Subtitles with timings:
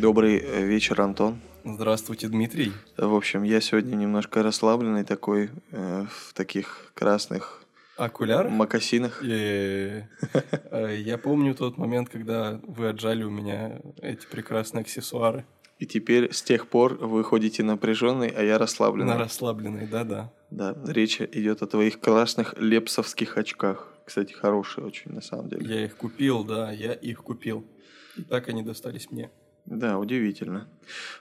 [0.00, 1.40] Добрый э, вечер, Антон.
[1.64, 2.72] Здравствуйте, Дмитрий.
[2.98, 7.62] В общем, я сегодня немножко расслабленный такой, э, в таких красных
[7.96, 8.50] Окуляр?
[8.50, 9.22] макасинах.
[9.24, 10.02] Э,
[10.70, 15.46] э, Я помню тот момент, когда вы отжали у меня эти прекрасные аксессуары.
[15.80, 19.14] И теперь с тех пор вы ходите напряженный, а я расслабленный.
[19.14, 20.30] На расслабленный, да-да.
[20.50, 23.88] Да, речь идет о твоих классных лепсовских очках.
[24.04, 25.66] Кстати, хорошие очень, на самом деле.
[25.66, 27.64] Я их купил, да, я их купил.
[28.16, 29.30] И так они достались мне.
[29.64, 30.68] Да, удивительно.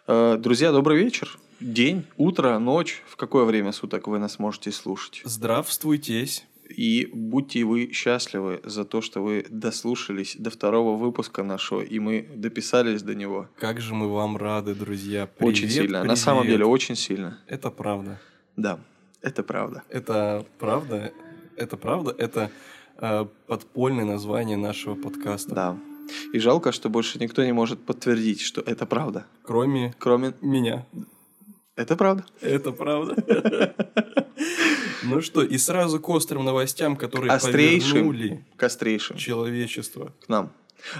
[0.08, 1.40] Э, Друзья, добрый вечер.
[1.62, 3.02] День, утро, ночь.
[3.08, 5.22] В какое время суток вы нас можете слушать?
[5.24, 6.46] Здравствуйтесь.
[6.70, 12.28] И будьте вы счастливы за то, что вы дослушались до второго выпуска нашего, и мы
[12.36, 13.50] дописались до него.
[13.58, 15.30] Как же мы вам рады, друзья.
[15.40, 15.98] очень Привет, сильно.
[16.00, 16.18] На привет.
[16.20, 17.40] самом деле, очень сильно.
[17.48, 18.20] Это правда.
[18.56, 18.80] Да,
[19.22, 19.84] это правда.
[19.90, 21.12] Это правда.
[21.56, 22.16] Это правда.
[22.18, 22.52] Это
[22.98, 25.56] э, подпольное название нашего подкаста.
[25.56, 25.78] Да.
[26.34, 29.26] И жалко, что больше никто не может подтвердить, что это правда.
[29.44, 30.34] Кроме Кроме...
[30.42, 30.86] меня.
[31.76, 32.26] Это правда.
[32.42, 33.16] Это правда.
[35.04, 40.14] Ну что, и сразу к острым новостям, которые Острейшим, повернули кострейшим человечество.
[40.26, 40.52] к нам.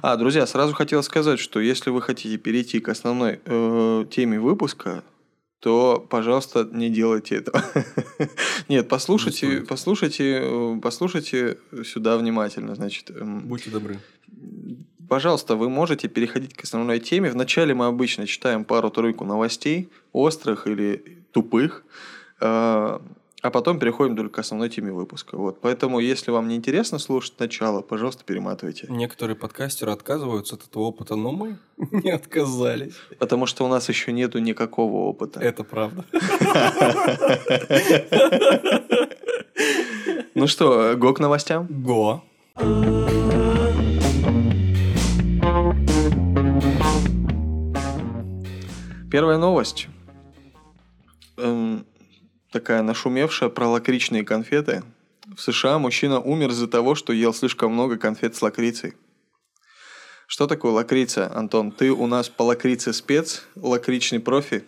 [0.02, 5.04] А, друзья, сразу хотел сказать, что если вы хотите перейти к основной э, теме выпуска,
[5.60, 7.64] то, пожалуйста, не делайте этого.
[8.70, 9.68] Нет, послушайте, стоит.
[9.68, 12.76] послушайте, э, послушайте сюда внимательно.
[12.76, 14.00] Значит, эм, Будьте добры.
[15.10, 17.32] Пожалуйста, вы можете переходить к основной теме.
[17.32, 21.84] Вначале мы обычно читаем пару-тройку новостей, острых или тупых,
[22.40, 23.00] э,
[23.42, 25.38] а потом переходим только к основной теме выпуска.
[25.38, 25.62] Вот.
[25.62, 28.88] Поэтому, если вам не интересно слушать начало, пожалуйста, перематывайте.
[28.90, 31.58] Некоторые подкастеры отказываются от этого опыта, но мы
[31.92, 32.96] не отказались.
[33.18, 35.40] Потому что у нас еще нету никакого опыта.
[35.40, 36.06] Это правда.
[40.36, 41.68] Ну что, го к новостям?
[41.70, 42.24] Го.
[49.12, 49.88] Первая новость.
[51.36, 51.86] Эм,
[52.52, 54.84] такая нашумевшая про лакричные конфеты.
[55.36, 58.96] В США мужчина умер из-за того, что ел слишком много конфет с лакрицей.
[60.28, 61.72] Что такое лакрица, Антон?
[61.72, 64.64] Ты у нас по лакрице спец, лакричный профи.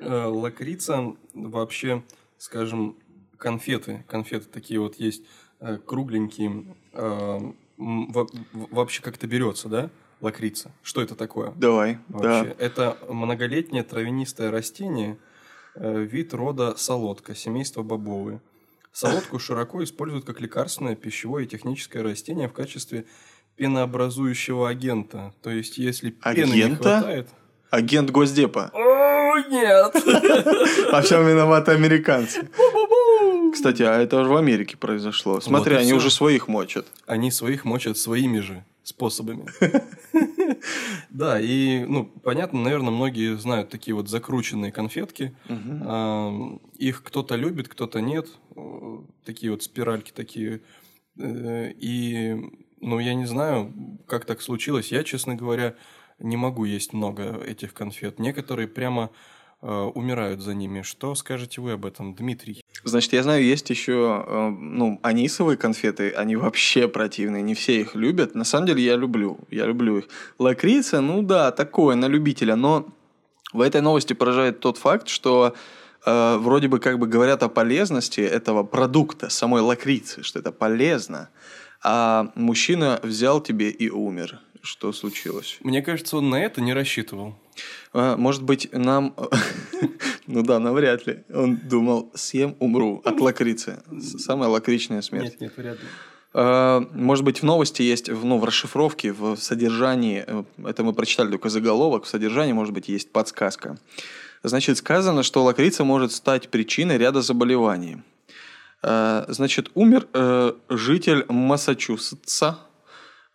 [0.00, 2.02] Э, Лакрица вообще,
[2.38, 2.96] скажем,
[3.38, 4.04] конфеты.
[4.08, 5.24] Конфеты такие вот есть
[5.60, 6.76] э, кругленькие.
[6.92, 7.38] э,
[7.76, 9.90] Вообще как-то берется, да?
[10.20, 10.70] Лакрица.
[10.82, 11.52] Что это такое?
[11.56, 11.98] Давай.
[12.08, 12.64] Вообще, Да.
[12.64, 15.18] это многолетнее травянистое растение,
[15.76, 18.40] вид рода солодка, семейство бобовые.
[18.92, 23.06] Солодку широко используют как лекарственное, пищевое и техническое растение в качестве
[23.56, 25.34] пенообразующего агента.
[25.42, 27.00] То есть, если пены не Агента?
[27.00, 27.28] хватает...
[27.70, 28.70] Агент Госдепа.
[28.72, 29.96] О, нет!
[30.92, 32.48] А всем виноваты американцы.
[33.52, 35.40] Кстати, а это же в Америке произошло.
[35.40, 36.86] Смотри, они уже своих мочат.
[37.06, 39.46] Они своих мочат своими же способами.
[41.10, 45.36] Да, и, ну, понятно, наверное, многие знают такие вот закрученные конфетки.
[46.78, 48.28] Их кто-то любит, кто-то нет.
[48.56, 50.60] Э, Такие вот спиральки такие.
[51.18, 52.36] Э, И,
[52.80, 53.72] ну, я не знаю,
[54.06, 54.92] как так случилось.
[54.92, 55.74] Я, честно говоря,
[56.18, 58.18] не могу есть много этих конфет.
[58.18, 59.10] Некоторые прямо
[59.62, 60.82] э, умирают за ними.
[60.82, 62.63] Что скажете вы об этом, Дмитрий?
[62.84, 67.94] Значит, я знаю, есть еще, э, ну, анисовые конфеты, они вообще противные, не все их
[67.94, 68.34] любят.
[68.34, 70.04] На самом деле я люблю, я люблю их.
[70.38, 72.86] Лакрица, ну да, такое, на любителя, но
[73.54, 75.54] в этой новости поражает тот факт, что
[76.04, 81.30] э, вроде бы как бы говорят о полезности этого продукта, самой лакрицы, что это полезно,
[81.82, 84.40] а мужчина взял тебе и умер.
[84.64, 85.58] Что случилось?
[85.60, 87.34] Мне кажется, он на это не рассчитывал.
[87.92, 89.14] А, Может быть, нам...
[90.26, 91.22] Ну да, навряд ли.
[91.34, 93.82] Он думал, съем, умру от лакрицы.
[94.00, 95.32] Самая лакричная смерть.
[95.32, 95.86] Нет, нет, вряд ли.
[96.32, 101.28] А, Может быть, в новости есть, ну, в расшифровке, в содержании, э, это мы прочитали
[101.30, 103.76] только заголовок, в содержании, может быть, есть подсказка.
[104.42, 107.98] Значит, сказано, что лакрица может стать причиной ряда заболеваний.
[108.82, 112.60] А, Значит, умер э, житель Массачусетса.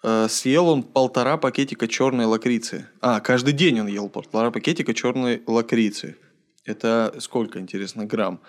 [0.03, 2.87] Э, Съел он полтора пакетика черной лакрицы.
[3.01, 6.15] А, каждый день он ел полтора пакетика черной лакрицы.
[6.65, 8.39] Это сколько, интересно, грамм?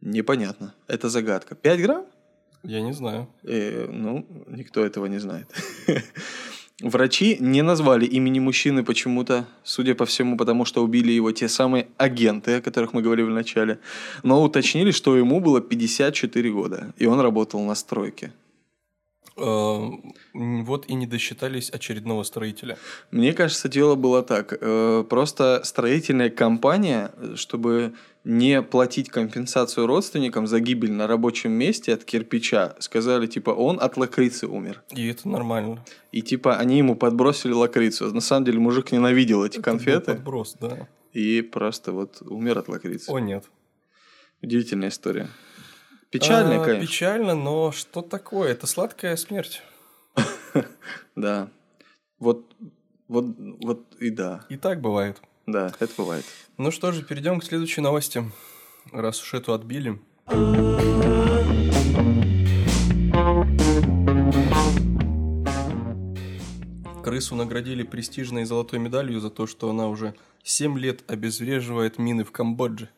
[0.00, 0.74] Непонятно.
[0.86, 1.54] Это загадка.
[1.54, 2.06] 5 грамм?
[2.62, 3.28] Я не знаю.
[3.42, 5.46] Э, ну, никто этого не знает.
[6.82, 11.86] Врачи не назвали имени мужчины почему-то, судя по всему, потому что убили его те самые
[11.98, 13.78] агенты, о которых мы говорили в начале,
[14.24, 18.32] но уточнили, что ему было 54 года, и он работал на стройке.
[19.36, 19.90] Э,
[20.32, 22.78] вот и не досчитались очередного строителя.
[23.10, 24.56] Мне кажется, дело было так.
[24.60, 32.04] Э, просто строительная компания, чтобы не платить компенсацию родственникам за гибель на рабочем месте от
[32.04, 34.82] кирпича, сказали, типа, он от лакрицы умер.
[34.92, 35.84] И это нормально.
[36.12, 38.14] И типа они ему подбросили лакрицу.
[38.14, 40.14] На самом деле мужик ненавидел эти Это конфеты.
[40.14, 40.88] подброс, да.
[41.12, 43.10] И просто вот умер от лакрицы.
[43.10, 43.44] О, нет.
[44.42, 45.28] Удивительная история.
[46.14, 46.86] Печальная, А, конечно.
[46.86, 48.52] Печально, но что такое?
[48.52, 49.62] Это сладкая смерть.
[51.16, 51.48] Да.
[52.20, 52.54] Вот,
[53.08, 54.44] вот, вот и да.
[54.48, 55.20] И так бывает.
[55.46, 56.24] Да, это бывает.
[56.56, 58.30] Ну что же, перейдем к следующей новости.
[58.92, 59.98] Раз уж эту отбили.
[67.02, 70.14] Крысу наградили престижной золотой медалью за то, что она уже
[70.44, 72.88] 7 лет обезвреживает мины в Камбодже.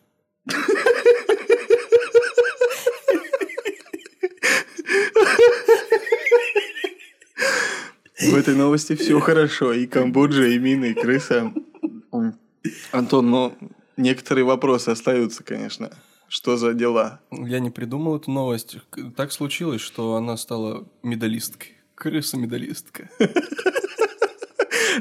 [8.19, 9.73] В этой новости все хорошо.
[9.73, 11.53] И Камбоджа, и мины, и крыса.
[12.93, 13.55] Антон, но
[13.97, 15.91] некоторые вопросы остаются, конечно.
[16.29, 17.21] Что за дела?
[17.31, 18.79] Я не придумал эту новость.
[19.17, 21.77] Так случилось, что она стала медалисткой.
[21.94, 23.09] Крыса-медалистка.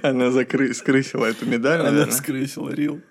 [0.01, 0.73] Она закры...
[0.73, 2.13] скрысила эту медаль, Она наверное.
[2.13, 3.01] скрысила рил.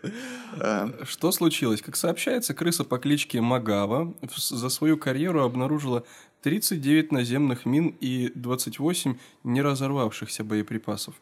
[0.61, 1.83] А, Что случилось?
[1.83, 6.05] Как сообщается, крыса по кличке Магава за свою карьеру обнаружила
[6.45, 11.15] 39 наземных мин и 28 неразорвавшихся боеприпасов.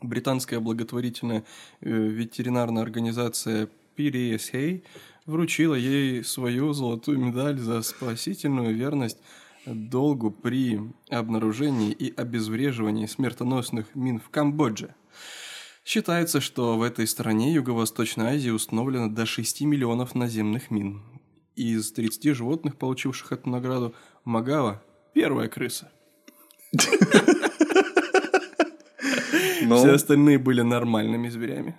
[0.00, 1.44] Британская благотворительная
[1.82, 4.82] э, ветеринарная организация PDSA
[5.26, 9.18] вручила ей свою золотую медаль за спасительную верность
[9.66, 10.80] долгу при
[11.10, 14.94] обнаружении и обезвреживании смертоносных мин в Камбодже.
[15.84, 21.02] Считается, что в этой стране Юго-Восточной Азии установлено до 6 миллионов наземных мин.
[21.58, 23.92] Из 30 животных, получивших эту награду,
[24.24, 24.80] Магава–
[25.12, 25.90] первая крыса.
[29.62, 31.74] ну, Все остальные были нормальными зверями.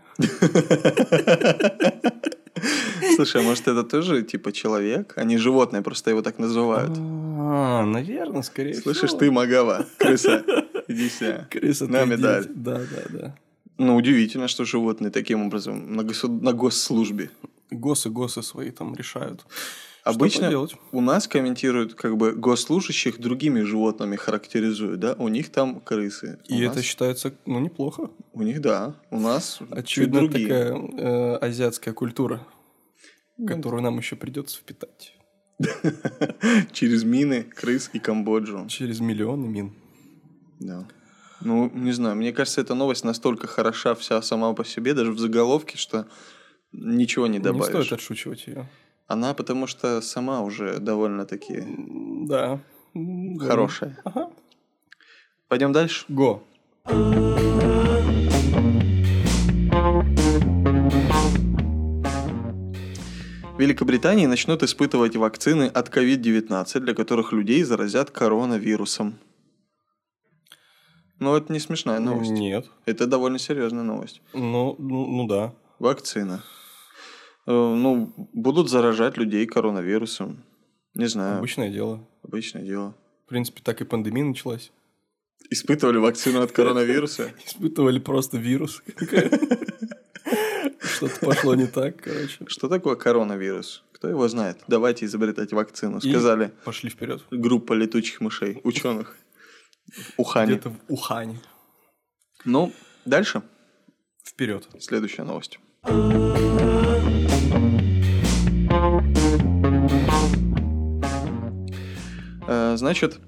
[3.16, 6.92] Слушай, а может это тоже типа человек, а не животное, просто его так называют?
[6.98, 9.20] А, наверное, скорее Слышишь, всего.
[9.20, 10.44] ты Магава, крыса,
[10.90, 11.48] иди сюда.
[11.50, 12.48] Крыса на медаль.
[12.50, 13.36] Да, да, да.
[13.80, 17.32] Ну, удивительно, что животные таким образом на, госу- на госслужбе.
[17.72, 19.40] Госы-госы свои там решают.
[20.02, 25.14] Что Обычно у нас комментируют, как бы госслужащих другими животными характеризуют, да?
[25.20, 26.40] У них там крысы.
[26.48, 28.10] И у это нас- считается, ну, неплохо.
[28.34, 28.96] У них, да.
[29.12, 30.48] У нас чуть Очевидно, другие.
[30.48, 32.46] такая э, азиатская культура,
[33.48, 35.14] которую нам еще придется впитать
[36.72, 38.66] Через мины, крыс и Камбоджу.
[38.68, 39.74] через миллионы мин.
[40.60, 40.88] Да.
[41.42, 45.20] Ну, не знаю, мне кажется, эта новость настолько хороша вся сама по себе, даже в
[45.20, 46.06] заголовке, что
[46.72, 47.68] ничего не Не добавишь.
[47.68, 48.70] стоит отшучивать ее.
[49.08, 51.64] Она потому что сама уже довольно-таки
[52.28, 52.60] Да.
[53.40, 53.98] Хорошая.
[54.04, 54.30] Ага.
[55.48, 56.06] Пойдем дальше.
[56.10, 56.44] Го.
[63.60, 69.16] В Великобритании начнут испытывать вакцины от COVID-19, для которых людей заразят коронавирусом.
[71.20, 72.32] Но это не смешная новость.
[72.32, 72.66] Нет.
[72.86, 74.22] Это довольно серьезная новость.
[74.34, 75.54] Ну, ну, ну да.
[75.80, 76.44] Вакцина.
[77.46, 80.44] Э, Ну, будут заражать людей коронавирусом.
[80.96, 82.08] Не знаю, Обычное дело.
[82.24, 82.96] обычное дело.
[83.26, 84.72] В принципе, так и пандемия началась.
[85.52, 87.32] Испытывали вакцину от коронавируса?
[87.46, 88.82] Испытывали просто вирус.
[90.82, 92.46] Что-то пошло не так, короче.
[92.48, 93.84] Что такое коронавирус?
[93.94, 94.58] Кто его знает?
[94.68, 96.00] Давайте изобретать вакцину.
[96.02, 97.24] Сказали Пошли вперед.
[97.32, 99.18] группа летучих мышей, ученых.
[100.18, 100.54] Ухане.
[100.54, 101.40] Где-то в Ухане.
[102.46, 102.72] Ну,
[103.06, 103.42] дальше.
[104.24, 104.68] Вперед.
[104.80, 105.60] Следующая новость.
[112.48, 113.20] Э, Значит,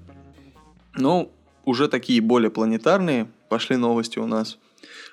[0.94, 1.32] ну,
[1.64, 4.58] уже такие более планетарные пошли новости у нас.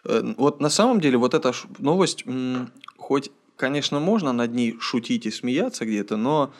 [0.06, 2.25] Э, Вот на самом деле вот эта новость,
[2.98, 6.53] хоть, конечно, можно над ней шутить и смеяться где-то, но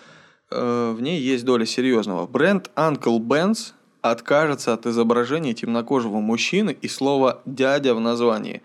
[0.52, 2.28] э, в ней есть доля серьезного.
[2.28, 8.62] Бренд Uncle Ben's откажется от изображения темнокожего мужчины и слова «дядя» в названии.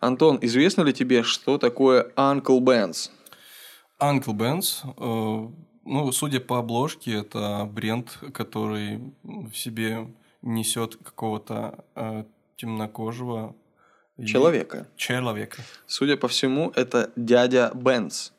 [0.00, 3.10] Антон, известно ли тебе, что такое Uncle Ben's?
[4.00, 5.52] Uncle Ben's, э,
[5.84, 10.08] ну, судя по обложке, это бренд, который в себе
[10.42, 12.24] несет какого-то э,
[12.56, 13.54] темнокожего
[14.26, 14.86] Человека.
[14.96, 15.62] человека.
[15.86, 18.30] Судя по всему, это дядя Бенц.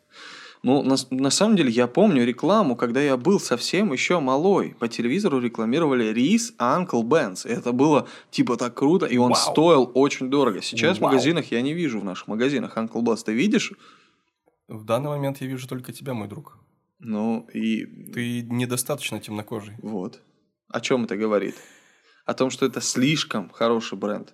[0.64, 4.76] Ну, на, на самом деле, я помню рекламу, когда я был совсем еще малой.
[4.80, 7.48] По телевизору рекламировали рис Uncle Ben's.
[7.48, 9.52] И это было типа так круто, и он Вау.
[9.52, 10.62] стоил очень дорого.
[10.62, 11.10] Сейчас в Вау.
[11.12, 13.24] магазинах я не вижу, в наших магазинах Uncle Ben's.
[13.26, 13.74] Ты видишь?
[14.68, 16.58] В данный момент я вижу только тебя, мой друг.
[17.00, 19.76] Ну, и Ты недостаточно темнокожий.
[19.82, 20.22] вот.
[20.70, 21.56] О чем это говорит?
[22.24, 24.34] о том, что это слишком хороший бренд.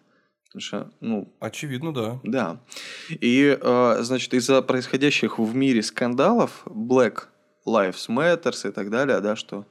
[0.58, 2.20] Потому что, ну, Очевидно, да.
[2.24, 2.62] да.
[3.10, 7.26] И, э, значит, из-за происходящих в мире скандалов, Black
[7.68, 9.68] Lives Matter и так далее, да, что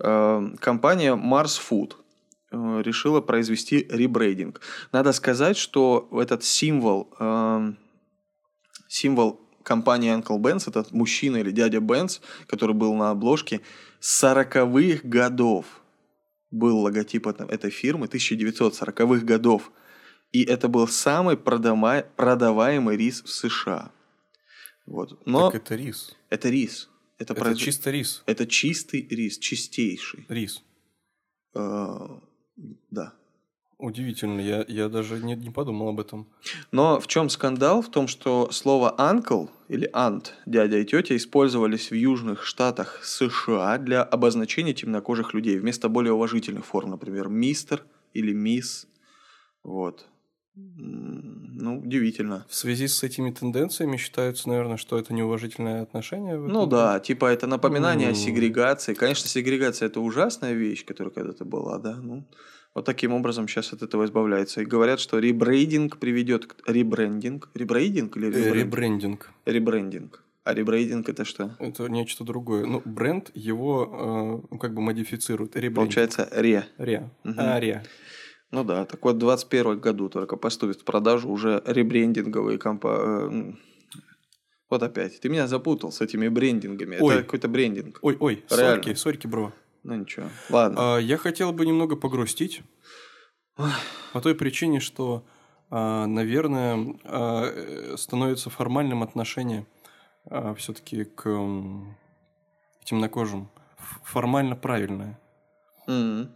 [0.00, 1.92] э, компания Mars Food
[2.50, 4.60] э, решила произвести ребрейдинг.
[4.90, 7.72] Надо сказать, что этот символ, э,
[8.88, 13.60] символ компании Uncle Ben's, этот мужчина или дядя Бенц, который был на обложке,
[14.00, 15.66] с 40-х годов
[16.50, 19.70] был логотип это- этой фирмы, 1940-х годов.
[20.32, 23.90] И это был самый продава- продаваемый рис в США.
[24.86, 25.20] Вот.
[25.26, 26.14] Но Так это рис.
[26.30, 26.88] это рис.
[27.18, 28.22] Это, Это произв- чисто рис.
[28.26, 30.24] это чистый рис, чистейший.
[30.28, 30.62] Рис.
[31.54, 31.96] Э,
[32.90, 33.14] да.
[33.78, 36.26] Удивительно, я, я даже не, не подумал об этом.
[36.72, 37.80] Но в чем скандал?
[37.80, 43.78] В том, что слово uncle или aunt, дядя и тетя, использовались в южных штатах США
[43.78, 48.86] для обозначения темнокожих людей вместо более уважительных форм, например, мистер или мисс.
[49.62, 50.06] Вот.
[51.60, 52.46] Ну, удивительно.
[52.48, 56.36] В связи с этими тенденциями считается, наверное, что это неуважительное отношение.
[56.36, 58.16] Ну да, типа это напоминание о М.
[58.16, 58.94] сегрегации.
[58.94, 61.96] Конечно, сегрегация это ужасная вещь, которая когда-то была, да.
[61.96, 62.24] Ну,
[62.74, 64.60] вот таким образом сейчас от этого избавляется.
[64.62, 67.50] И говорят, что ребрейдинг приведет к ребрендинг.
[67.54, 68.62] Ребрейдинг или Э, ребрендинг?
[68.62, 69.32] Ребрендинг.
[69.46, 70.24] Ребрендинг.
[70.44, 71.56] А ребрейдинг это что?
[71.58, 72.64] Это нечто другое.
[72.64, 75.56] Ну, бренд его э, как бы модифицирует.
[75.56, 75.76] Ребрендинг.
[75.76, 76.64] Получается ре.
[76.78, 77.10] Ре.
[77.24, 77.34] Мгм.
[77.38, 77.82] А, ре.
[78.50, 83.56] Ну да, так вот в 2021 году только поступит в продажу уже ребрендинговые компании.
[84.70, 85.20] Вот опять.
[85.20, 86.98] Ты меня запутал с этими брендингами.
[87.00, 87.14] Ой.
[87.14, 87.98] Это какой-то брендинг.
[88.02, 88.82] Ой, ой, Реально.
[88.82, 89.52] сорки, сорки, бро.
[89.82, 90.26] Ну ничего.
[90.50, 90.96] Ладно.
[90.96, 92.62] А, я хотел бы немного погрустить.
[94.12, 95.24] По той причине, что,
[95.70, 99.66] а, наверное, а, э, становится формальным отношение
[100.56, 101.24] все-таки к
[102.84, 103.48] темнокожим.
[104.04, 105.18] Формально правильное.
[105.86, 106.30] Мгм.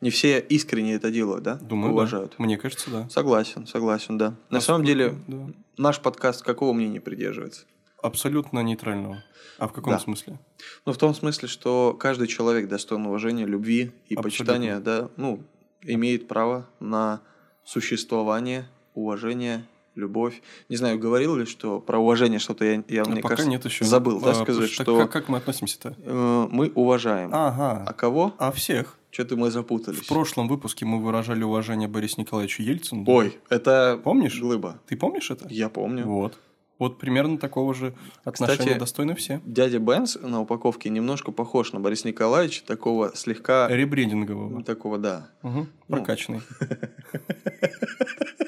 [0.00, 1.56] Не все искренне это делают, да?
[1.56, 1.94] Думаю, да.
[1.94, 2.38] Уважают.
[2.38, 3.08] Мне кажется, да.
[3.10, 4.34] Согласен, согласен, да.
[4.48, 5.50] На самом деле, Да.
[5.76, 7.64] наш подкаст какого мнения придерживается?
[8.02, 9.22] Абсолютно нейтрального.
[9.58, 9.98] А в каком Да.
[9.98, 10.38] смысле?
[10.86, 14.22] Ну, в том смысле, что каждый человек достоин уважения, любви и Абсолютно.
[14.22, 15.42] почитания, да, ну,
[15.82, 17.20] имеет право на
[17.62, 19.66] существование, уважение,
[20.00, 20.42] любовь.
[20.68, 23.64] Не знаю, говорил ли, что про уважение что-то я, я А мне пока кажется, нет
[23.64, 23.84] еще.
[23.84, 25.94] забыл, да, А, сказать, так что Как, как мы относимся-то?
[26.02, 27.30] э, мы уважаем.
[27.32, 27.92] А Ага.
[27.92, 28.34] кого?
[28.38, 28.96] А всех.
[29.12, 29.98] Что-то мы запутались.
[30.00, 33.04] В прошлом выпуске мы выражали уважение Борису Николаевичу Ельцину.
[33.04, 33.12] да?
[33.12, 34.40] Ой, это Помнишь?
[34.40, 34.78] глыба.
[34.86, 35.46] Ты помнишь это?
[35.48, 36.04] Я помню.
[36.06, 36.38] Вот.
[36.78, 37.92] Вот примерно такого же
[38.24, 39.42] отношения Кстати, достойны все.
[39.44, 43.68] Дядя Бенс на упаковке немножко похож на Бориса Николаевича, такого слегка...
[43.68, 44.62] Ребрендингового.
[44.62, 45.28] Такого, да.
[45.42, 45.66] Угу.
[45.88, 46.40] Прокачанный.
[46.60, 46.66] Ну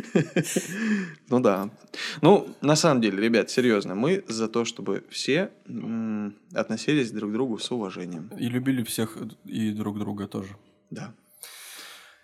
[1.30, 1.70] да.
[2.20, 5.50] Ну, на самом деле, ребят, серьезно, мы за то, чтобы все
[6.54, 8.30] относились друг к другу с уважением.
[8.38, 10.56] И любили всех и друг друга тоже.
[10.90, 11.14] Да.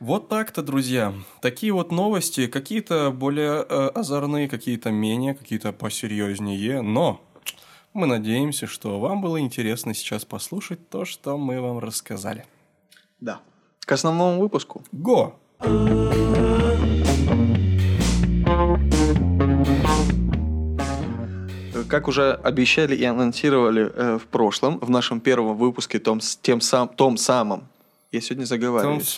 [0.01, 1.13] Вот так-то, друзья.
[1.43, 7.21] Такие вот новости, какие-то более э, озорные, какие-то менее, какие-то посерьезнее, но
[7.95, 12.47] мы надеемся, что вам было интересно сейчас послушать то, что мы вам рассказали.
[13.21, 13.41] Да.
[13.81, 14.85] К основному выпуску.
[14.93, 15.41] Го!
[21.88, 26.61] Как уже обещали и анонсировали э, в прошлом, в нашем первом выпуске, том, с- тем
[26.61, 27.66] сам, том самом,
[28.12, 29.09] я сегодня заговариваюсь.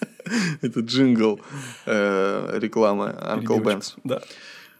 [0.62, 1.40] Это джингл
[1.86, 3.94] э, рекламы Uncle Ben's.
[4.04, 4.20] Да.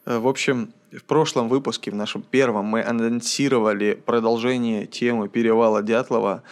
[0.06, 6.42] Э, В общем, в прошлом выпуске, в нашем первом, мы анонсировали продолжение темы перевала Дятлова.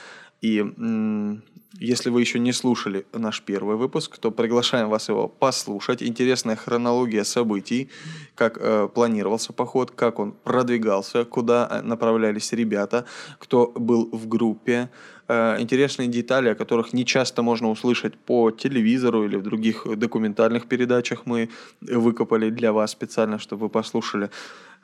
[0.40, 1.42] И м,
[1.75, 6.02] если вы еще не слушали наш первый выпуск, то приглашаем вас его послушать.
[6.02, 7.90] Интересная хронология событий,
[8.34, 13.04] как э, планировался поход, как он продвигался, куда э, направлялись ребята,
[13.38, 14.88] кто был в группе.
[15.28, 20.66] Э, интересные детали, о которых не часто можно услышать по телевизору или в других документальных
[20.68, 21.50] передачах мы
[21.82, 24.30] выкопали для вас специально, чтобы вы послушали.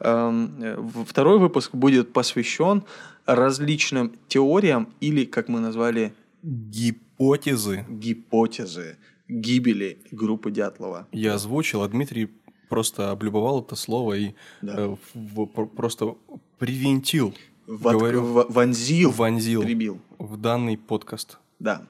[0.00, 2.82] Эм, Второй выпуск будет посвящен
[3.24, 6.12] различным теориям или, как мы назвали,
[6.44, 7.86] Гипотезы.
[7.88, 8.96] гипотезы
[9.28, 11.08] гибели группы Дятлова.
[11.10, 12.28] Я озвучил, а Дмитрий
[12.68, 14.74] просто облюбовал это слово и Да.
[14.76, 16.16] э, в- в- просто
[16.58, 17.34] привинтил,
[17.66, 20.00] Вот- говорю, в- вонзил, вонзил прибил.
[20.18, 21.38] в данный подкаст.
[21.58, 21.86] Да.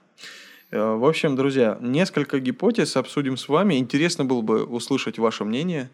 [0.70, 3.74] Э, В общем, друзья, несколько гипотез обсудим с вами.
[3.78, 5.90] Интересно было бы услышать ваше мнение.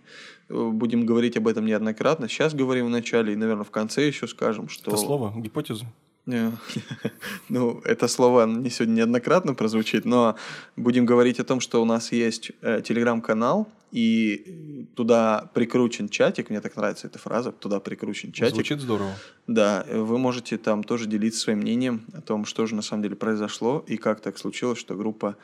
[0.50, 2.28] Э, Будем говорить об этом неоднократно.
[2.28, 4.90] Сейчас говорим в начале и, наверное, в конце еще скажем, что...
[4.90, 5.86] Это слово, гипотезы.
[7.48, 10.36] Ну, это слово не сегодня неоднократно прозвучит, но
[10.76, 16.60] будем говорить о том, что у нас есть э, телеграм-канал, и туда прикручен чатик, мне
[16.60, 18.54] так нравится эта фраза, туда прикручен чатик.
[18.54, 19.12] Звучит здорово.
[19.46, 23.16] Да, вы можете там тоже делиться своим мнением о том, что же на самом деле
[23.16, 25.36] произошло и как так случилось, что группа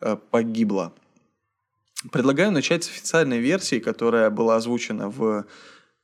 [0.00, 0.92] э, погибла.
[2.12, 5.46] Предлагаю начать с официальной версии, которая была озвучена в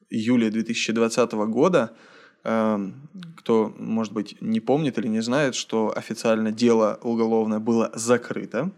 [0.08, 1.94] июле 2020 года.
[2.42, 8.70] Эм, кто, может быть, не помнит или не знает, что официально дело уголовное было закрыто.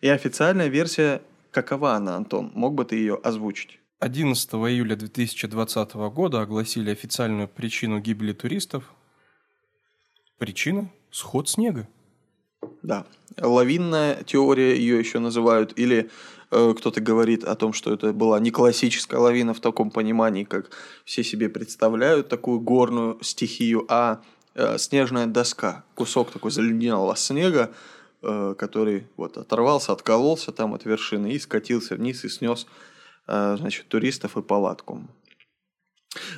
[0.00, 1.22] И официальная версия,
[1.52, 2.50] какова она, Антон?
[2.54, 3.78] Мог бы ты ее озвучить?
[4.00, 8.84] 11 июля 2020 года огласили официальную причину гибели туристов.
[10.38, 11.88] Причина– сход снега.
[12.82, 13.06] Да.
[13.40, 16.10] Лавинная теория ее еще называют, или
[16.50, 20.70] кто-то говорит о том, что это была не классическая лавина в таком понимании, как
[21.04, 24.20] все себе представляют такую горную стихию, а
[24.54, 27.72] э, снежная доска, кусок такой заледенелого снега,
[28.22, 32.66] э, который вот оторвался, откололся там от вершины и скатился вниз и снес
[33.28, 35.02] значит, туристов и палатку.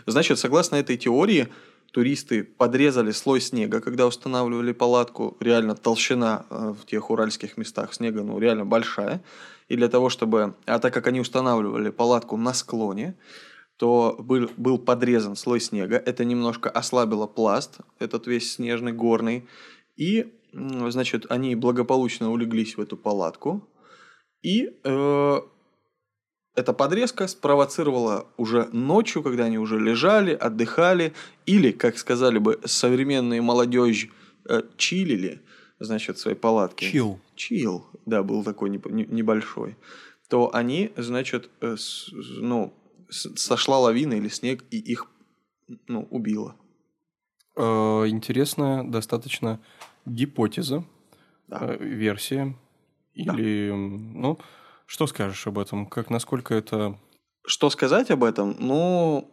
[0.07, 1.49] Значит, согласно этой теории,
[1.93, 5.37] туристы подрезали слой снега, когда устанавливали палатку.
[5.38, 9.23] Реально толщина в тех уральских местах снега, ну, реально большая
[9.69, 13.17] и для того, чтобы, а так как они устанавливали палатку на склоне,
[13.77, 19.47] то был, был подрезан слой снега, это немножко ослабило пласт, этот весь снежный, горный,
[19.97, 23.69] и, значит, они благополучно улеглись в эту палатку,
[24.43, 25.41] и э,
[26.55, 31.13] эта подрезка спровоцировала уже ночью, когда они уже лежали, отдыхали,
[31.47, 34.09] или, как сказали бы современные молодежь,
[34.49, 35.41] э, чилили,
[35.80, 36.90] значит, своей палатке.
[36.90, 37.20] Чил.
[37.35, 39.76] Чил, да, был такой небольшой.
[40.28, 41.76] То они, значит, э,
[42.40, 42.75] ну,
[43.08, 45.06] сошла лавина или снег, и их,
[45.87, 46.56] ну, убило.
[47.56, 47.62] Э,
[48.06, 49.61] интересная достаточно
[50.04, 50.85] гипотеза,
[51.47, 51.58] да.
[51.62, 52.56] Э, версия.
[53.14, 53.76] Или, да.
[53.76, 54.38] ну,
[54.87, 55.87] что скажешь об этом?
[55.87, 56.99] Как, насколько это...
[57.47, 58.54] Что сказать об этом?
[58.58, 59.30] Ну,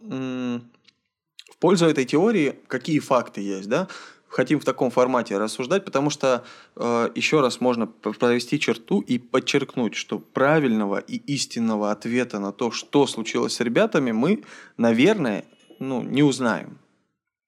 [1.51, 3.87] в пользу этой теории какие факты есть, да?
[4.27, 6.44] Хотим в таком формате рассуждать, потому что
[6.75, 12.72] э, еще раз можно провести черту и подчеркнуть, что правильного и истинного ответа на то,
[12.72, 14.43] что случилось с ребятами, мы,
[14.78, 15.45] наверное,
[15.80, 16.80] ну, не узнаем.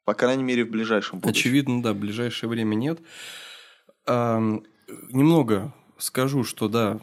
[0.05, 1.39] По крайней мере, в ближайшем будущем.
[1.39, 2.99] Очевидно, да, в ближайшее время нет.
[4.05, 4.39] А,
[5.09, 6.99] немного скажу, что да,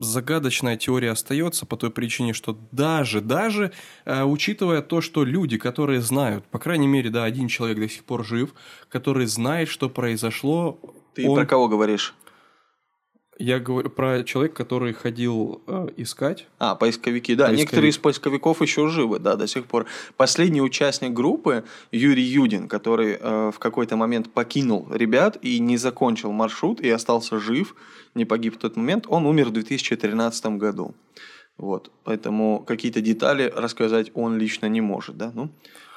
[0.00, 3.70] загадочная теория остается по той причине, что даже, даже
[4.06, 8.04] э, учитывая то, что люди, которые знают, по крайней мере, да, один человек до сих
[8.04, 8.54] пор жив,
[8.88, 10.78] который знает, что произошло.
[11.14, 11.36] Ты он...
[11.36, 12.14] про кого говоришь?
[13.40, 16.46] Я говорю про человека, который ходил э, искать.
[16.58, 17.46] А, поисковики, да.
[17.46, 17.58] Поисковик.
[17.58, 19.86] Некоторые из поисковиков еще живы, да, до сих пор.
[20.18, 26.32] Последний участник группы, Юрий Юдин, который э, в какой-то момент покинул ребят и не закончил
[26.32, 27.74] маршрут и остался жив,
[28.14, 30.94] не погиб в тот момент, он умер в 2013 году.
[31.56, 35.50] Вот, поэтому какие-то детали рассказать он лично не может, да, ну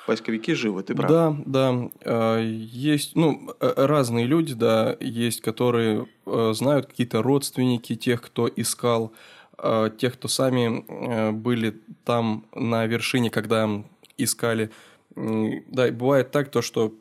[0.05, 1.09] поисковики живы, ты прав.
[1.09, 1.89] Да, да.
[2.05, 8.47] А, есть, ну, э, разные люди, да, есть, которые э, знают какие-то родственники тех, кто
[8.47, 9.13] искал,
[9.57, 13.69] а, тех, кто сами э, были там на вершине, когда
[14.17, 14.71] искали.
[15.15, 16.93] Да, бывает так, то, что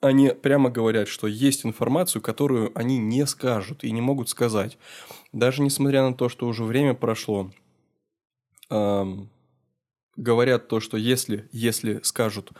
[0.00, 4.78] они прямо говорят, что есть информацию, которую они не скажут и не могут сказать.
[5.32, 7.50] Даже несмотря на то, что уже время прошло,
[10.20, 12.50] говорят то, что если, если скажут,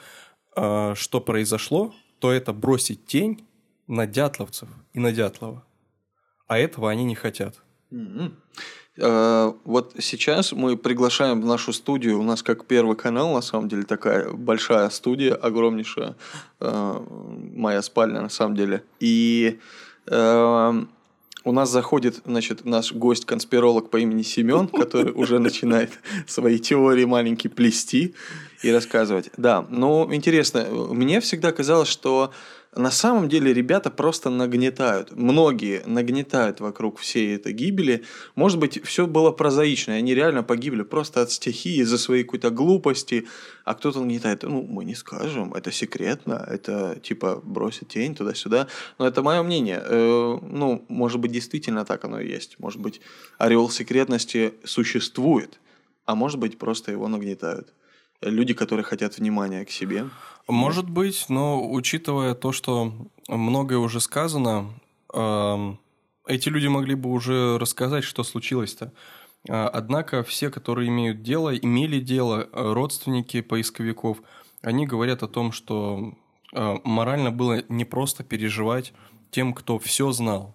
[0.57, 3.47] э, что произошло, то это бросить тень
[3.87, 5.65] на дятловцев и на Дятлова.
[6.47, 7.57] А этого они не хотят.
[7.93, 8.33] Mm-hmm.
[9.65, 13.85] Вот сейчас мы приглашаем в нашу студию, у нас как первый канал, на самом деле,
[13.85, 16.17] такая большая студия, огромнейшая,
[16.59, 18.85] uh, моя спальня, на самом деле.
[18.99, 19.59] И
[21.45, 25.91] у нас заходит, значит, наш гость-конспиролог по имени Семен, который уже начинает
[26.27, 28.15] свои теории маленькие плести
[28.63, 29.31] и рассказывать.
[29.37, 32.33] Да, но интересно, мне всегда казалось, что
[32.77, 35.11] на самом деле ребята просто нагнетают.
[35.11, 38.05] Многие нагнетают вокруг всей этой гибели.
[38.37, 42.51] Может быть, все было прозаично, и они реально погибли просто от стихии, из-за своей какой-то
[42.51, 43.27] глупости.
[43.65, 48.69] А кто-то нагнетает, ну, мы не скажем, это секретно, это типа бросит тень туда-сюда.
[48.99, 49.83] Но это мое мнение.
[49.85, 52.61] Э, ну, может быть, действительно так оно и есть.
[52.61, 53.01] Может быть,
[53.39, 55.59] орел секретности существует,
[56.05, 57.73] а может быть, просто его нагнетают.
[58.23, 60.07] Люди, которые хотят внимания к себе.
[60.47, 62.93] Может быть, но учитывая то, что
[63.29, 64.69] многое уже сказано,
[66.27, 68.93] эти люди могли бы уже рассказать, что случилось-то.
[69.49, 74.19] А, однако все, которые имеют дело, имели дело, э, родственники поисковиков,
[74.63, 76.15] они говорят о том, что
[76.53, 78.93] э, морально было не просто переживать
[79.31, 80.55] тем, кто все знал,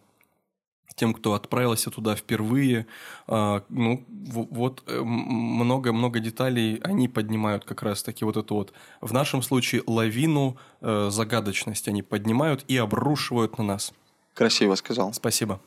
[0.95, 2.87] тем, кто отправился туда впервые.
[3.27, 9.41] А, ну, вот э, много-много деталей они поднимают как раз-таки вот эту вот, в нашем
[9.41, 13.93] случае, лавину э, загадочности они поднимают и обрушивают на нас.
[14.33, 15.13] Красиво сказал.
[15.13, 15.59] Спасибо.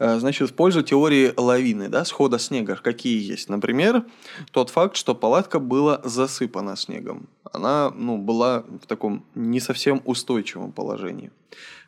[0.00, 3.50] Э, значит, в пользу теории лавины, да, схода снега, какие есть?
[3.50, 4.02] Например,
[4.50, 7.28] тот факт, что палатка была засыпана снегом.
[7.52, 11.30] Она, ну, была в таком не совсем устойчивом положении.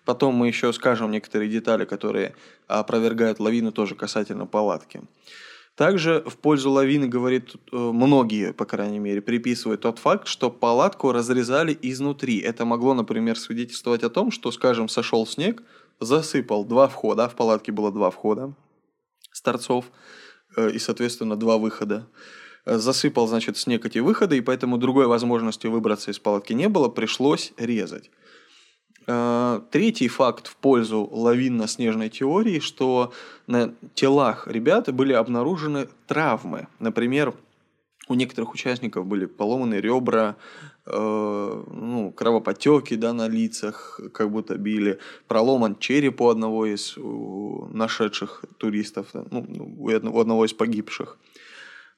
[0.05, 2.35] Потом мы еще скажем некоторые детали, которые
[2.69, 5.01] опровергают лавину тоже касательно палатки.
[5.75, 11.13] Также в пользу лавины, говорит, э, многие, по крайней мере, приписывают тот факт, что палатку
[11.13, 12.41] разрезали изнутри.
[12.41, 15.63] Это могло, например, свидетельствовать о том, что, скажем, сошел снег,
[16.05, 18.55] засыпал два входа, в палатке было два входа
[19.33, 19.87] с торцов
[20.57, 22.07] э, и, соответственно, два выхода.
[22.65, 26.89] Э, засыпал, значит, снег эти выходы, и поэтому другой возможности выбраться из палатки не было,
[26.89, 28.11] пришлось резать.
[29.07, 33.13] Э, третий факт в пользу лавинно-снежной теории, что
[33.47, 36.69] на телах ребят были обнаружены травмы.
[36.79, 37.35] Например,
[38.09, 40.37] у некоторых участников были поломаны ребра,
[40.87, 48.45] э, ну, кровопотеки да, на лицах, как будто били, проломан череп у одного из нашедших
[48.59, 49.47] туристов, ну,
[49.79, 51.19] у одного из погибших.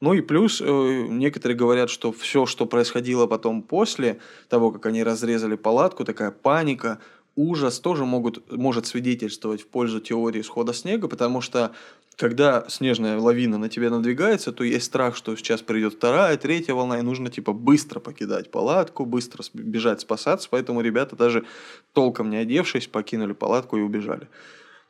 [0.00, 4.18] Ну и плюс э, некоторые говорят, что все, что происходило потом после
[4.48, 6.98] того, как они разрезали палатку, такая паника,
[7.36, 11.72] ужас тоже могут, может свидетельствовать в пользу теории схода снега, потому что
[12.16, 16.98] когда снежная лавина на тебя надвигается, то есть страх, что сейчас придет вторая, третья волна,
[16.98, 21.44] и нужно типа быстро покидать палатку, быстро бежать спасаться, поэтому ребята даже
[21.92, 24.28] толком не одевшись покинули палатку и убежали.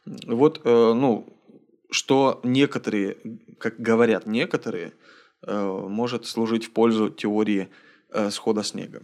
[0.04, 1.26] Вот, э, ну,
[1.90, 3.16] что некоторые,
[3.58, 4.92] как говорят некоторые,
[5.42, 7.70] э, может служить в пользу теории
[8.10, 9.02] э, схода снега.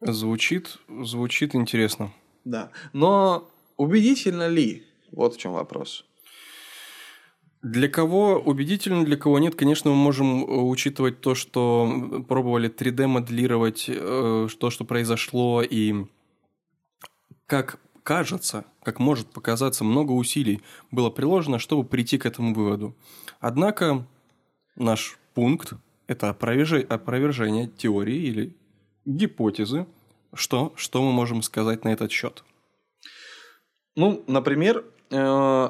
[0.00, 2.12] Звучит, звучит интересно.
[2.44, 2.70] Да.
[2.92, 4.84] Но убедительно ли?
[5.12, 6.04] Вот в чем вопрос.
[7.62, 13.86] Для кого убедительно, для кого нет, конечно, мы можем э, учитывать то, что пробовали 3D-моделировать
[13.86, 16.06] то, что произошло, и
[17.46, 22.94] как кажется, как может показаться, много усилий было приложено, чтобы прийти к этому выводу.
[23.40, 24.06] Однако
[24.76, 25.72] наш пункт–
[26.06, 28.56] это опровержение теории или
[29.06, 29.86] гипотезы.
[30.34, 32.44] Что, что мы можем сказать на этот счет?
[33.94, 35.68] Ну, например, э,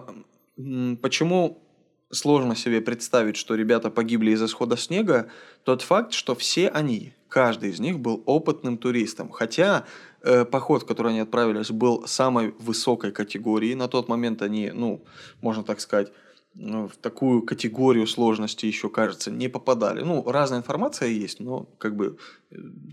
[1.00, 1.62] почему
[2.10, 5.30] сложно себе представить, что ребята погибли из-за схода снега,
[5.64, 9.30] тот факт, что все они, каждый из них был опытным туристом.
[9.30, 9.84] Хотя
[10.22, 13.74] э, поход, в который они отправились, был самой высокой категории.
[13.74, 15.04] На тот момент они, ну,
[15.40, 16.12] можно так сказать,
[16.58, 20.02] в такую категорию сложности еще, кажется, не попадали.
[20.02, 22.16] Ну, разная информация есть, но как бы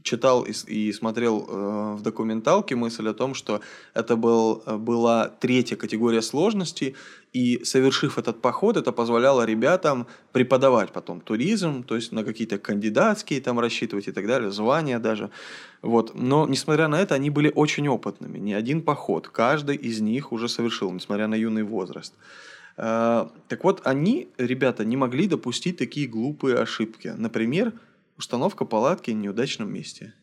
[0.04, 3.62] читал и, и смотрел э, в документалке мысль о том, что
[3.94, 6.96] это был, э, была третья категория сложности,
[7.32, 13.42] и совершив этот поход, это позволяло ребятам преподавать потом туризм, то есть на какие-то кандидатские
[13.42, 15.30] там рассчитывать и так далее, звания даже.
[15.82, 16.16] Вот.
[16.16, 18.40] Но, несмотря на это, они были очень опытными.
[18.40, 22.14] Не один поход, каждый из них уже совершил, несмотря на юный возраст.
[22.76, 27.10] А, так вот, они, ребята, не могли допустить такие глупые ошибки.
[27.10, 27.74] Например,
[28.18, 30.14] установка палатки в неудачном месте.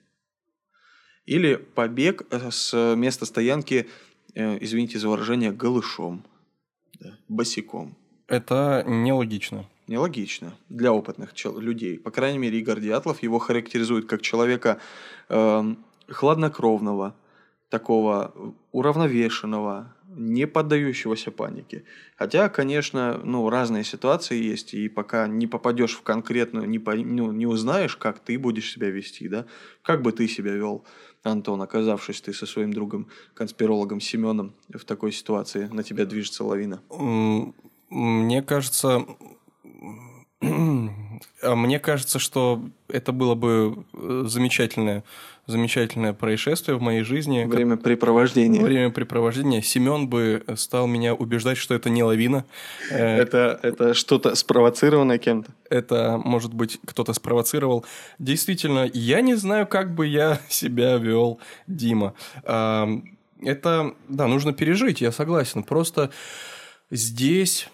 [1.26, 3.88] Или побег э, с места стоянки,
[4.34, 6.24] э, извините за выражение, голышом,
[6.98, 7.96] да, босиком.
[8.26, 9.66] Это нелогично.
[9.86, 11.98] Нелогично для опытных людей.
[11.98, 14.78] По крайней мере, Игорь Дятлов его характеризует как человека
[15.28, 15.74] э,
[16.08, 17.14] хладнокровного,
[17.68, 21.84] такого уравновешенного, не поддающегося панике.
[22.16, 27.32] Хотя, конечно, ну, разные ситуации есть, и пока не попадешь в конкретную, не, по, ну,
[27.32, 29.46] не узнаешь, как ты будешь себя вести, да,
[29.82, 30.84] как бы ты себя вел,
[31.22, 36.82] Антон, оказавшись ты со своим другом, конспирологом Семеном в такой ситуации, на тебя движется лавина.
[37.90, 39.04] Мне кажется,
[40.40, 45.04] мне кажется, что это было бы э, замечательное,
[45.46, 47.44] замечательное происшествие в моей жизни.
[47.44, 48.62] Времяпрепровождение.
[48.62, 49.62] Времяпрепровождение.
[49.62, 52.46] Семен бы стал меня убеждать, что это не лавина.
[52.90, 55.52] Э, это, это что-то спровоцированное кем-то?
[55.68, 57.84] Это, может быть, кто-то спровоцировал.
[58.18, 62.14] Действительно, я не знаю, как бы я себя вел, Дима.
[62.44, 65.62] Это, да, нужно пережить, я согласен.
[65.62, 66.10] Просто
[66.90, 67.68] здесь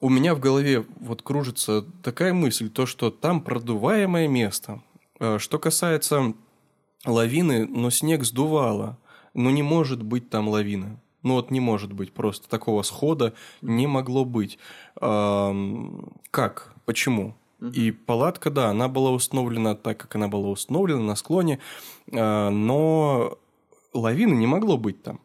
[0.00, 4.82] у меня в голове вот кружится такая мысль, то, что там продуваемое место.
[5.18, 6.34] Э, что касается
[7.04, 8.98] лавины, но снег сдувало,
[9.34, 10.98] но не может быть там лавины.
[11.22, 14.58] Ну вот не может быть просто такого схода не могло быть.
[14.94, 16.74] Как?
[16.84, 17.34] Почему?
[17.60, 21.58] И палатка, да, она была установлена так, как она была установлена на склоне,
[22.12, 23.38] э, но
[23.94, 25.20] лавины не могло быть там.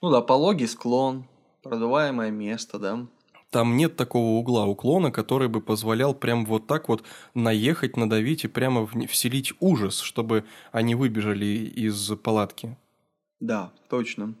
[0.00, 1.24] Ну да, пологий склон,
[1.62, 3.06] продуваемое место, да.
[3.52, 8.48] Там нет такого угла уклона, который бы позволял прям вот так вот наехать, надавить и
[8.48, 12.78] прямо вселить ужас, чтобы они выбежали из палатки.
[13.40, 14.34] Да, точно.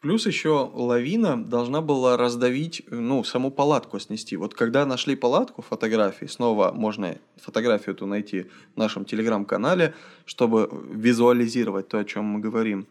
[0.00, 4.36] Плюс еще лавина должна была раздавить, ну, саму палатку снести.
[4.36, 11.88] Вот когда нашли палатку, фотографии, снова можно фотографию эту найти в нашем телеграм-канале, чтобы визуализировать
[11.88, 12.86] то, о чем мы говорим.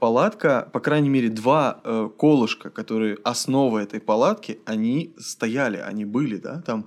[0.00, 6.38] Палатка, по крайней мере, два э, колышка, которые основа этой палатки, они стояли, они были,
[6.38, 6.86] да, там.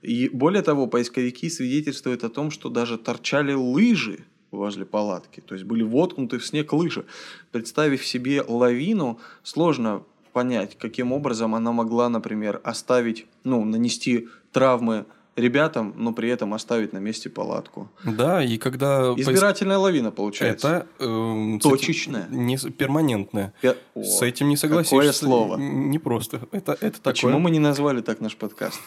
[0.00, 5.40] И более того, поисковики свидетельствуют о том, что даже торчали лыжи возле палатки.
[5.40, 7.04] То есть были воткнуты в снег лыжи.
[7.52, 15.04] Представив себе лавину, сложно понять, каким образом она могла, например, оставить, ну, нанести травмы
[15.36, 17.90] ребятам, но при этом оставить на месте палатку.
[18.04, 19.14] Да, и когда...
[19.16, 20.86] Избирательная лавина получается.
[20.98, 21.04] Это...
[21.04, 22.26] Э, Точечная.
[22.30, 23.52] Не, перманентная.
[23.60, 23.76] Пер...
[23.94, 24.96] С этим не согласишься.
[24.96, 25.56] Какое слово.
[25.56, 26.40] Не просто.
[26.52, 27.42] Это, это Почему такое...
[27.42, 28.80] мы не назвали так наш подкаст?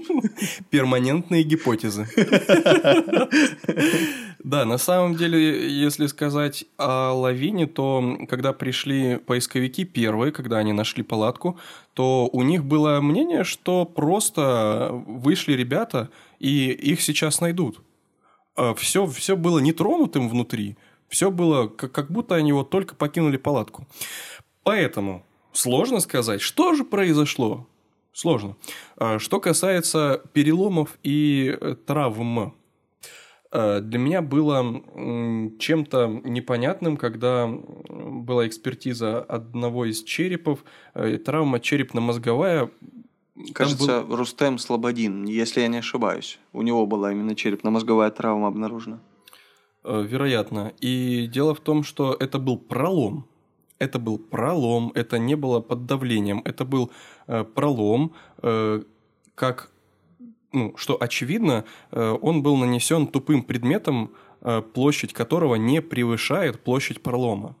[0.70, 2.06] Перманентные гипотезы.
[4.42, 10.72] Да, на самом деле, если сказать о лавине, то когда пришли поисковики первые, когда они
[10.72, 11.58] нашли палатку,
[12.00, 16.08] то у них было мнение, что просто вышли ребята,
[16.38, 17.82] и их сейчас найдут.
[18.78, 20.78] Все, а все было нетронутым внутри.
[21.10, 23.86] Все было как, как будто они вот только покинули палатку.
[24.62, 27.66] Поэтому сложно сказать, что же произошло.
[28.14, 28.56] Сложно.
[28.96, 32.54] А что касается переломов и э, травм,
[33.52, 34.82] для меня было
[35.58, 42.70] чем-то непонятным, когда была экспертиза одного из черепов, э, травма черепно-мозговая.
[43.52, 44.16] Кажется, был...
[44.16, 46.38] Рустем Слободин, если я не ошибаюсь.
[46.52, 49.00] У него была именно черепно-мозговая травма обнаружена.
[49.82, 50.72] Вероятно.
[50.80, 53.26] И дело в том, что это был пролом
[53.80, 56.90] это был пролом, это не было под давлением, это был
[57.26, 58.82] э, пролом, э,
[59.34, 59.70] как,
[60.52, 67.02] ну, что очевидно, э, он был нанесен тупым предметом, э, площадь которого не превышает площадь
[67.02, 67.56] пролома.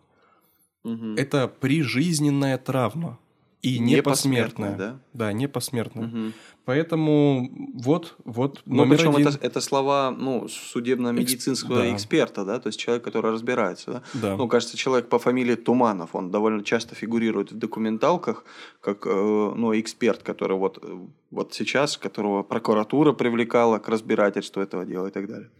[0.84, 1.14] Угу.
[1.16, 3.18] Это прижизненная травма.
[3.62, 4.74] И не, не посмертная.
[4.76, 5.00] да?
[5.12, 6.08] Да, не посмертная.
[6.08, 6.32] Угу.
[6.64, 9.28] Поэтому вот, вот ну, номер причем один.
[9.28, 11.96] Это, это слова ну, судебно-медицинского Экс...
[11.96, 13.92] эксперта, да, то есть человек, который разбирается.
[13.92, 14.02] Да?
[14.14, 14.36] Да.
[14.36, 18.44] Ну, кажется, человек по фамилии Туманов, он довольно часто фигурирует в документалках
[18.80, 20.98] как э, ну, эксперт, который вот, э,
[21.30, 25.50] вот сейчас, которого прокуратура привлекала к разбирательству этого дела и так далее.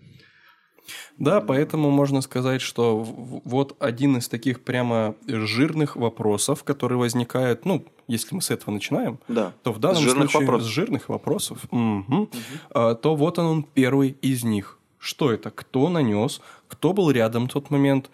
[1.18, 7.85] Да, поэтому можно сказать, что вот один из таких прямо жирных вопросов, которые возникают, ну,
[8.07, 9.53] если мы с этого начинаем, да.
[9.62, 10.68] то в данном жирных случае вопросов.
[10.68, 12.29] с жирных вопросов, угу, угу.
[12.72, 14.79] то вот он, он первый из них.
[14.98, 15.50] Что это?
[15.50, 16.40] Кто нанес?
[16.68, 18.11] Кто был рядом в тот момент?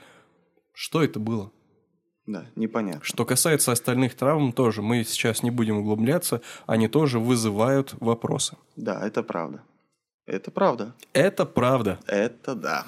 [0.73, 1.51] Что это было?
[2.27, 3.03] Да, непонятно.
[3.03, 8.57] Что касается остальных травм, тоже мы сейчас не будем углубляться, они тоже вызывают вопросы.
[8.75, 9.63] Да, это правда.
[10.27, 10.95] Это правда.
[11.13, 12.01] Это правда.
[12.07, 12.87] Это да.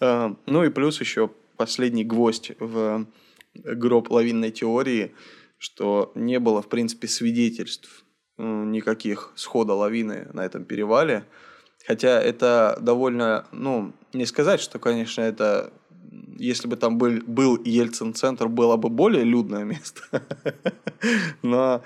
[0.00, 3.06] А, ну и плюс еще последний гвоздь в
[3.54, 5.14] гроб лавинной теории,
[5.58, 8.04] что не было, в принципе, свидетельств
[8.38, 11.26] никаких схода лавины на этом перевале.
[11.86, 15.72] Хотя это довольно, ну, не сказать, что, конечно, это
[16.38, 20.02] если бы там был, был Ельцин-центр, было бы более людное место.
[21.42, 21.82] Но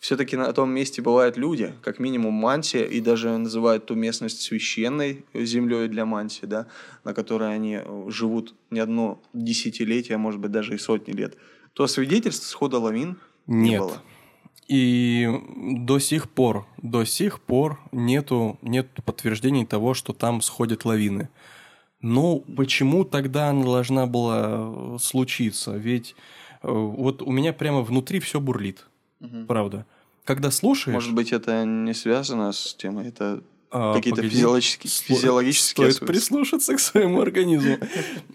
[0.00, 5.24] все-таки на том месте бывают люди, как минимум мантия, и даже называют ту местность священной
[5.34, 6.66] землей для мантии, да,
[7.04, 11.36] на которой они э, живут не одно десятилетие, а может быть даже и сотни лет,
[11.72, 13.70] то свидетельств схода лавин Нет.
[13.70, 14.02] не было.
[14.68, 15.26] И
[15.78, 21.30] до сих пор, до сих пор нету, нет подтверждений того, что там сходят лавины.
[22.00, 25.72] Но почему тогда она должна была э, случиться?
[25.76, 26.14] Ведь
[26.62, 28.86] э, вот у меня прямо внутри все бурлит.
[29.20, 29.46] Угу.
[29.46, 29.86] Правда.
[30.24, 30.94] Когда слушаешь...
[30.94, 36.80] Может быть, это не связано с тем, это а, какие-то физиологические, физиологические Стоит прислушаться к
[36.80, 37.76] своему организму.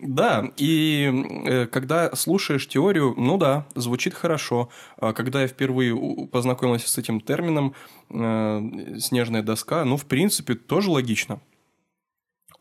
[0.02, 1.12] Да, и
[1.46, 4.69] э, когда слушаешь теорию, ну да, звучит хорошо.
[4.98, 7.74] А когда я впервые познакомился с этим термином
[8.10, 11.41] э, «снежная доска», ну, в принципе, тоже логично.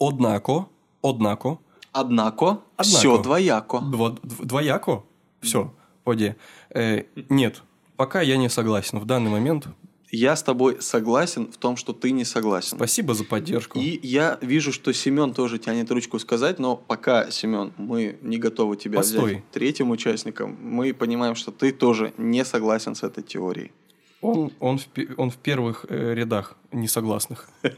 [0.00, 0.66] Однако,
[1.02, 1.58] однако...
[1.92, 3.80] Однако, все двояко.
[4.22, 5.04] Двояко?
[5.40, 6.36] Все, поди.
[6.70, 7.62] Э, нет,
[7.96, 9.66] Пока я не согласен в данный момент.
[10.10, 12.76] Я с тобой согласен в том, что ты не согласен.
[12.76, 13.78] Спасибо за поддержку.
[13.78, 18.76] И я вижу, что Семен тоже тянет ручку сказать, но пока, Семен, мы не готовы
[18.76, 19.24] тебя Постой.
[19.24, 23.72] взять третьим участником, мы понимаем, что ты тоже не согласен с этой теорией.
[24.20, 27.48] Он, он, в, он в первых э, рядах несогласных.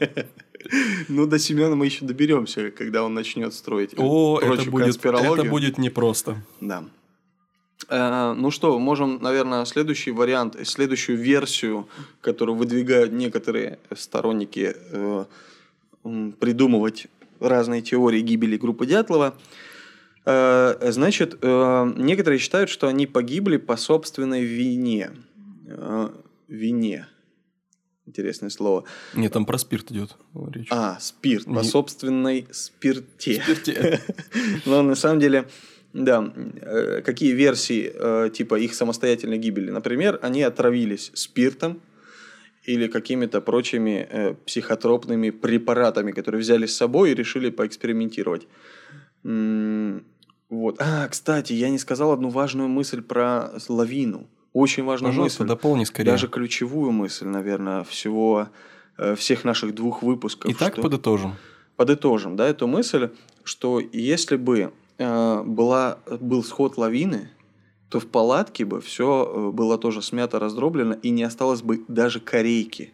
[1.09, 5.77] Ну, до Семена мы еще доберемся, когда он начнет строить О, это будет, это будет
[5.77, 6.37] непросто.
[6.59, 6.85] Да.
[7.89, 11.87] Э, ну что, можем, наверное, следующий вариант, следующую версию,
[12.21, 15.25] которую выдвигают некоторые сторонники э,
[16.39, 17.07] придумывать
[17.39, 19.35] разные теории гибели группы Дятлова.
[20.25, 25.11] Э, значит, некоторые считают, что они погибли по собственной вине.
[26.47, 27.07] Вине.
[28.07, 28.83] Интересное слово.
[29.15, 30.15] Нет, там про спирт идет
[30.51, 30.67] речь.
[30.69, 33.41] А, спирт, по собственной спирте.
[33.41, 33.99] Спирте.
[34.65, 35.47] Но на самом деле
[35.95, 39.71] да, э, какие версии э, типа их самостоятельной гибели?
[39.71, 41.81] Например, они отравились спиртом
[42.65, 48.47] или какими-то прочими э, психотропными препаратами, которые взяли с собой и решили поэкспериментировать.
[49.23, 50.75] Вот.
[50.79, 54.27] А, кстати, я не сказал одну важную мысль про лавину.
[54.51, 55.47] Очень важную Пожалуйста, мысль.
[55.47, 56.11] дополни скорее.
[56.11, 58.49] Даже ключевую мысль, наверное, всего
[59.15, 60.51] всех наших двух выпусков.
[60.51, 60.81] Итак, что...
[60.81, 61.35] подытожим.
[61.77, 63.09] Подытожим, да, эту мысль,
[63.43, 67.29] что если бы Э, была, был сход лавины,
[67.89, 72.19] то в палатке бы все э, было тоже смято, раздроблено, и не осталось бы даже
[72.19, 72.93] корейки.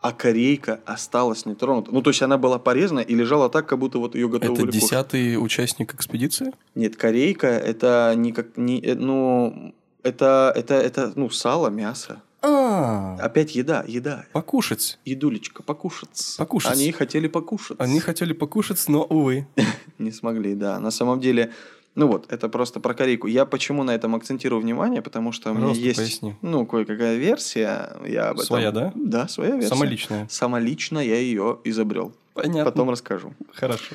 [0.00, 1.90] А корейка осталась нетронута.
[1.92, 4.68] Ну, то есть она была порезана и лежала так, как будто вот ее готовили.
[4.68, 6.52] Это десятый участник экспедиции?
[6.74, 12.22] Нет, корейка это не как не э, ну это это это ну сало, мясо.
[12.46, 14.26] А, Опять еда, еда.
[14.32, 14.98] Покушать.
[15.06, 16.34] Едулечка, покушать.
[16.36, 16.72] Покушать.
[16.72, 17.76] Они хотели покушать.
[17.80, 19.46] Они хотели покушать, но, увы.
[19.98, 20.78] Не смогли, да.
[20.78, 21.52] На самом деле,
[21.94, 23.28] ну вот, это просто про корейку.
[23.28, 26.34] Я почему на этом акцентирую внимание, потому что у меня есть, поясни.
[26.42, 27.96] ну, кое-какая версия.
[28.06, 28.46] Я об этом...
[28.46, 28.92] Своя, да?
[28.94, 29.68] Да, своя версия.
[29.68, 30.28] Самоличная.
[30.28, 32.12] Самолично я ее изобрел.
[32.34, 32.70] Понятно.
[32.70, 33.32] Потом расскажу.
[33.54, 33.94] Хорошо.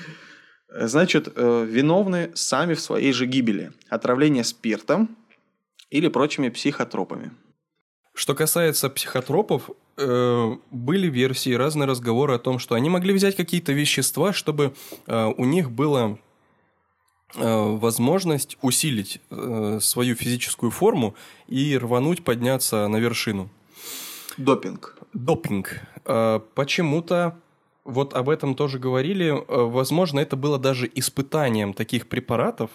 [0.72, 3.72] Значит, э, виновны сами в своей же гибели.
[3.90, 5.16] Отравление спиртом
[5.92, 7.32] или прочими психотропами.
[8.20, 13.72] Что касается психотропов, э, были версии, разные разговоры о том, что они могли взять какие-то
[13.72, 14.74] вещества, чтобы
[15.08, 16.18] э, у них была
[17.36, 21.16] э, возможность усилить э, свою физическую форму
[21.48, 23.50] и рвануть, подняться на вершину.
[24.36, 24.98] Допинг.
[25.14, 25.80] Допинг.
[26.04, 27.40] Э, почему-то
[27.86, 29.30] вот об этом тоже говорили.
[29.30, 32.70] Э, возможно, это было даже испытанием таких препаратов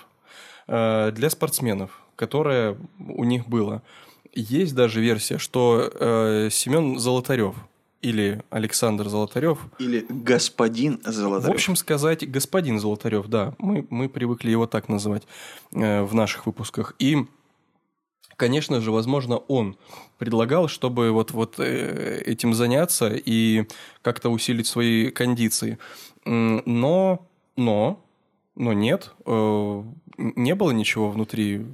[0.69, 3.83] э, для спортсменов, которое у них было.
[4.35, 7.55] Есть даже версия, что э, Семен Золотарев
[8.03, 9.59] или Александр Золотарев.
[9.79, 11.53] Или господин Золотарев.
[11.53, 13.55] В общем, сказать господин Золотарев, да.
[13.59, 15.23] Мы, мы привыкли его так называть
[15.73, 16.94] э, в наших выпусках.
[16.99, 17.27] И,
[18.37, 19.77] конечно же, возможно, он
[20.18, 23.66] предлагал, чтобы вот, вот э, этим заняться и
[24.03, 25.79] как-то усилить свои кондиции.
[26.25, 28.05] Но, но
[28.57, 29.83] но нет, э,
[30.16, 31.66] не было ничего внутри.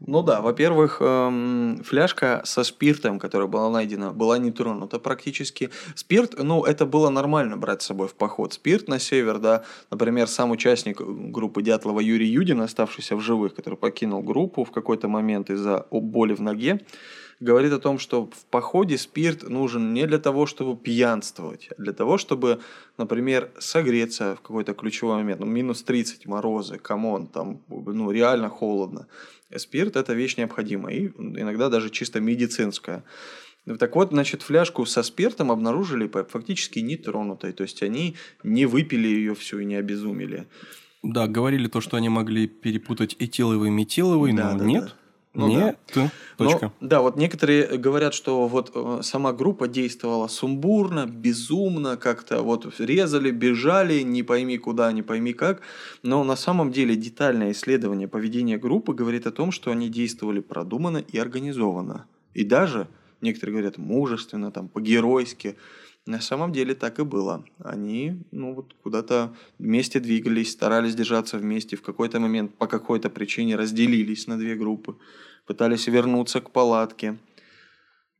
[0.00, 5.70] Ну да, во-первых, эм, фляжка со спиртом, которая была найдена, была не тронута практически.
[5.94, 8.52] Спирт, ну, это было нормально брать с собой в поход.
[8.52, 13.76] Спирт на север, да, например, сам участник группы Дятлова Юрий Юдин, оставшийся в живых, который
[13.76, 16.80] покинул группу в какой-то момент из-за боли в ноге,
[17.40, 21.92] говорит о том, что в походе спирт нужен не для того, чтобы пьянствовать, а для
[21.92, 22.60] того, чтобы,
[22.98, 25.40] например, согреться в какой-то ключевой момент.
[25.40, 29.06] Ну, минус 30 морозы, come on, там ну, реально холодно.
[29.56, 33.04] Спирт– это вещь необходимая и иногда даже чисто медицинская.
[33.78, 37.52] Так вот, значит, фляжку со спиртом обнаружили фактически нетронутой.
[37.52, 40.46] То есть они не выпили ее всю и не обезумели.
[41.02, 44.84] Да, говорили то, что они могли перепутать этиловый и метиловый, да, но да, нет.
[44.84, 44.92] Да.
[45.36, 46.10] Ну, Нет, да.
[46.38, 46.72] точка.
[46.80, 52.80] Но, да, вот некоторые говорят, что вот э, сама группа действовала сумбурно, безумно, как-то вот
[52.80, 55.60] резали, бежали, не пойми куда, не пойми как.
[56.02, 61.04] Но на самом деле детальное исследование поведения группы говорит о том, что они действовали продуманно
[61.06, 62.06] и организованно.
[62.32, 62.88] И даже,
[63.20, 65.56] некоторые говорят, мужественно, там, по-геройски.
[66.06, 67.44] На самом деле так и было.
[67.58, 71.76] Они ну, вот куда-то вместе двигались, старались держаться вместе.
[71.76, 74.96] В какой-то момент по какой-то причине разделились на две группы,
[75.46, 77.18] пытались вернуться к палатке.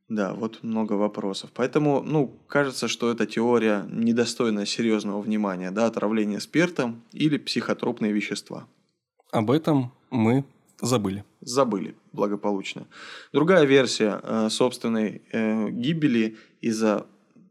[0.09, 1.49] Да, вот много вопросов.
[1.53, 8.67] Поэтому, ну, кажется, что эта теория недостойна серьезного внимания, да, отравление спиртом или психотропные вещества.
[9.31, 10.45] Об этом мы
[10.81, 11.23] забыли.
[11.41, 12.87] Забыли благополучно.
[13.33, 17.05] Другая версия э, собственной э, гибели из-за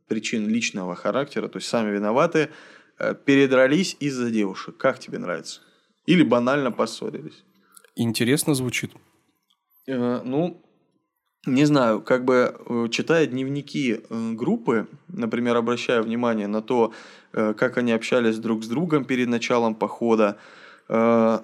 [0.08, 2.48] причин личного характера, то есть сами виноваты,
[2.98, 4.76] э, передрались из-за девушек.
[4.76, 5.60] Как тебе нравится?
[6.06, 7.44] Или банально поссорились?
[7.96, 8.92] Интересно звучит.
[9.86, 10.62] Э, ну,
[11.46, 16.92] не знаю, как бы э, читая дневники группы, например, обращая внимание на то,
[17.32, 20.38] как они общались друг с другом перед началом похода,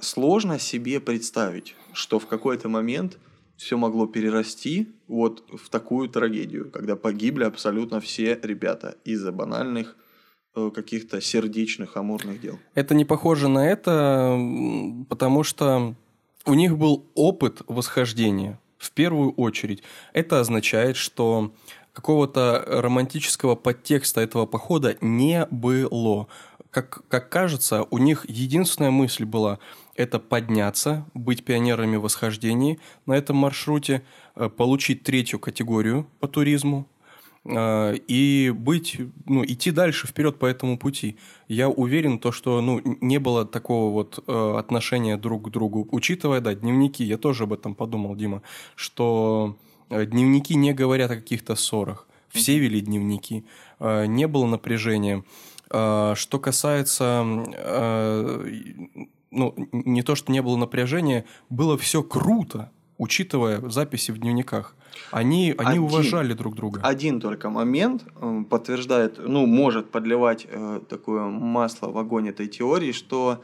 [0.01, 3.19] сложно себе представить, что в какой-то момент
[3.63, 9.97] все могло перерасти вот в такую трагедию, когда погибли абсолютно все ребята из-за банальных
[10.55, 12.59] э, каких-то сердечных, амурных дел.
[12.75, 14.39] Это не похоже на это,
[15.09, 15.95] потому что
[16.45, 19.83] у них был опыт восхождения в первую очередь.
[20.13, 21.55] Это означает, что
[21.93, 26.27] какого-то романтического подтекста этого похода не было.
[26.71, 29.59] Как, как кажется, у них единственная мысль была–
[29.95, 34.03] это подняться, быть пионерами восхождений на этом маршруте,
[34.36, 36.86] э, получить третью категорию по туризму,
[37.45, 41.16] э, и быть, ну, идти дальше вперед по этому пути.
[41.49, 45.88] Я уверен, то, что ну, не было такого вот э, отношения друг к другу.
[45.90, 48.43] Учитывая, да, дневники, я тоже об этом подумал, Дима,
[48.76, 49.57] что
[49.93, 52.07] Э, дневники не говорят о каких-то ссорах.
[52.30, 53.45] Все вели дневники.
[53.78, 55.22] Э, не было напряжения.
[55.70, 57.26] Э, что касается
[59.33, 64.76] ну, не то, что не было напряжения, было все круто, учитывая записи в дневниках.
[65.11, 66.80] Они, они один, уважали друг друга.
[66.85, 68.05] Один только момент
[68.49, 73.43] подтверждает, ну, может подливать э, такое масло в огонь этой теории, что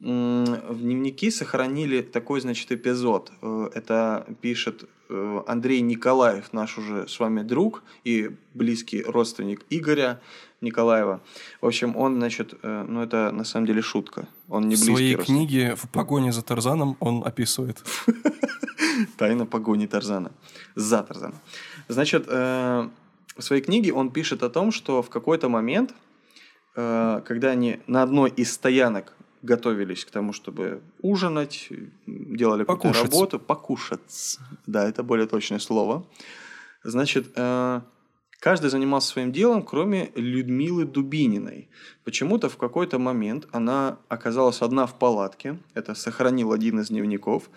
[0.00, 3.32] в дневники сохранили такой, значит, эпизод.
[3.74, 10.20] Это пишет Э, Андрей Николаев, наш уже с вами друг и близкий родственник Игоря
[10.64, 11.20] Николаева.
[11.60, 14.26] В общем, он, значит, э, ну это на самом деле шутка.
[14.48, 17.82] Он не близкий В своей книге «В погоне за Тарзаном» он описывает.
[19.16, 20.30] Тайна погони Тарзана.
[20.74, 21.34] За Тарзана.
[21.88, 22.88] Значит, э,
[23.36, 25.94] в своей книге он пишет о том, что в какой-то момент,
[26.74, 31.68] когда они на одной из стоянок готовились к тому, чтобы ужинать,
[32.06, 34.38] делали какую-то работу, покушать.
[34.66, 36.06] Да, это более точное слово.
[36.82, 37.80] Значит, э,
[38.44, 41.68] каждый занимался своим делом, кроме Людмилы Дубининой.
[42.04, 47.48] Почему-то в какой-то момент она оказалась одна в палатке, это сохранил один из дневников,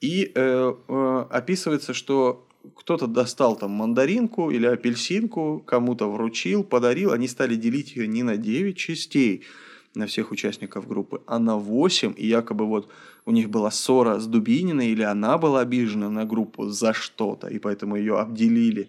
[0.00, 7.26] и э, э, описывается, что кто-то достал там мандаринку или апельсинку, кому-то вручил, подарил, они
[7.26, 9.42] стали делить ее не на 9 частей,
[9.96, 12.88] на всех участников группы, а на 8, и якобы вот
[13.26, 17.58] у них была ссора с Дубининой, или она была обижена на группу за что-то, и
[17.58, 18.88] поэтому ее обделили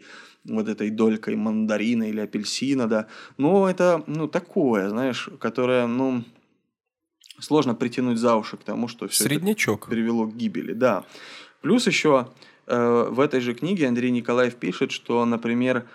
[0.50, 3.08] вот этой долькой мандарина или апельсина, да.
[3.38, 6.24] Но это, ну, такое, знаешь, которое, ну,
[7.39, 9.84] сложно притянуть за уши к тому, что все Среднячок.
[9.84, 11.06] это привело к гибели, да.
[11.62, 12.30] Плюс еще
[12.68, 15.88] э, в этой же книге Андрей Николаев пишет, что, например,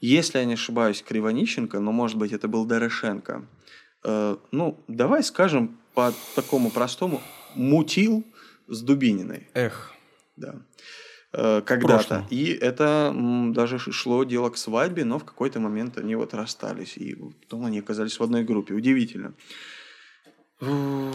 [0.00, 3.46] если я не ошибаюсь, Кривонищенко, но, может быть, это был Дорошенко–
[4.02, 7.20] Э, ну, давай скажем по такому простому,
[7.54, 8.24] мутил
[8.66, 9.48] с Дубининой.
[9.54, 9.92] Эх.
[10.36, 10.54] Да.
[11.32, 12.26] Э, когда-то.
[12.30, 13.14] И это
[13.54, 16.96] даже шло дело к свадьбе, но в какой-то момент они вот расстались.
[16.96, 18.74] И потом они оказались в одной группе.
[18.74, 19.34] Удивительно.
[20.60, 21.14] Ну,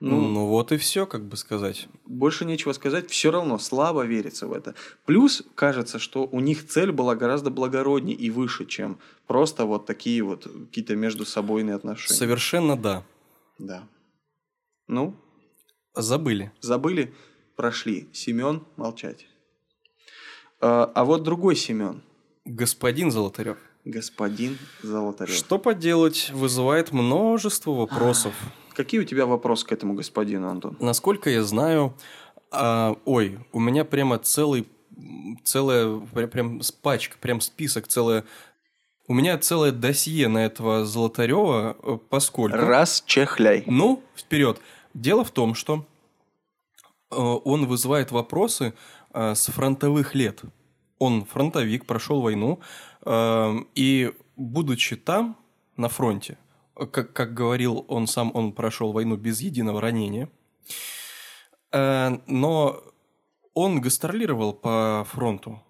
[0.00, 1.88] ну вот и все, как бы сказать.
[2.04, 4.74] Больше нечего сказать, все равно слабо верится в это.
[5.06, 10.22] Плюс кажется, что у них цель была гораздо благороднее и выше, чем просто вот такие
[10.22, 12.14] вот какие-то между собойные отношения.
[12.14, 13.04] Совершенно да.
[13.58, 13.88] Да.
[14.86, 15.16] Ну?
[15.94, 16.52] Забыли.
[16.60, 17.14] Забыли,
[17.56, 18.10] прошли.
[18.12, 19.26] Семен молчать.
[20.60, 22.02] А, а вот другой Семен.
[22.44, 23.58] Господин Золотарев.
[23.84, 25.34] Господин Золотарев.
[25.34, 28.34] Что поделать, вызывает множество вопросов.
[28.74, 30.76] Какие у тебя вопросы к этому господину, Антон?
[30.80, 31.94] Насколько я знаю,
[32.50, 34.66] а, ой, у меня прямо целый,
[35.44, 35.98] целая,
[36.30, 38.24] прям пачка, прям список, целая
[39.08, 42.56] у меня целое досье на этого Золотарева, э, поскольку...
[42.56, 43.62] Раз чехляй.
[43.66, 44.60] Ну, вперед.
[44.94, 45.86] Дело в том, что
[47.10, 48.74] э, он вызывает вопросы
[49.16, 50.42] с фронтовых лет.
[50.98, 52.60] Он фронтовик, прошел войну,
[53.74, 55.36] и будучи там,
[55.76, 56.38] на фронте,
[56.74, 60.28] как, как говорил он сам, он прошел войну без единого ранения.
[61.72, 62.82] Э, но
[63.54, 65.62] он гастролировал по фронту.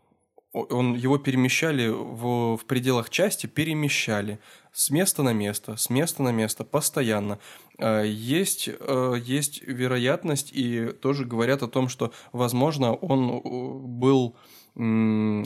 [0.70, 4.38] Он, его перемещали в, в пределах части, перемещали
[4.72, 7.38] с места на место, с места на место, постоянно.
[7.78, 13.40] Э, есть, э, есть вероятность, и тоже говорят о том, что, возможно, он
[13.98, 14.36] был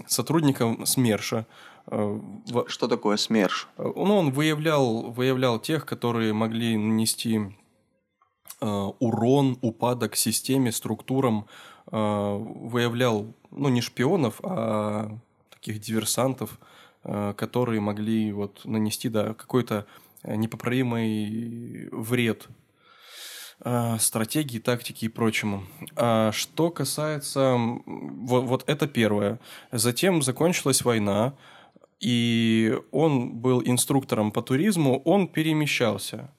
[0.08, 1.46] сотрудником СМЕРШа,
[1.90, 2.20] Э,
[2.66, 3.68] что такое СМЕРШ?
[3.76, 7.40] Э, ну, он выявлял, выявлял тех, которые могли нанести
[8.60, 11.46] э, урон, упадок системе, структурам,
[11.86, 15.18] выявлял, ну, не шпионов, а
[15.50, 16.58] таких диверсантов,
[17.02, 19.86] которые могли вот нанести, да, какой-то
[20.24, 22.48] непоправимый вред
[23.98, 25.64] стратегии, тактики и прочему.
[25.96, 27.56] А что касается...
[27.84, 29.38] Вот, вот это первое.
[29.72, 31.34] Затем закончилась война,
[31.98, 36.30] и он был инструктором по туризму, он перемещался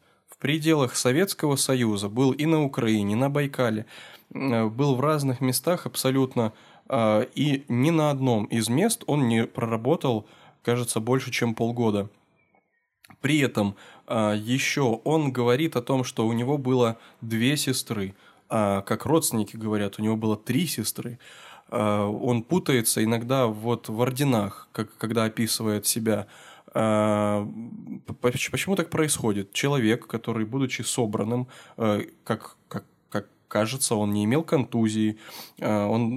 [0.42, 3.86] пределах Советского Союза, был и на Украине, и на Байкале,
[4.34, 6.52] э, был в разных местах абсолютно,
[6.90, 10.26] э, и ни на одном из мест он не проработал,
[10.64, 12.10] кажется, больше, чем полгода.
[13.22, 13.76] При этом
[14.08, 18.16] э, еще он говорит о том, что у него было две сестры,
[18.50, 21.20] а как родственники говорят, у него было три сестры.
[21.70, 26.28] Он путается иногда вот в орденах, как, когда описывает себя.
[26.74, 27.46] Э,
[28.22, 29.54] почему так происходит?
[29.54, 31.48] Человек, который, будучи собранным,
[31.78, 35.18] э, как, как, как кажется, он не имел контузии,
[35.60, 36.10] он,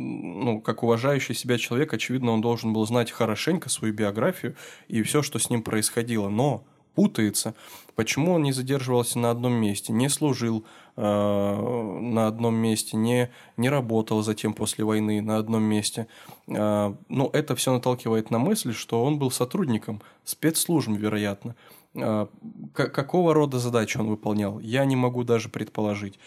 [0.45, 4.55] ну, как уважающий себя человек, очевидно, он должен был знать хорошенько свою биографию
[4.89, 6.29] и все, что с ним происходило.
[6.29, 6.65] Но
[6.95, 7.55] путается.
[7.95, 10.65] Почему он не задерживался на одном месте, не служил
[10.97, 16.09] э, на одном месте, не, не работал затем после войны на одном месте?
[16.49, 21.55] Э, ну, это все наталкивает на мысль, что он был сотрудником спецслужб, вероятно.
[21.95, 22.27] Э,
[22.73, 26.19] какого рода задачи он выполнял, я не могу даже предположить.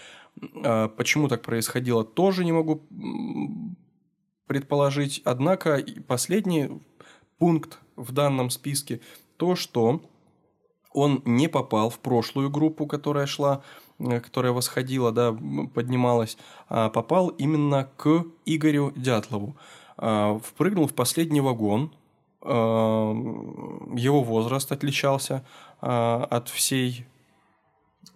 [0.63, 2.83] Э, почему так происходило, тоже не могу
[4.47, 5.21] предположить.
[5.25, 6.69] Однако последний
[7.37, 9.01] пункт в данном списке
[9.37, 10.01] то, что
[10.97, 13.61] он не попал в прошлую группу, которая шла,
[13.99, 15.31] э, которая восходила, да,
[15.73, 16.37] поднималась,
[16.69, 19.55] а попал именно к Игорю Дятлову.
[19.97, 21.91] А, впрыгнул в последний вагон,
[22.41, 23.13] а,
[23.95, 25.45] его возраст отличался
[25.81, 27.05] а, от всей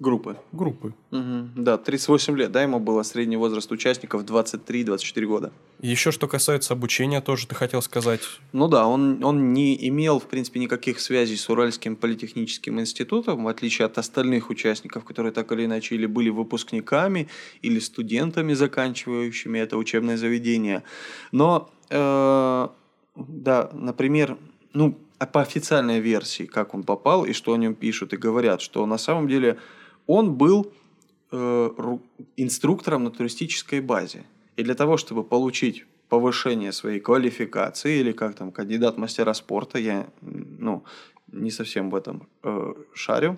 [0.02, 0.36] Группы.
[0.52, 0.96] Группы.
[1.12, 1.50] Угу.
[1.58, 5.52] Да, 38 лет, да, ему было средний возраст участников 23-24 года.
[5.80, 8.22] Еще что касается обучения, тоже ты хотел сказать.
[8.52, 13.48] Ну да, он, он не имел, в принципе, никаких связей с Уральским политехническим институтом, в
[13.48, 17.28] отличие от остальных участников, которые так или иначе или были выпускниками,
[17.62, 20.82] или студентами, заканчивающими это учебное заведение.
[21.32, 22.68] Но, э,
[23.16, 24.40] да, например,
[24.74, 24.98] ну,
[25.32, 28.98] по официальной версии, как он попал и что о нем пишут и говорят, что на
[28.98, 29.60] самом деле
[30.08, 30.72] он был
[31.32, 31.70] э,
[32.38, 34.24] инструктором на туристической базе.
[34.58, 40.08] И для того, чтобы получить повышение своей квалификации или как там кандидат мастера спорта, я
[40.22, 40.84] ну,
[41.32, 43.38] не совсем в этом э, шарю.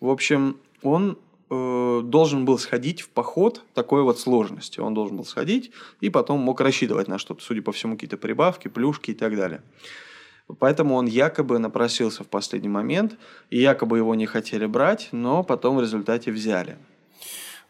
[0.00, 1.18] В общем, он
[1.50, 4.80] э, должен был сходить в поход такой вот сложности.
[4.80, 8.68] Он должен был сходить и потом мог рассчитывать на что-то, судя по всему, какие-то прибавки,
[8.68, 9.62] плюшки и так далее.
[10.58, 13.16] Поэтому он якобы напросился в последний момент,
[13.50, 16.76] и якобы его не хотели брать, но потом в результате взяли.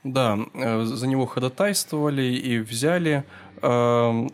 [0.05, 3.25] Да, э, за него ходатайствовали и взяли.
[3.63, 4.31] Эм,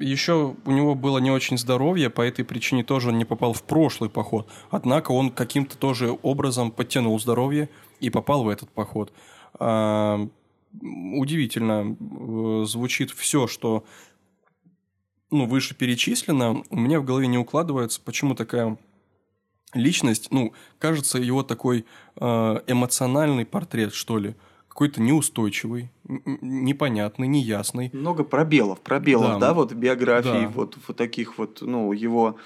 [0.00, 3.62] Еще у него было не очень здоровье, по этой причине тоже он не попал в
[3.62, 4.48] прошлый поход.
[4.70, 7.68] Однако он каким-то тоже образом подтянул здоровье
[8.00, 9.12] и попал в этот поход.
[9.60, 10.30] Эм,
[10.80, 13.84] удивительно э, звучит все, что
[15.32, 18.76] ну, вышеперечислено, у меня в голове не укладывается, почему такая
[19.74, 22.24] личность, ну, кажется, его такой э,
[22.66, 24.34] эмоциональный портрет, что ли,
[24.68, 27.90] какой-то неустойчивый, непонятный, неясный.
[27.92, 30.48] Много пробелов, пробелов, да, да вот биографии, да.
[30.48, 32.36] вот, вот таких вот, ну, его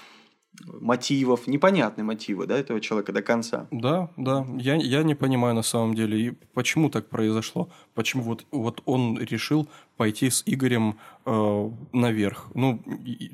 [0.65, 3.67] мотивов, непонятные мотивы, да, этого человека до конца.
[3.71, 8.45] Да, да, я, я не понимаю на самом деле, и почему так произошло, почему вот,
[8.51, 12.47] вот он решил пойти с Игорем э, наверх.
[12.53, 12.81] Ну,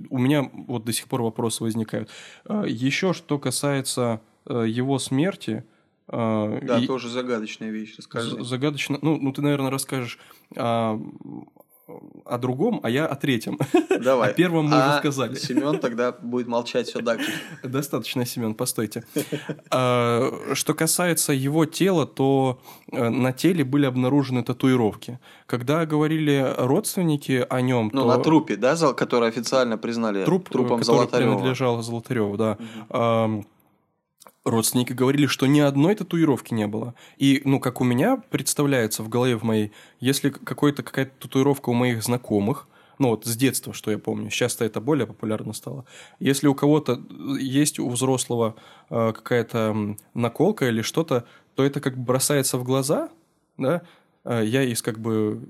[0.09, 2.09] у меня вот до сих пор вопросы возникают.
[2.45, 5.63] Э, еще что касается э, его смерти,
[6.07, 6.87] э, да, и...
[6.87, 8.43] тоже загадочная вещь, расскажи.
[8.43, 8.99] Загадочно.
[9.01, 10.19] Ну, ну, ты, наверное, расскажешь
[10.55, 10.99] а,
[12.25, 13.59] о другом, а я о третьем.
[14.03, 14.31] Давай.
[14.31, 15.35] О первом мы а уже сказали.
[15.35, 17.31] Семен тогда будет молчать все дальше.
[17.63, 19.03] Достаточно, Семен, постойте.
[19.69, 22.61] А, что касается его тела, то
[22.91, 25.19] э, на теле были обнаружены татуировки.
[25.45, 28.07] Когда говорили родственники о нем, ну, то...
[28.07, 31.33] на трупе, да, который официально признали труп, трупом который Золотарева.
[31.33, 32.57] принадлежал Золотареву, да.
[32.89, 33.45] Угу
[34.43, 36.95] родственники говорили, что ни одной татуировки не было.
[37.17, 41.73] И, ну, как у меня представляется в голове в моей, если какой-то какая-то татуировка у
[41.73, 42.67] моих знакомых,
[42.99, 45.85] ну вот с детства, что я помню, сейчас-то это более популярно стало.
[46.19, 47.01] Если у кого-то
[47.39, 48.55] есть у взрослого
[48.89, 51.25] э, какая-то наколка или что-то,
[51.55, 53.09] то это как бросается в глаза,
[53.57, 53.79] да, Э,
[54.25, 55.41] я из как бы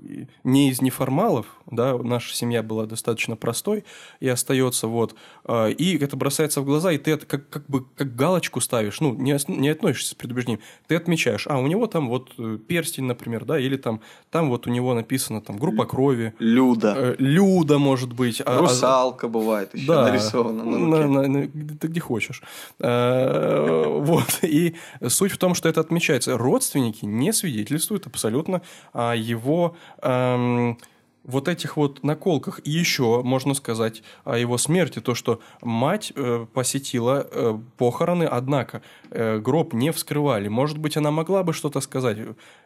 [0.42, 3.84] не из неформалов, да, наша семья была достаточно простой
[4.20, 5.14] и остается вот,
[5.46, 9.00] э, и это бросается в глаза, и ты это как, как бы как галочку ставишь,
[9.00, 13.04] ну, не, не относишься с предубеждением, ты отмечаешь, а у него там вот э, перстень,
[13.04, 14.00] например, да, или там,
[14.30, 16.34] там вот у него написано там группа крови.
[16.38, 17.14] Люда.
[17.18, 18.40] Люда, может быть.
[18.40, 21.48] А, а Русалка а, бывает еще да, нарисована на, на, на, на
[21.78, 22.42] Ты где хочешь.
[22.78, 24.74] Вот, и
[25.06, 26.36] суть в том, что это отмечается.
[26.36, 28.62] Родственники не свидетельствуют абсолютно
[28.94, 30.78] его эм,
[31.24, 32.60] вот этих вот наколках.
[32.64, 38.82] И еще можно сказать о его смерти, то, что мать э, посетила э, похороны, однако
[39.10, 40.48] э, гроб не вскрывали.
[40.48, 42.18] Может быть, она могла бы что-то сказать,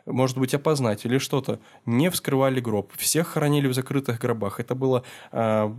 [0.06, 1.60] может быть, опознать или что-то.
[1.86, 2.92] Не вскрывали гроб.
[2.96, 4.60] Всех хоронили в закрытых гробах.
[4.60, 5.72] Это было э,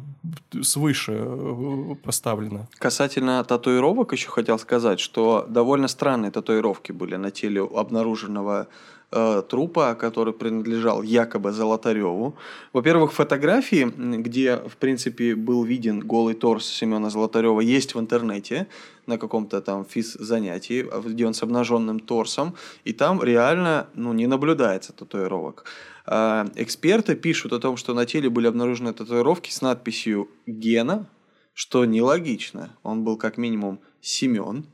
[0.61, 2.67] свыше э, поставлено.
[2.77, 8.67] Касательно татуировок еще хотел сказать, что довольно странные татуировки были на теле обнаруженного
[9.11, 12.35] э, трупа, который принадлежал якобы Золотареву.
[12.73, 18.67] Во-первых, фотографии, где, в принципе, был виден голый торс Семена Золотарева, есть в интернете
[19.05, 24.93] на каком-то там физ-занятии, где он с обнаженным торсом, и там реально ну, не наблюдается
[24.93, 25.65] татуировок.
[26.05, 31.07] Э, эксперты пишут о том, что на теле были обнаружены татуировки с надписью «Гена»,
[31.53, 32.69] что нелогично.
[32.83, 34.65] Он был как минимум Семен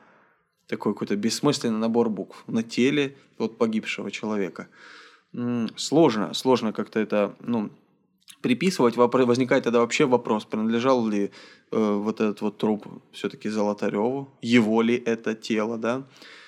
[0.67, 4.67] Такой какой-то бессмысленный набор букв на теле вот погибшего человека.
[5.75, 7.69] Сложно, сложно как-то это, ну,
[8.41, 11.31] приписывать, возникает тогда вообще вопрос, принадлежал ли
[11.71, 16.03] э, вот этот вот труп все-таки Золотареву, его ли это тело, да?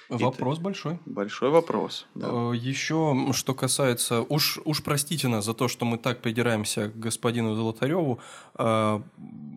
[0.09, 0.63] Вопрос это...
[0.63, 0.99] большой.
[1.05, 2.05] Большой вопрос.
[2.15, 2.27] Да.
[2.29, 6.99] Э, Еще, что касается, уж, уж простите нас за то, что мы так придираемся к
[6.99, 8.19] господину Золотареву.
[8.57, 9.01] Э,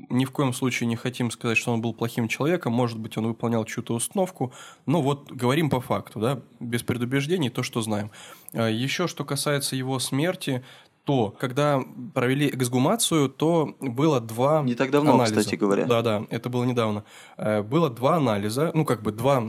[0.09, 2.73] ни в коем случае не хотим сказать, что он был плохим человеком.
[2.73, 4.53] Может быть, он выполнял чью-то установку.
[4.87, 8.11] Но вот говорим по факту, да, без предубеждений, то, что знаем.
[8.53, 10.65] Э, Еще, что касается его смерти,
[11.07, 11.83] то, когда
[12.15, 15.39] провели эксгумацию, то было два Не так давно, анализа.
[15.41, 15.87] кстати говоря.
[15.87, 17.05] Да-да, это было недавно.
[17.37, 19.43] Э, было два анализа, ну, как бы два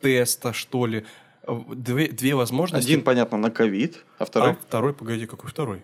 [0.00, 1.04] теста, что ли.
[1.46, 2.90] Две, две возможности.
[2.90, 4.50] Один, понятно, на ковид, а второй?
[4.50, 5.82] А второй, погоди, какой второй?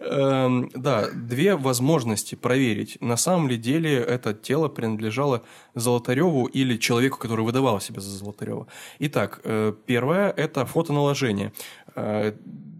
[0.00, 5.42] Эм, да, две возможности проверить, на самом ли деле это тело принадлежало
[5.74, 8.66] Золотареву или человеку, который выдавал себя за Золотарева.
[8.98, 11.52] Итак, э, первое– это фотоналожение
[11.94, 12.32] э,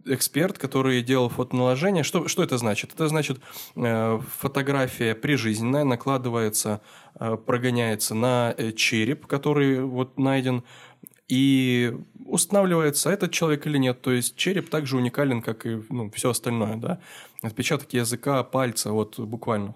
[0.04, 2.04] эксперт, который делал фотоналожение.
[2.04, 2.92] Что, что это значит?
[2.94, 3.40] Это значит,
[3.76, 6.80] э, фотография прижизненная накладывается,
[7.18, 10.64] э, прогоняется на э, череп, который вот найден,
[11.28, 11.94] и
[12.24, 14.00] устанавливается, этот человек или нет.
[14.00, 16.76] То есть череп также уникален, как и ну, все остальное.
[16.76, 17.00] Да?
[17.42, 19.74] Отпечаток языка, пальца, вот буквально.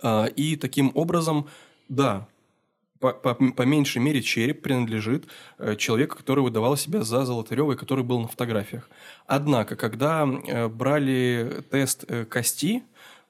[0.00, 1.48] А, и таким образом,
[1.88, 2.28] да,
[3.02, 5.26] по, по, по меньшей мере череп принадлежит
[5.58, 8.88] э, человеку, который выдавал себя за Золотарева и который был на фотографиях.
[9.26, 12.84] Однако, когда э, брали тест э, кости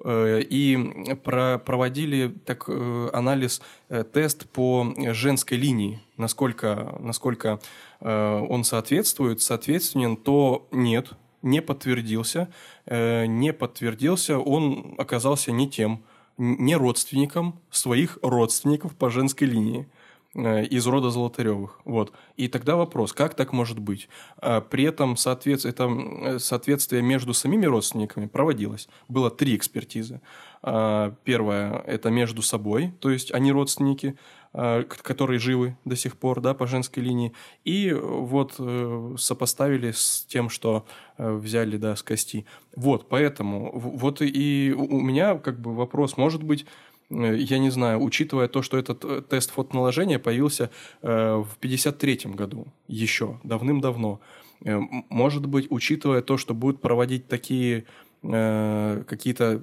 [0.04, 7.58] э, и про, проводили так, э, анализ, э, тест по женской линии, насколько, насколько
[8.00, 12.48] э, он соответствует, соответственен, то нет, не подтвердился,
[12.84, 16.02] э, не подтвердился, он оказался не тем
[16.42, 19.88] не родственникам своих родственников по женской линии
[20.34, 21.80] э, из рода Золотаревых.
[21.84, 22.12] Вот.
[22.36, 24.08] И тогда вопрос, как так может быть?
[24.38, 28.88] А при этом соответствие, это соответствие между самими родственниками проводилось.
[29.08, 30.20] Было три экспертизы.
[30.62, 34.16] А, первое– это между собой, то есть они родственники,
[34.52, 37.32] которые живы до сих пор, да, по женской линии.
[37.64, 40.84] И вот э, сопоставили с тем, что
[41.16, 42.44] э, взяли, да, с кости.
[42.76, 46.66] Вот, поэтому, вот и у меня как бы вопрос, может быть,
[47.08, 53.40] э, я не знаю, учитывая то, что этот тест фотоналожения появился в 1953 году еще,
[53.44, 54.20] давным-давно,
[54.64, 57.84] может быть, учитывая то, что будут проводить такие
[58.24, 59.60] Э, какие-то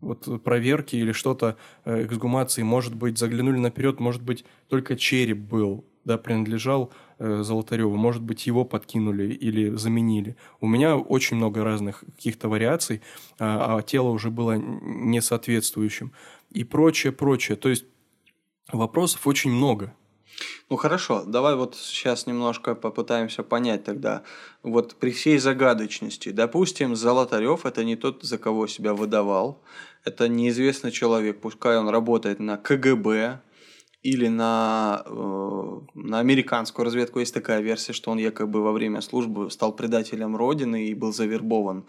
[0.00, 5.84] вот проверки или что-то э, эксгумации, может быть, заглянули наперед, может быть, только череп был,
[6.04, 10.36] да, принадлежал э, Золотареву, может быть, его подкинули или заменили.
[10.60, 13.02] У меня очень много разных каких-то вариаций,
[13.38, 16.12] а, а тело уже было несоответствующим
[16.50, 17.56] и прочее, прочее.
[17.56, 17.84] То есть
[18.72, 19.92] вопросов очень много.
[20.70, 24.22] Ну хорошо, давай вот сейчас немножко попытаемся понять тогда.
[24.62, 29.62] Вот при всей загадочности, допустим, Золотарев это не тот, за кого себя выдавал,
[30.04, 33.40] это неизвестный человек, пускай он работает на КГБ
[34.02, 37.18] или на, э, на американскую разведку.
[37.18, 41.84] Есть такая версия, что он якобы во время службы стал предателем Родины и был завербован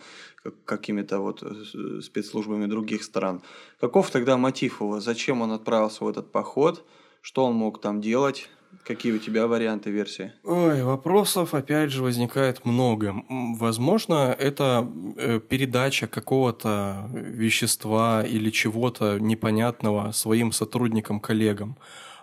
[0.66, 3.42] какими-то вот э, спецслужбами других стран.
[3.80, 5.00] Каков тогда мотив его?
[5.00, 6.84] Зачем он отправился в этот поход?
[7.22, 8.50] Что он мог там делать?
[8.84, 10.32] Какие у тебя варианты версии?
[10.44, 13.24] Ой, вопросов опять же возникает много.
[13.30, 21.78] Возможно, это э, передача какого-то вещества или чего-то непонятного своим сотрудникам, коллегам.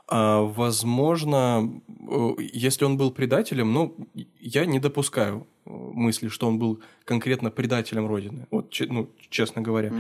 [0.09, 3.97] А, возможно, э, если он был предателем, ну,
[4.39, 8.47] я не допускаю э, мысли, что он был конкретно предателем Родины.
[8.51, 9.93] Вот, ну, честно говоря.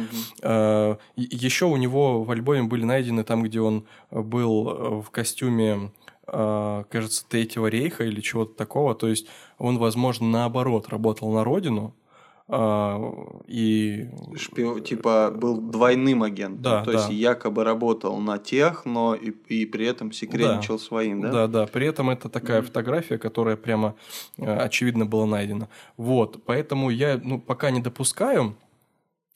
[0.42, 0.98] Mm-hmm.
[1.16, 5.90] Еще у него в альбоме были найдены там, где он был в костюме
[6.26, 8.96] кажется, Третьего рейха или чего-то такого.
[8.96, 9.28] То есть
[9.58, 12.05] он, возможно, наоборот работал на родину, а,
[12.48, 14.08] и...
[14.36, 16.62] Шпион, типа был двойным агентом.
[16.62, 16.98] Да, То да.
[16.98, 20.84] есть якобы работал на тех, но и, и при этом секретничал да.
[20.84, 21.32] своим, да?
[21.32, 21.66] Да, да.
[21.66, 23.96] При этом это такая mm фотография, которая прямо
[24.38, 25.68] э, очевидно была найдена.
[25.96, 26.44] Вот.
[26.44, 28.54] Поэтому я ну, пока не допускаю.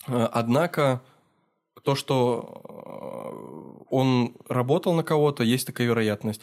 [0.07, 1.03] Э, однако
[1.83, 2.63] то, что
[3.83, 6.41] э, он работал на кого-то, есть такая вероятность.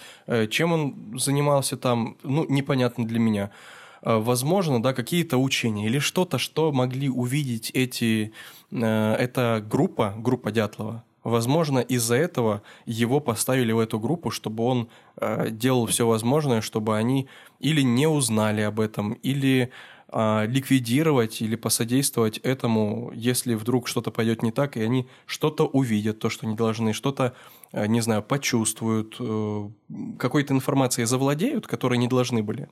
[0.49, 3.51] Чем он занимался там, ну, непонятно для меня.
[4.02, 8.32] Э, возможно, да, какие-то учения или что-то, что могли увидеть эти,
[8.72, 11.04] э, эта группа, группа Дятлова.
[11.24, 14.88] Возможно, из-за этого его поставили в эту группу, чтобы он
[15.18, 17.28] э, делал все возможное, чтобы они
[17.60, 19.70] или не узнали об этом, или
[20.10, 26.20] э, ликвидировать или посодействовать этому, если вдруг что-то пойдет не так, и они что-то увидят,
[26.20, 27.34] то, что не должны, что-то,
[27.74, 29.70] э, не знаю, почувствуют, э,
[30.18, 32.70] какой-то информацией завладеют, которой не должны были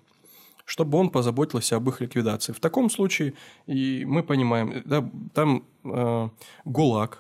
[0.66, 2.52] чтобы он позаботился об их ликвидации.
[2.52, 3.34] В таком случае,
[3.68, 6.30] и мы понимаем, да, там э,
[6.66, 7.20] ГУЛАГ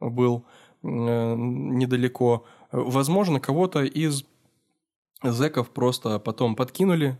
[0.00, 0.44] был
[0.82, 2.44] э, недалеко.
[2.72, 4.24] Возможно, кого-то из
[5.22, 7.18] зэков просто потом подкинули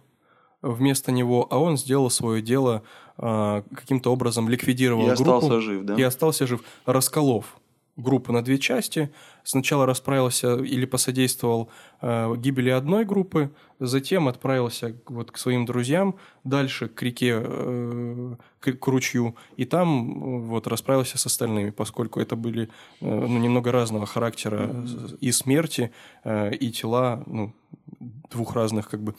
[0.60, 2.82] вместо него, а он сделал свое дело,
[3.16, 5.22] э, каким-то образом ликвидировал и группу.
[5.22, 5.94] И остался жив, да?
[5.94, 6.62] И остался жив.
[6.84, 7.59] Расколов
[8.00, 9.10] группу на две части.
[9.44, 11.70] Сначала расправился или посодействовал
[12.00, 18.72] э, гибели одной группы, затем отправился вот к своим друзьям дальше к реке, э, к,
[18.72, 22.68] к ручью, и там э, вот расправился с остальными, поскольку это были э,
[23.00, 24.70] ну, немного разного характера
[25.20, 25.90] и смерти,
[26.24, 27.52] э, и тела ну,
[28.30, 29.14] двух разных как бы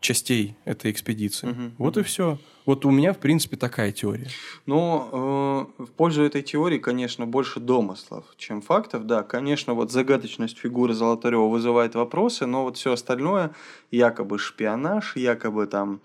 [0.00, 1.48] частей этой экспедиции.
[1.48, 1.60] Угу.
[1.78, 2.38] Вот и все.
[2.64, 4.28] Вот у меня, в принципе, такая теория.
[4.66, 9.06] Но э, в пользу этой теории, конечно, больше домыслов, чем фактов.
[9.06, 13.52] Да, конечно, вот загадочность фигуры Золотарева вызывает вопросы, но вот все остальное,
[13.90, 16.00] якобы шпионаж, якобы там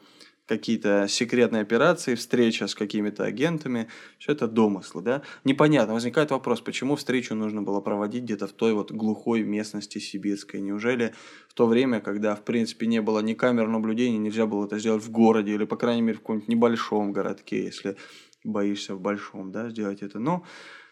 [0.52, 3.88] какие-то секретные операции, встреча с какими-то агентами,
[4.18, 5.22] все это домыслы, да.
[5.45, 10.60] Непонятно, возникает вопрос, почему встречу нужно было проводить где-то в той вот глухой местности сибирской.
[10.60, 11.14] Неужели
[11.47, 15.04] в то время, когда, в принципе, не было ни камер наблюдения, нельзя было это сделать
[15.04, 17.95] в городе или, по крайней мере, в каком-нибудь небольшом городке, если
[18.43, 20.20] боишься в большом, да, сделать это.
[20.20, 20.43] Но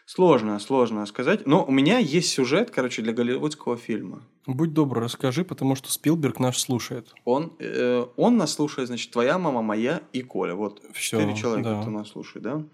[0.10, 1.46] Сложно, сложно сказать.
[1.46, 4.24] Но у меня есть сюжет, короче, для голливудского фильма.
[4.48, 7.14] Будь добр, расскажи, потому что Спилберг наш слушает.
[7.26, 10.56] Он, э, он нас слушает, значит, твоя мама, моя и Коля.
[10.56, 11.82] Вот Всё, четыре человека, да.
[11.82, 12.66] кто нас слушает, да?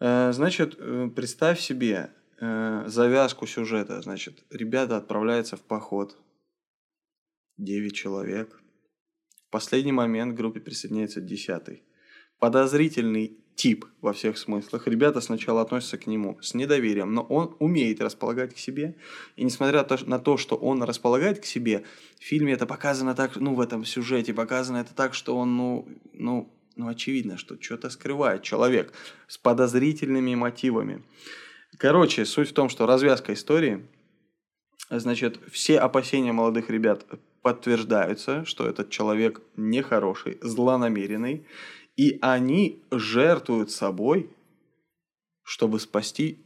[0.00, 4.02] Э, значит, э, представь себе э, завязку сюжета.
[4.02, 6.18] Значит, ребята отправляются в поход.
[7.56, 8.60] Девять человек.
[9.46, 11.82] В последний момент к группе присоединяется десятый.
[12.38, 14.86] Подозрительный тип во всех смыслах.
[14.86, 18.96] Ребята сначала относятся к нему с недоверием, но он умеет располагать к себе.
[19.36, 21.84] И несмотря на то, что он располагает к себе,
[22.18, 25.88] в фильме это показано так, ну, в этом сюжете показано это так, что он, ну,
[26.12, 28.92] ну, ну очевидно, что что-то скрывает человек
[29.28, 31.02] с подозрительными мотивами.
[31.78, 33.86] Короче, суть в том, что развязка истории,
[34.90, 37.06] значит, все опасения молодых ребят
[37.42, 41.46] подтверждаются, что этот человек нехороший, злонамеренный,
[41.96, 44.30] и они жертвуют собой,
[45.42, 46.38] чтобы спасти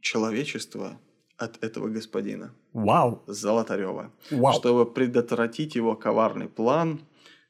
[0.00, 0.98] человечество
[1.36, 2.54] от этого господина.
[2.72, 3.22] Вау!
[3.26, 4.12] Золотарева.
[4.30, 4.52] Вау!
[4.54, 7.00] Чтобы предотвратить его коварный план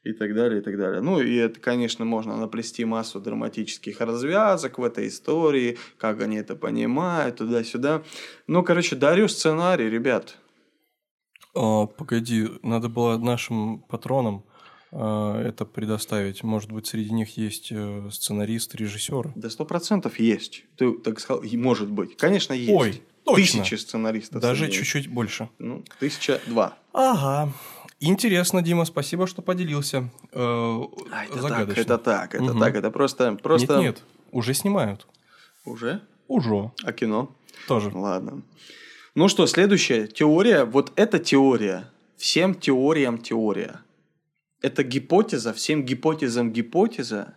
[0.04, 1.00] и так далее, и так далее.
[1.00, 6.54] Ну, и это, конечно, можно наплести массу драматических развязок в этой истории, как они это
[6.54, 8.02] понимают, туда-сюда.
[8.46, 10.36] Ну, короче, дарю сценарий, ребят.
[11.54, 14.53] О, погоди, надо было нашим патронам а,
[14.94, 16.42] это предоставить.
[16.42, 19.32] Может быть, среди них есть э, сценарист, режиссер.
[19.34, 20.64] Да сто процентов есть.
[20.76, 22.16] Ты так сказал, может быть.
[22.16, 22.70] Конечно, есть.
[22.70, 23.62] Ой, точно.
[23.62, 24.40] Тысячи сценаристов.
[24.40, 25.48] Даже чуть-чуть больше.
[25.58, 26.78] Ну, тысяча два.
[26.92, 27.52] Ага.
[27.98, 30.10] Интересно, Дима, спасибо, что поделился.
[30.32, 30.80] Э,
[31.10, 32.58] а, это так, это так, это угу.
[32.60, 33.78] так, это просто, просто...
[33.78, 35.06] Нет, нет, уже снимают.
[35.64, 36.02] Уже?
[36.28, 36.70] Уже.
[36.84, 37.34] А кино?
[37.66, 37.90] Тоже.
[37.94, 38.42] Ладно.
[39.14, 40.64] Ну что, следующая теория.
[40.64, 41.90] Вот эта теория.
[42.16, 43.83] Всем теориям теория
[44.64, 47.36] это гипотеза, всем гипотезам гипотеза,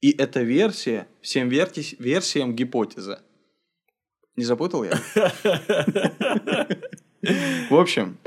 [0.00, 3.24] и эта версия всем верти- версиям гипотеза.
[4.36, 4.92] Не запутал я?
[7.70, 8.18] В общем,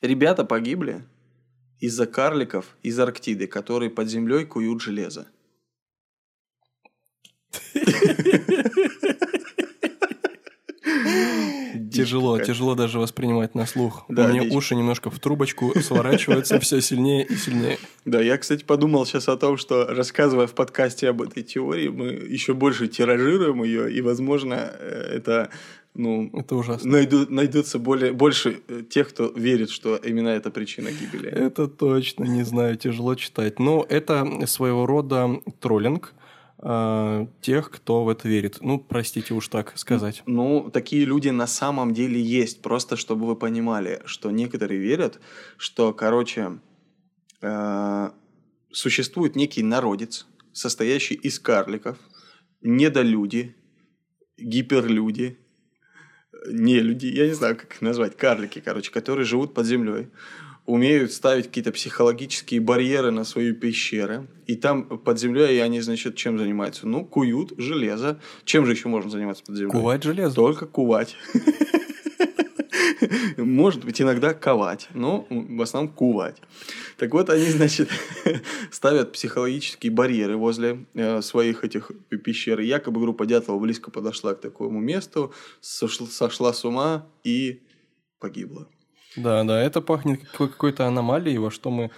[0.00, 1.04] ребята погибли
[1.80, 5.28] из-за карликов из Арктиды, которые под землей куют железо.
[11.92, 14.04] Тяжело, тяжело даже воспринимать на слух.
[14.08, 14.52] Да, У меня дичь.
[14.54, 17.78] уши немножко в трубочку сворачиваются все сильнее и сильнее.
[18.04, 22.06] Да, я, кстати, подумал сейчас о том, что рассказывая в подкасте об этой теории, мы
[22.08, 25.50] еще больше тиражируем ее, и, возможно, э, это,
[25.94, 26.90] ну, Это ужасно.
[26.90, 31.28] найду- найдутся более, больше э, тех, кто верит, что именно это причина гибели.
[31.28, 33.58] Это точно, не знаю, тяжело читать.
[33.58, 36.14] Но это своего рода троллинг
[36.62, 38.58] э, тех, кто в это верит.
[38.60, 40.22] Ну, простите уж так сказать.
[40.26, 42.62] Ну, такие люди на самом деле есть.
[42.62, 45.20] Просто чтобы вы понимали, что некоторые верят,
[45.56, 46.58] что, короче,
[47.40, 48.10] э,
[48.70, 51.98] существует некий народец, состоящий из карликов,
[52.62, 53.54] недолюди,
[54.38, 55.38] гиперлюди,
[56.48, 60.08] не люди, я не знаю, как их назвать, карлики, короче, которые живут под землей,
[60.66, 66.38] умеют ставить какие-то психологические барьеры на свои пещеры, и там под землей они, значит, чем
[66.38, 66.86] занимаются?
[66.86, 68.20] Ну, куют железо.
[68.44, 69.72] Чем же еще можно заниматься под землей?
[69.72, 70.34] Кувать железо.
[70.34, 71.16] Только кувать.
[73.36, 76.36] Может быть, иногда ковать, но в основном кувать.
[76.96, 77.88] Так вот, они, значит,
[78.70, 81.90] ставят психологические барьеры возле э, своих этих
[82.22, 82.60] пещер.
[82.60, 87.62] И якобы группа Дятлова близко подошла к такому месту, сошла, сошла с ума и
[88.18, 88.68] погибла.
[89.16, 91.90] Да, да, это пахнет какой- какой-то аномалией, во что мы,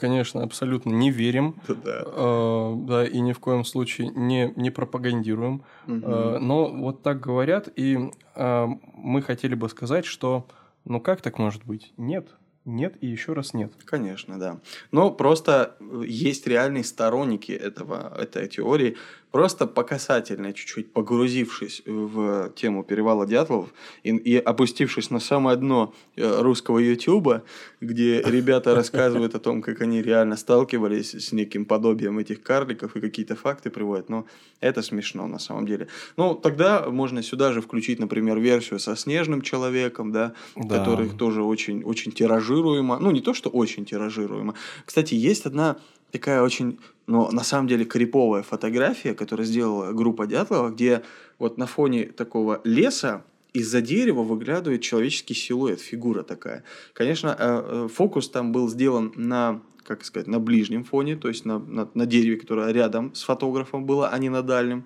[0.00, 1.56] конечно, абсолютно не верим.
[1.68, 2.02] Да.
[2.06, 5.62] Э, Да, и ни в коем случае не, не пропагандируем.
[5.86, 10.46] Э, Но вот так говорят, и э, мы хотели бы сказать, что
[10.84, 11.92] ну как так может быть?
[11.96, 12.28] Нет,
[12.64, 13.72] нет и еще раз нет.
[13.84, 14.58] Конечно, да.
[14.90, 15.76] Но просто
[16.06, 18.96] есть реальные сторонники этого, этой теории,
[19.32, 23.72] просто по касательной, чуть-чуть погрузившись в тему перевала Дятлов
[24.04, 27.42] и, и опустившись на самое дно э, русского Ютуба,
[27.80, 33.00] где ребята рассказывают о том, как они реально сталкивались с неким подобием этих карликов и
[33.00, 34.10] какие-то факты приводят.
[34.10, 34.26] Но
[34.60, 35.88] это смешно на самом деле.
[36.16, 40.78] Ну, тогда можно сюда же включить, например, версию со снежным человеком, да, Да.
[40.78, 42.98] которых тоже очень, очень тиражируемо.
[43.00, 44.54] Ну, не то, что очень тиражируемо.
[44.84, 45.76] Кстати, есть одна
[46.12, 51.02] такая очень, но на самом деле криповая фотография, которую сделала группа Дятлова, где
[51.38, 56.62] вот на фоне такого леса из-за дерева выглядывает человеческий силуэт, фигура такая.
[56.94, 61.44] Конечно, э, э, фокус там был сделан на как сказать, на ближнем фоне, то есть
[61.44, 64.84] на, на, на дереве, которое рядом с фотографом было, а не на дальнем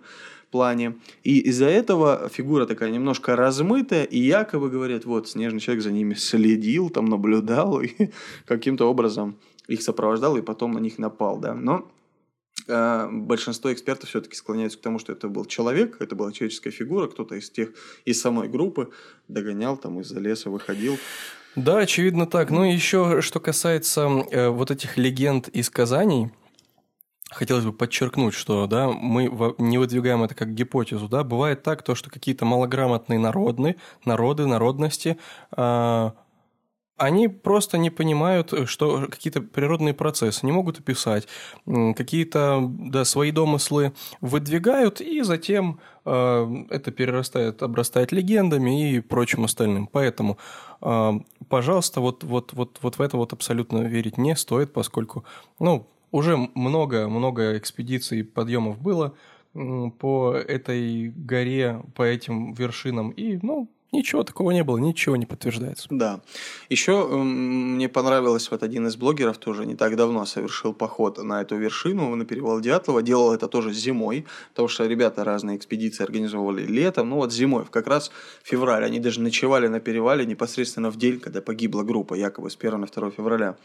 [0.50, 0.96] плане.
[1.22, 6.14] И из-за этого фигура такая немножко размытая, и якобы говорят, вот, снежный человек за ними
[6.14, 8.10] следил, там наблюдал, и
[8.46, 9.36] каким-то образом
[9.66, 11.54] их сопровождал, и потом на них напал, да.
[11.54, 11.90] Но
[12.68, 17.08] э, большинство экспертов все-таки склоняются к тому, что это был человек, это была человеческая фигура,
[17.08, 17.70] кто-то из тех,
[18.04, 18.90] из самой группы
[19.28, 20.98] догонял, там из-за леса выходил.
[21.56, 22.50] Да, очевидно так.
[22.50, 26.30] Ну и еще, что касается э, вот этих легенд и сказаний,
[27.30, 29.24] хотелось бы подчеркнуть, что да, мы
[29.58, 31.08] не выдвигаем это как гипотезу.
[31.08, 31.24] Да?
[31.24, 35.18] Бывает так, то, что какие-то малограмотные народны, народы, народности,
[35.50, 36.14] а,
[36.96, 41.28] они просто не понимают, что какие-то природные процессы, не могут описать,
[41.66, 49.86] какие-то да, свои домыслы выдвигают, и затем э, это перерастает, обрастает легендами и прочим остальным.
[49.86, 50.38] Поэтому,
[50.80, 51.12] э,
[51.48, 55.24] пожалуйста, вот, вот, вот, вот в это вот абсолютно верить не стоит, поскольку,
[55.58, 59.14] ну, уже много-много экспедиций, подъемов было
[59.52, 65.86] по этой горе, по этим вершинам, и, ну, ничего такого не было, ничего не подтверждается.
[65.90, 66.20] Да.
[66.68, 71.42] Еще м, мне понравилось, вот один из блогеров тоже не так давно совершил поход на
[71.42, 73.02] эту вершину, на перевал Дятлова.
[73.02, 77.10] Делал это тоже зимой, потому что ребята разные экспедиции организовывали летом.
[77.10, 78.10] Ну вот зимой, в как раз
[78.42, 78.84] февраль.
[78.84, 82.86] Они даже ночевали на перевале непосредственно в день, когда погибла группа, якобы с 1 на
[82.86, 83.56] 2 февраля.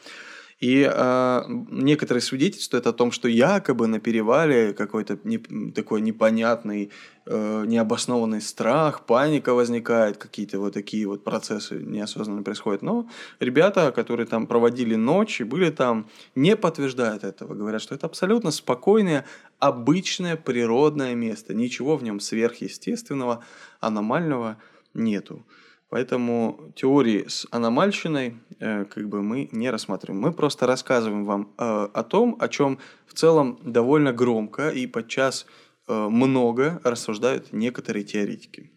[0.62, 1.42] И э,
[1.72, 6.92] некоторые свидетельствуют о том, что якобы на перевале какой-то не- такой непонятный,
[7.26, 12.84] э, необоснованный страх, паника возникает, какие-то вот такие вот процессы неосознанно происходят.
[12.84, 13.10] Но
[13.40, 17.56] ребята, которые там проводили ночь и были там, не подтверждают этого.
[17.56, 19.26] Говорят, что это абсолютно спокойное,
[19.58, 21.56] обычное природное место.
[21.56, 23.44] Ничего в нем сверхъестественного,
[23.80, 24.58] аномального
[24.94, 25.44] нету.
[25.92, 30.22] Поэтому теории с аномальщиной э, как бы мы не рассматриваем.
[30.22, 35.46] Мы просто рассказываем вам э, о том, о чем в целом довольно громко и подчас
[35.90, 38.72] э, много рассуждают некоторые теоретики.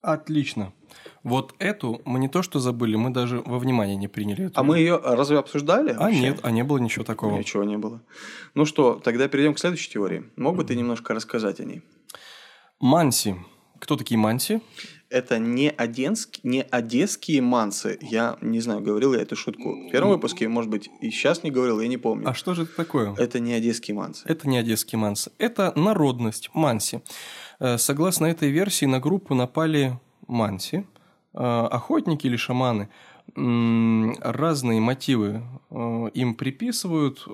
[0.00, 0.72] Отлично.
[1.24, 4.46] Вот эту мы не то что забыли, мы даже во внимание не приняли.
[4.46, 4.60] Эту.
[4.60, 5.90] А мы ее разве обсуждали?
[5.90, 6.20] А вообще?
[6.20, 7.36] нет, а не было ничего такого.
[7.36, 8.00] Ничего не было.
[8.54, 10.30] Ну что, тогда перейдем к следующей теории.
[10.36, 11.82] Мог бы ты немножко рассказать о ней?
[12.78, 13.34] Манси.
[13.80, 14.60] Кто такие манси?
[15.10, 16.40] Это не, оденск...
[16.42, 17.98] не одесские мансы.
[18.00, 21.50] Я не знаю, говорил я эту шутку в первом выпуске, может быть, и сейчас не
[21.50, 22.28] говорил, я не помню.
[22.28, 23.14] А что же это такое?
[23.16, 24.24] Это не одесские мансы.
[24.26, 25.30] Это не одесские мансы.
[25.38, 27.00] Это народность манси.
[27.58, 30.84] Э, Согласно этой версии, на группу напали манси,
[31.32, 32.88] охотники или шаманы
[33.34, 37.24] разные мотивы им приписывают.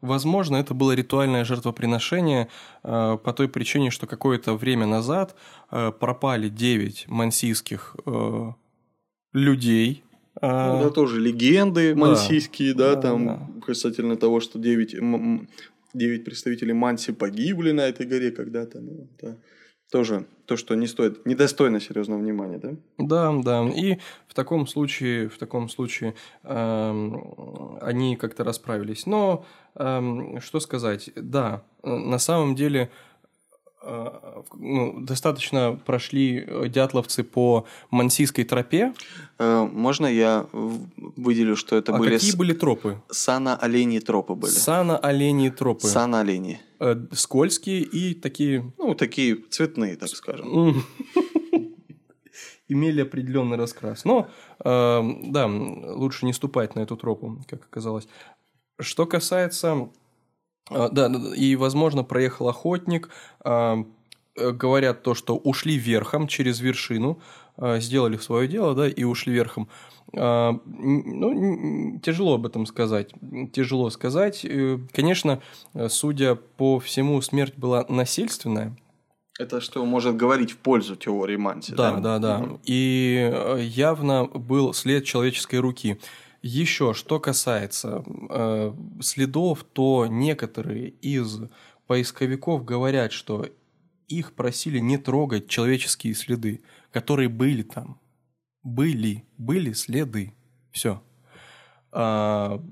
[0.00, 2.48] Возможно, это было ритуальное жертвоприношение
[2.82, 5.34] по той причине, что какое-то время назад
[5.70, 7.96] пропали 9 мансийских
[9.32, 10.02] людей,
[10.42, 13.48] ну, да, тоже легенды мансийские, да, да, да там да.
[13.64, 14.96] касательно того, что 9,
[15.94, 18.80] 9 представителей Манси погибли на этой горе когда-то.
[18.80, 19.38] Ну, это
[19.94, 22.70] тоже то, что не стоит, недостойно серьезного внимания, да?
[22.98, 23.68] Да, да.
[23.68, 27.12] И в таком случае, в таком случае э,
[27.80, 29.06] они как-то расправились.
[29.06, 29.44] Но
[29.76, 31.10] э, что сказать?
[31.14, 32.90] Да, на самом деле
[33.86, 38.94] Э, ну, достаточно прошли дятловцы по Мансийской тропе.
[39.38, 42.14] Э, можно я выделю, что это а были...
[42.14, 43.00] какие были тропы?
[43.10, 44.50] Сана-оленьи тропы были.
[44.50, 45.86] Сана-оленьи тропы.
[45.86, 46.60] Сана-оленьи.
[47.12, 48.72] Скользкие и такие...
[48.78, 50.82] Ну, такие цветные, так скажем.
[52.68, 54.04] Имели определенный раскрас.
[54.04, 54.28] Но,
[54.58, 58.08] да, лучше не ступать на эту тропу, как оказалось.
[58.80, 59.90] Что касается
[60.70, 63.10] а, да, и, возможно, проехал охотник.
[63.44, 63.84] А,
[64.36, 67.20] э, говорят то, что ушли верхом через вершину,
[67.58, 69.68] сделали свое дело, да, и ушли верхом.
[70.12, 73.10] Ну, тяжело об этом сказать.
[73.52, 74.44] Тяжело сказать.
[74.44, 75.40] Э, конечно,
[75.88, 78.76] судя по всему, смерть была насильственная.
[79.38, 81.92] Это что может говорить в пользу теории Манси, да?
[81.92, 82.44] Да, да, да.
[82.44, 82.60] Угу.
[82.64, 85.98] И э, явно был след человеческой руки.
[86.40, 91.40] Еще, что касается э, следов, то некоторые из
[91.88, 93.46] поисковиков говорят, что
[94.06, 96.62] их просили не трогать человеческие следы,
[96.94, 97.98] которые были там.
[98.62, 100.32] Были, были следы.
[100.70, 101.02] Все.
[101.90, 102.62] А,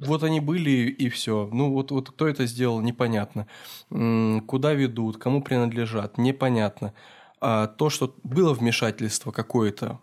[0.00, 1.48] вот они были и все.
[1.52, 3.46] Ну вот, вот кто это сделал, непонятно.
[3.88, 6.92] Куда ведут, кому принадлежат, непонятно.
[7.40, 10.00] А то, что было вмешательство какое-то,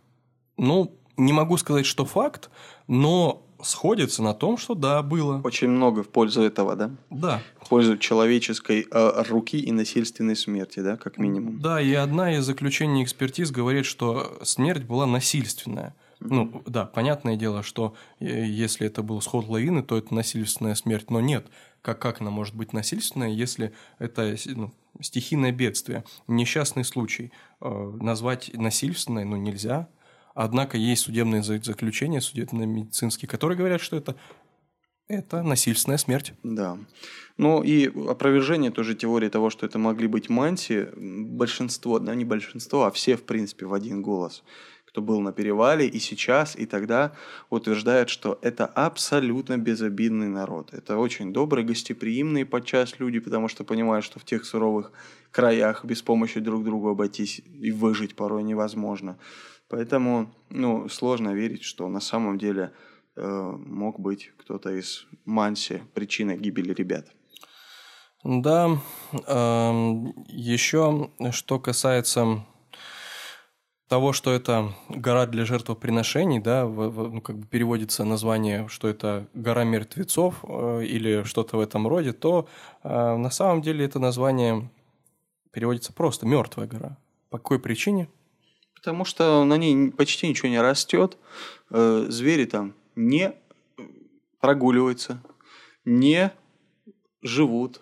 [0.58, 2.50] ну, не могу сказать, что факт,
[2.88, 5.42] но сходится на том, что да, было.
[5.44, 6.92] Очень много в пользу этого, да?
[7.10, 7.42] Да.
[7.62, 11.60] В пользу человеческой э, руки и насильственной смерти, да, как минимум.
[11.60, 15.96] Да, и одна из заключений экспертиз говорит, что смерть была насильственная.
[16.20, 21.10] Ну, да, понятное дело, что э, если это был сход лавины, то это насильственная смерть,
[21.10, 21.48] но нет.
[21.82, 27.32] Как, как она может быть насильственная, если это ну, стихийное бедствие, несчастный случай?
[27.60, 29.88] Э, назвать насильственной, ну, нельзя.
[30.34, 34.16] Однако есть судебные заключения, судебно-медицинские, которые говорят, что это
[35.12, 36.34] это насильственная смерть.
[36.44, 36.78] Да.
[37.38, 42.86] Ну и опровержение тоже теории того, что это могли быть манси, большинство, да не большинство,
[42.86, 44.44] а все, в принципе, в один голос,
[44.86, 47.14] кто был на перевале и сейчас, и тогда,
[47.50, 50.74] утверждают, что это абсолютно безобидный народ.
[50.74, 54.94] Это очень добрые, гостеприимные подчас люди, потому что понимают, что в тех суровых
[55.32, 59.18] краях без помощи друг другу обойтись и выжить порой невозможно.
[59.72, 62.74] Поэтому ну, сложно верить, что на самом деле
[63.16, 67.08] э, мог быть кто-то из Манси причиной гибели ребят.
[68.26, 68.78] Да,
[69.14, 69.72] э,
[70.28, 72.46] еще что касается
[73.88, 78.90] того, что это гора для жертвоприношений, да, в, в, ну, как бы переводится название, что
[78.90, 82.50] это гора мертвецов э, или что-то в этом роде, то
[82.84, 84.70] э, на самом деле это название
[85.52, 86.98] переводится просто мертвая гора.
[87.30, 88.10] По какой причине?
[88.82, 91.18] Потому что на ней почти ничего не растет,
[91.70, 93.36] э, звери там не
[94.40, 95.22] прогуливаются,
[95.86, 96.32] не
[97.22, 97.82] живут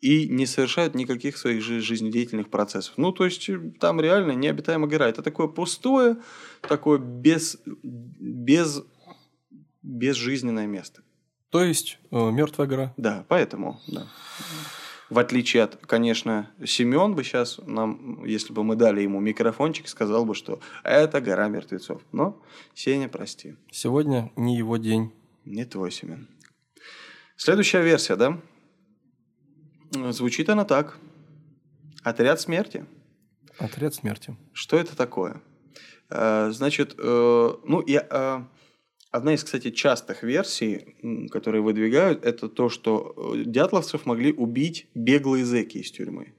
[0.00, 2.94] и не совершают никаких своих жизнедеятельных процессов.
[2.96, 5.08] Ну, то есть э, там реально необитаемая гора.
[5.08, 6.16] Это такое пустое,
[6.62, 8.82] такое без, без,
[9.82, 11.02] безжизненное место.
[11.50, 12.94] То есть э, мертвая гора.
[12.96, 14.06] Да, поэтому, да.
[15.08, 20.24] В отличие от, конечно, Семен бы сейчас нам, если бы мы дали ему микрофончик, сказал
[20.24, 22.02] бы, что это гора мертвецов.
[22.10, 22.42] Но,
[22.74, 23.54] Сеня, прости.
[23.70, 25.12] Сегодня не его день.
[25.44, 26.28] Не твой, Семен.
[27.36, 28.40] Следующая версия, да?
[30.10, 30.98] Звучит она так.
[32.02, 32.84] Отряд смерти.
[33.58, 34.36] Отряд смерти.
[34.52, 35.40] Что это такое?
[36.10, 38.44] Э, значит, э, ну, я э,
[39.16, 40.94] Одна из, кстати, частых версий,
[41.32, 46.34] которые выдвигают, это то, что э, дятловцев могли убить беглые зэки из тюрьмы.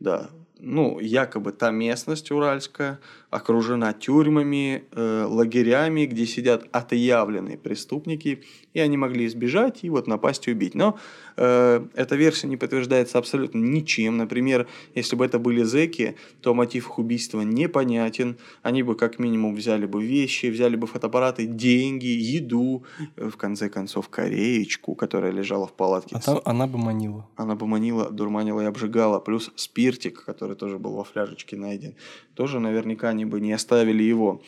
[0.00, 3.00] Да, ну, якобы та местность уральская,
[3.36, 10.48] окружена тюрьмами, э, лагерями, где сидят отъявленные преступники, и они могли избежать и вот напасть
[10.48, 10.74] и убить.
[10.74, 10.98] Но
[11.36, 14.16] э, эта версия не подтверждается абсолютно ничем.
[14.16, 18.38] Например, если бы это были зеки, то мотив их убийства непонятен.
[18.62, 22.84] Они бы как минимум взяли бы вещи, взяли бы фотоаппараты, деньги, еду,
[23.16, 26.16] э, в конце концов, кореечку, которая лежала в палатке.
[26.16, 27.28] А там она бы манила.
[27.36, 29.20] Она бы манила, дурманила и обжигала.
[29.20, 31.94] Плюс спиртик, который тоже был во фляжечке найден.
[32.34, 34.42] Тоже наверняка они бы не оставили его.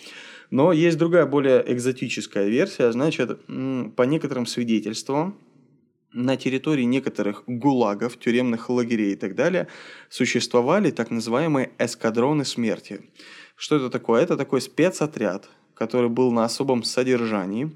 [0.50, 2.90] Но есть другая, более экзотическая версия.
[2.90, 5.38] Значит, по некоторым свидетельствам,
[6.12, 9.68] на территории некоторых гулагов, тюремных лагерей и так далее
[10.08, 13.02] существовали так называемые эскадроны смерти.
[13.56, 14.22] Что это такое?
[14.22, 17.70] Это такой спецотряд, который был на особом содержании,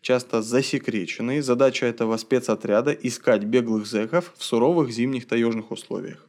[0.00, 1.40] часто засекреченный.
[1.40, 6.28] Задача этого спецотряда– искать беглых зэков в суровых зимних таежных условиях.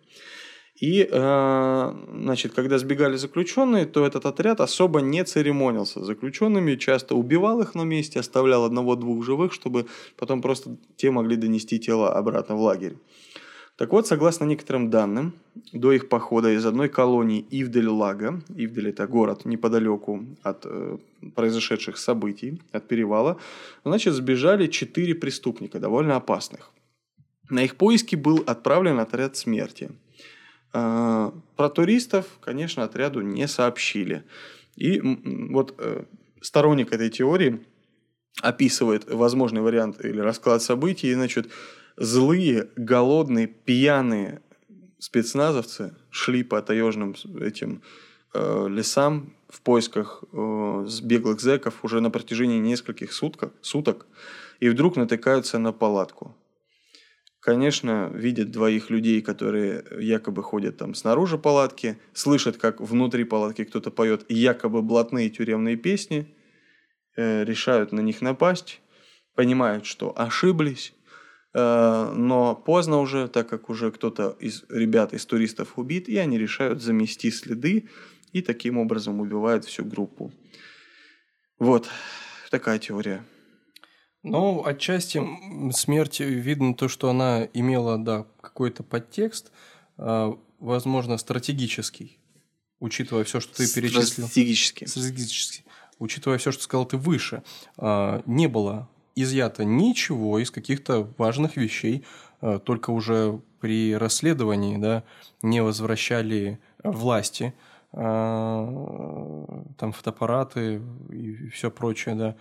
[0.75, 7.15] И, э, значит, когда сбегали заключенные, то этот отряд особо не церемонился с заключенными, часто
[7.15, 9.85] убивал их на месте, оставлял одного-двух живых, чтобы
[10.17, 12.97] потом просто те могли донести тело обратно в лагерь.
[13.75, 15.33] Так вот, согласно некоторым данным,
[15.73, 20.97] до их похода из одной колонии Ивдель-Лага, Ивдель это город неподалеку от э,
[21.35, 23.37] произошедших событий, от перевала,
[23.85, 26.71] значит, сбежали четыре преступника, довольно опасных.
[27.49, 30.02] На их поиски был отправлен отряд смерти– а,
[30.73, 34.23] про туристов, конечно, отряду не сообщили.
[34.75, 36.05] И вот э,
[36.41, 37.63] сторонник этой теории
[38.41, 41.13] описывает возможный вариант или расклад событий.
[41.13, 41.49] Значит,
[41.95, 44.41] злые, голодные, пьяные
[44.97, 47.83] спецназовцы шли по таежным этим
[48.33, 54.07] э, лесам в поисках э, беглых зеков уже на протяжении нескольких суток, суток
[54.59, 56.35] и вдруг натыкаются на палатку.
[57.43, 63.91] Конечно, видят двоих людей, которые якобы ходят там снаружи палатки, слышат, как внутри палатки кто-то
[63.91, 66.33] поет якобы блатные тюремные песни,
[67.17, 68.79] э, решают на них напасть,
[69.35, 70.93] понимают, что ошиблись,
[71.53, 76.39] э, но поздно уже, так как уже кто-то из ребят, из туристов убит, и они
[76.39, 77.89] решают замести следы
[78.31, 80.31] и таким образом убивают всю группу.
[81.59, 81.89] Вот
[82.51, 83.25] такая теория.
[84.23, 85.21] Ну, отчасти
[85.71, 89.51] смерть видно то, что она имела, да, какой-то подтекст,
[89.97, 92.17] а, возможно, стратегический,
[92.79, 94.27] учитывая все, что ты перечислил.
[94.27, 94.87] Стратегический.
[94.87, 95.65] Стратегический.
[95.99, 97.43] Учитывая все, что сказал ты выше,
[97.77, 102.05] а, не было изъято ничего из каких-то важных вещей,
[102.39, 105.03] а, только уже при расследовании, да,
[105.41, 107.53] не возвращали власти,
[107.91, 109.45] там
[109.77, 112.35] фотоаппараты и все прочее, да,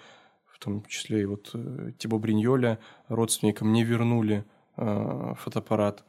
[0.64, 4.44] том числе и вот э, Тибо Бриньоля родственникам не вернули
[4.76, 6.04] э, фотоаппарат.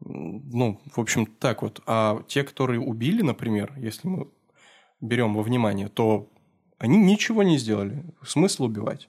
[0.00, 1.80] Ну, в общем, так вот.
[1.86, 4.28] А те, которые убили, например, если мы
[5.00, 6.30] берем во внимание, то
[6.78, 8.04] они ничего не сделали.
[8.22, 9.08] Смысл убивать?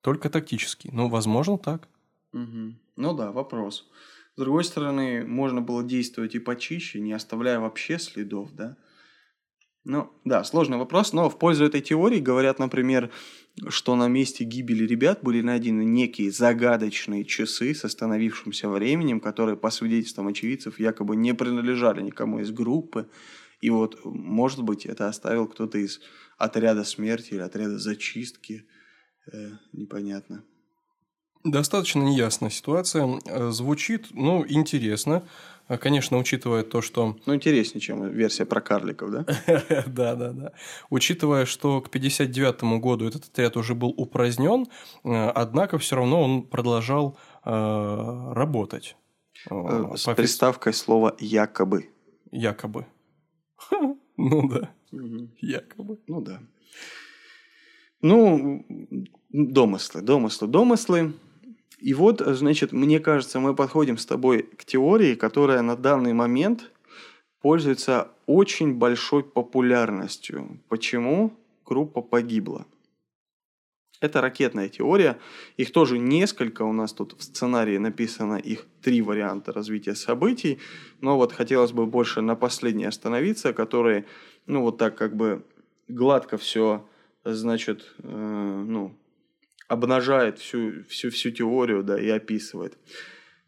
[0.00, 0.90] Только тактический.
[0.92, 1.88] Ну, возможно, так.
[2.32, 2.74] Угу.
[2.96, 3.88] Ну да, вопрос.
[4.34, 8.76] С другой стороны, можно было действовать и почище, не оставляя вообще следов, да?
[9.84, 13.10] Ну, да, сложный вопрос, но в пользу этой теории говорят, например,
[13.68, 19.70] что на месте гибели ребят были найдены некие загадочные часы с остановившимся временем, которые, по
[19.70, 23.08] свидетельствам очевидцев, якобы не принадлежали никому из группы.
[23.60, 26.00] И вот, может быть, это оставил кто-то из
[26.38, 28.64] отряда смерти или отряда зачистки.
[29.32, 30.44] Э, непонятно.
[31.44, 33.20] Достаточно неясная ситуация.
[33.26, 35.26] Э, звучит, ну, интересно.
[35.72, 37.16] А, конечно, учитывая то, что...
[37.24, 39.24] Ну, интереснее, чем версия про карликов, да?
[39.86, 40.52] Да, да, да.
[40.90, 44.66] Учитывая, что к 1959 году этот отряд уже был упразднен,
[45.02, 47.16] э, однако все равно он продолжал
[47.46, 48.98] э, работать.
[49.50, 51.88] Э, с приставкой слова «якобы».
[52.30, 52.86] Якобы.
[54.18, 54.74] Ну да.
[55.40, 55.98] Якобы.
[56.06, 56.42] Ну да.
[58.02, 58.66] Ну,
[59.30, 61.14] домыслы, домыслы, домыслы.
[61.82, 66.70] И вот, значит, мне кажется, мы подходим с тобой к теории, которая на данный момент
[67.40, 70.60] пользуется очень большой популярностью.
[70.68, 71.32] Почему
[71.66, 72.66] группа погибла?
[74.00, 75.18] Это ракетная теория.
[75.56, 76.62] Их тоже несколько.
[76.62, 80.60] У нас тут в сценарии написано их три варианта развития событий.
[81.00, 84.04] Но вот хотелось бы больше на последней остановиться, которые,
[84.46, 85.44] ну, вот так как бы
[85.88, 86.86] гладко все,
[87.24, 88.94] значит, э, ну,
[89.72, 92.76] обнажает всю, всю, всю теорию да, и описывает.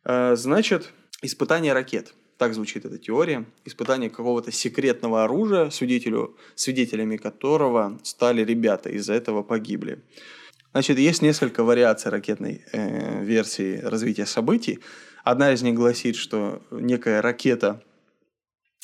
[0.05, 2.15] Э, значит, испытание ракет.
[2.39, 3.45] Так звучит эта теория.
[3.67, 9.99] Испытание какого-то секретного оружия, свидетелю, свидетелями которого стали ребята, из-за этого погибли.
[10.73, 14.79] Значит, есть несколько вариаций ракетной э, версии развития событий.
[15.25, 17.83] Одна из них гласит, что некая ракета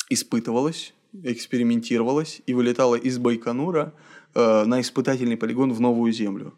[0.09, 0.93] испытывалась
[1.23, 3.93] экспериментировалась и вылетала из Байконура
[4.33, 6.53] э, на испытательный полигон в Новую Землю.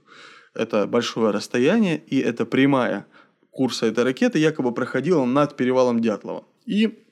[0.54, 3.06] Это большое расстояние, и это прямая
[3.52, 6.44] курса этой ракеты якобы проходила над перевалом Дятлова.
[6.66, 7.04] И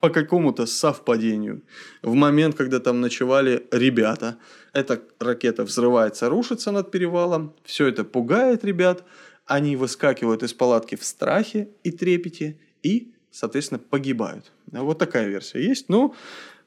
[0.00, 1.62] по какому-то совпадению,
[2.02, 4.36] в момент, когда там ночевали ребята,
[4.72, 9.04] эта ракета взрывается, рушится над перевалом, все это пугает ребят,
[9.46, 14.52] они выскакивают из палатки в страхе и трепете и, соответственно, погибают.
[14.70, 15.88] Вот такая версия есть.
[15.88, 16.14] Ну,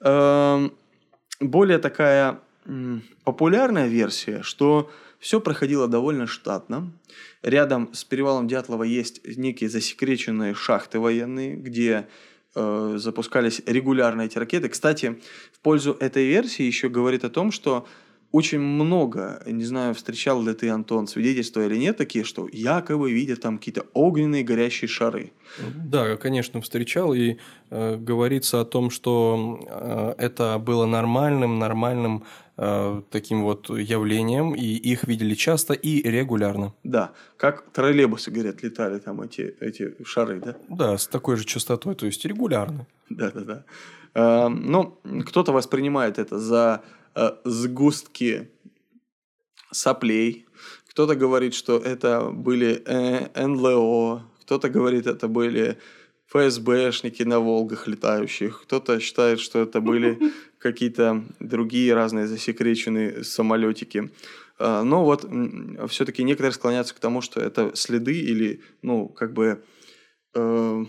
[0.02, 0.70] э,
[1.40, 4.90] более такая э, популярная версия, что
[5.20, 6.92] все проходило довольно штатно.
[7.44, 12.08] Рядом с перевалом Дятлова есть некие засекреченные шахты военные, где
[12.56, 14.70] э, запускались регулярно эти ракеты.
[14.70, 15.20] Кстати,
[15.52, 17.86] в пользу этой версии еще говорит о том, что
[18.32, 23.42] очень много, не знаю, встречал ли ты, Антон, свидетельства или нет, такие, что якобы видят
[23.42, 25.32] там какие-то огненные горящие шары.
[25.76, 27.38] Да, конечно, встречал, и
[27.72, 32.24] э, говорится о том, что э, это было нормальным, нормальным
[32.60, 36.74] э, таким вот явлением, и их видели часто и регулярно.
[36.84, 40.56] Да, как троллейбусы, говорят, летали там эти, эти шары, да?
[40.70, 42.86] Да, с такой же частотой, то есть регулярно.
[43.10, 43.64] Да-да-да.
[44.14, 46.84] Э, ну, кто-то воспринимает это за
[47.16, 48.50] э, сгустки
[49.72, 50.46] соплей.
[50.90, 55.78] Кто-то говорит, что это были э, НЛО, кто-то говорит, это были
[56.28, 60.20] ФСБшники на Волгах летающих, кто-то считает, что это были
[60.60, 64.12] какие-то другие разные засекреченные самолетики.
[64.60, 65.26] Э, но вот
[65.90, 69.64] все-таки некоторые склоняются к тому, что это следы или, ну, как бы
[70.36, 70.86] э,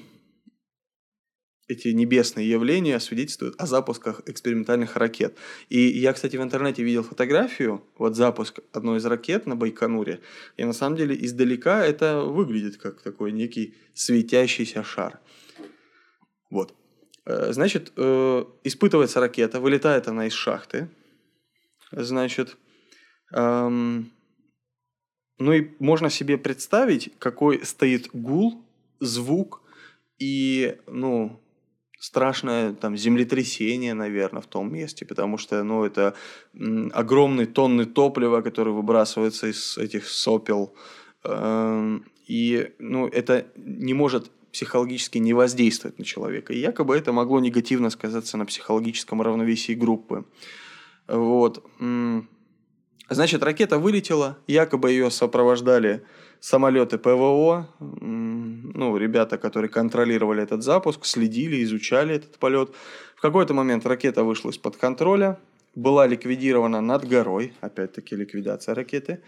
[1.70, 5.36] эти небесные явления свидетельствуют о запусках экспериментальных ракет.
[5.68, 10.20] И я, кстати, в интернете видел фотографию, вот запуск одной из ракет на Байконуре,
[10.56, 15.20] и на самом деле издалека это выглядит как такой некий светящийся шар.
[16.50, 16.74] Вот.
[17.26, 20.88] Э, значит, э, испытывается ракета, вылетает она из шахты.
[21.92, 22.56] Значит,
[23.32, 24.10] эм,
[25.38, 28.62] ну и можно себе представить, какой стоит гул,
[29.00, 29.62] звук
[30.18, 31.40] и, ну,
[31.98, 36.14] страшное там землетрясение, наверное, в том месте, потому что, ну, это
[36.54, 40.74] м, огромные тонны топлива, которые выбрасываются из этих сопел,
[41.24, 46.52] эм, и, ну, это не может психологически не воздействовать на человека.
[46.52, 50.24] И якобы это могло негативно сказаться на психологическом равновесии группы.
[51.08, 51.64] Вот.
[53.08, 56.04] Значит, ракета вылетела, якобы ее сопровождали
[56.38, 62.70] самолеты ПВО, ну, ребята, которые контролировали этот запуск, следили, изучали этот полет.
[63.16, 65.38] В какой-то момент ракета вышла из-под контроля,
[65.74, 69.22] была ликвидирована над горой, опять-таки ликвидация ракеты.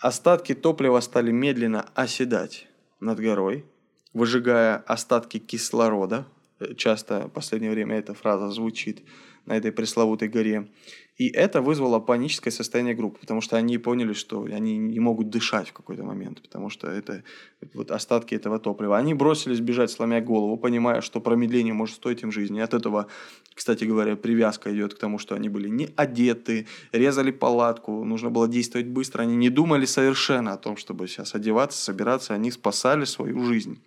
[0.00, 2.66] Остатки топлива стали медленно оседать
[3.00, 3.64] над горой,
[4.14, 6.24] выжигая остатки кислорода.
[6.76, 9.02] Часто в последнее время эта фраза звучит
[9.46, 10.68] на этой пресловутой горе.
[11.16, 15.68] И это вызвало паническое состояние группы, потому что они поняли, что они не могут дышать
[15.68, 17.22] в какой-то момент, потому что это
[17.72, 18.98] вот остатки этого топлива.
[18.98, 22.58] Они бросились бежать, сломя голову, понимая, что промедление может стоить им жизни.
[22.58, 23.06] И от этого,
[23.54, 28.48] кстати говоря, привязка идет к тому, что они были не одеты, резали палатку, нужно было
[28.48, 29.22] действовать быстро.
[29.22, 32.34] Они не думали совершенно о том, чтобы сейчас одеваться, собираться.
[32.34, 33.78] Они спасали свою жизнь.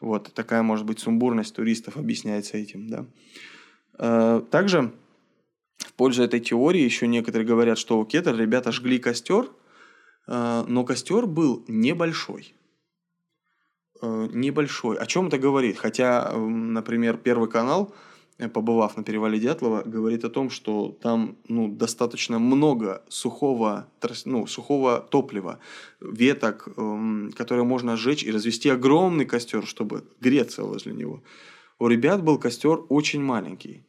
[0.00, 3.06] Вот такая, может быть, сумбурность туристов объясняется этим, да.
[3.98, 4.92] Э, также
[5.78, 9.48] в пользу этой теории еще некоторые говорят, что у Кетер ребята жгли костер,
[10.26, 12.54] э, но костер был небольшой.
[14.02, 14.96] Э, небольшой.
[14.96, 15.78] О чем это говорит?
[15.78, 17.94] Хотя, например, Первый канал,
[18.38, 23.88] побывав на перевале Дятлова, говорит о том, что там ну, достаточно много сухого,
[24.24, 25.58] ну, сухого топлива,
[26.00, 31.22] веток, эм, которые можно сжечь и развести огромный костер, чтобы греться возле него.
[31.78, 33.86] У ребят был костер очень маленький.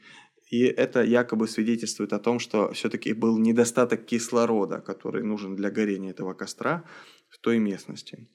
[0.51, 6.11] И это якобы свидетельствует о том, что все-таки был недостаток кислорода, который нужен для горения
[6.11, 6.83] этого костра
[7.29, 8.27] в той местности.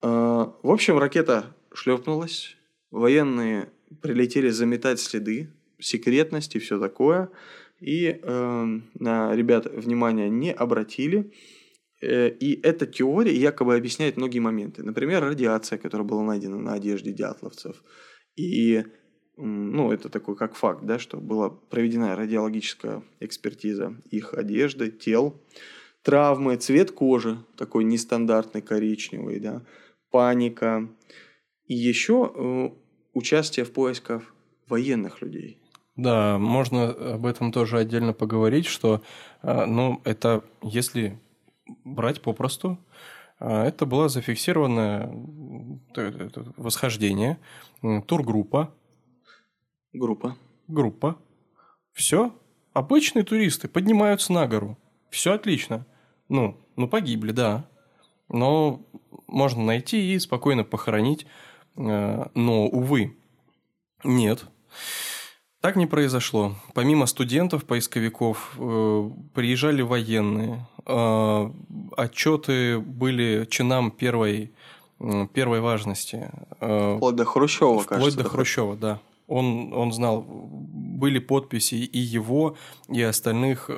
[0.00, 2.56] А, в общем, ракета шлепнулась,
[2.90, 3.70] военные
[4.02, 7.30] прилетели заметать следы, секретность и все такое,
[7.80, 8.64] и э,
[8.98, 11.32] на ребят внимания не обратили.
[12.02, 14.82] Э, и эта теория якобы объясняет многие моменты.
[14.82, 17.82] Например, радиация, которая была найдена на одежде дятловцев.
[18.36, 18.84] И
[19.36, 25.40] ну, это такой как факт, да, что была проведена радиологическая экспертиза их одежды, тел,
[26.02, 29.64] травмы, цвет кожи такой нестандартный коричневый, да,
[30.10, 30.88] паника
[31.66, 32.70] и еще э,
[33.14, 34.34] участие в поисках
[34.68, 35.58] военных людей.
[35.96, 39.02] Да, можно об этом тоже отдельно поговорить, что,
[39.42, 41.18] э, ну, это если
[41.84, 42.78] брать попросту,
[43.38, 45.10] э, это было зафиксированное
[46.56, 47.38] восхождение,
[48.06, 48.72] тургруппа,
[49.92, 50.36] Группа.
[50.68, 51.18] Группа.
[51.92, 52.32] Все,
[52.72, 54.78] обычные туристы поднимаются на гору.
[55.10, 55.84] Все отлично.
[56.28, 57.68] Ну, ну погибли, да.
[58.28, 58.86] Но
[59.26, 61.26] можно найти и спокойно похоронить.
[61.76, 63.16] Э, но, увы,
[64.04, 64.44] нет.
[65.60, 66.54] Так не произошло.
[66.74, 70.66] Помимо студентов, поисковиков, э, приезжали военные.
[70.86, 71.50] Э,
[71.96, 74.52] отчеты были чинам первой,
[75.32, 76.30] первой важности.
[76.56, 78.18] Вплоть до Хрущева, Вплоть кажется.
[78.22, 79.00] до Хрущева, да.
[79.26, 80.26] Он, он знал,
[81.00, 82.56] были подписи и его,
[82.88, 83.68] и остальных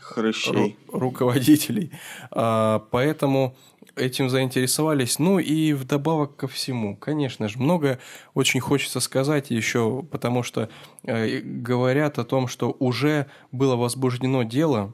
[0.00, 0.52] Хрыщей.
[0.52, 1.92] Ру- руководителей.
[2.32, 3.54] А, поэтому
[3.96, 5.18] этим заинтересовались.
[5.18, 7.98] Ну и вдобавок ко всему, конечно же, много
[8.34, 10.68] очень хочется сказать еще, потому что
[11.04, 14.92] э, говорят о том, что уже было возбуждено дело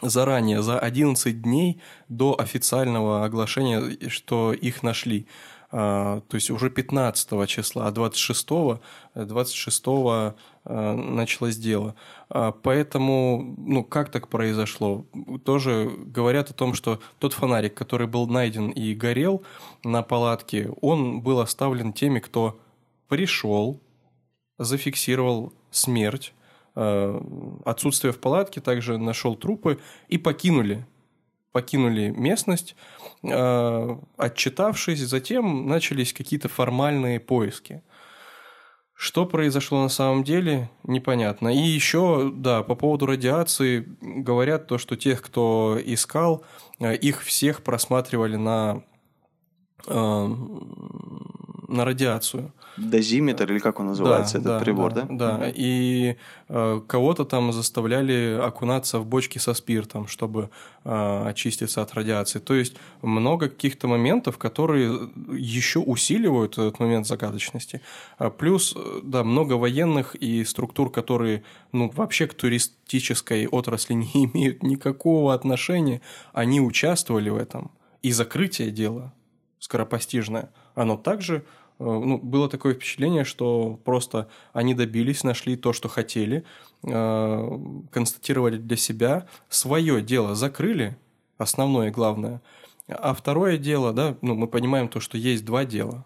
[0.00, 5.26] заранее, за 11 дней до официального оглашения, что их нашли.
[5.70, 8.48] А, то есть уже 15 числа, а 26,
[9.14, 10.32] 26 э,
[10.64, 11.94] началось дело.
[12.30, 15.04] А, поэтому, ну, как так произошло?
[15.44, 19.42] Тоже говорят о том, что тот фонарик, который был найден и горел
[19.84, 22.58] на палатке, он был оставлен теми, кто
[23.08, 23.78] пришел,
[24.56, 26.32] зафиксировал смерть,
[26.76, 27.20] э,
[27.66, 29.78] отсутствие в палатке, также нашел трупы
[30.08, 30.86] и покинули
[31.52, 32.76] покинули местность,
[33.22, 37.82] э, отчитавшись, затем начались какие-то формальные поиски.
[38.94, 41.48] Что произошло на самом деле, непонятно.
[41.48, 46.44] И еще, да, по поводу радиации говорят то, что тех, кто искал,
[46.80, 48.82] э, их всех просматривали на
[49.86, 50.28] э,
[51.68, 52.52] на радиацию.
[52.78, 55.06] Дозиметр или как он называется, да, этот да, прибор, да?
[55.10, 55.52] Да, да.
[55.54, 56.16] И
[56.48, 60.48] э, кого-то там заставляли окунаться в бочки со спиртом, чтобы
[60.84, 62.38] э, очиститься от радиации.
[62.38, 67.82] То есть много каких-то моментов, которые еще усиливают этот момент загадочности.
[68.16, 71.42] А плюс, э, да, много военных и структур, которые
[71.72, 76.00] ну, вообще к туристической отрасли не имеют никакого отношения,
[76.32, 77.72] они участвовали в этом.
[78.02, 79.12] И закрытие дела
[79.58, 81.42] скоропостижное, оно также Э,
[81.78, 86.44] ну, было такое впечатление, что просто они добились, нашли то, что хотели,
[86.82, 87.58] э,
[87.90, 90.96] констатировали для себя, свое дело закрыли,
[91.36, 92.42] основное и главное.
[92.88, 96.04] А второе дело, да, ну, мы понимаем то, что есть два дела.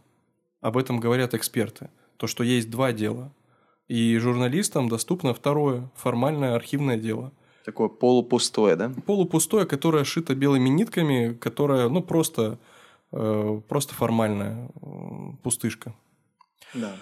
[0.60, 1.88] Об этом говорят эксперты.
[2.16, 3.32] То, что есть два дела.
[3.88, 7.32] И журналистам доступно второе, формальное архивное дело.
[7.64, 8.92] Такое полупустое, да?
[9.06, 12.56] Полупустое, которое шито белыми нитками, которое, ну, просто Э,
[13.12, 14.68] просто формальная
[15.42, 15.94] пустышка.
[16.74, 16.96] Да.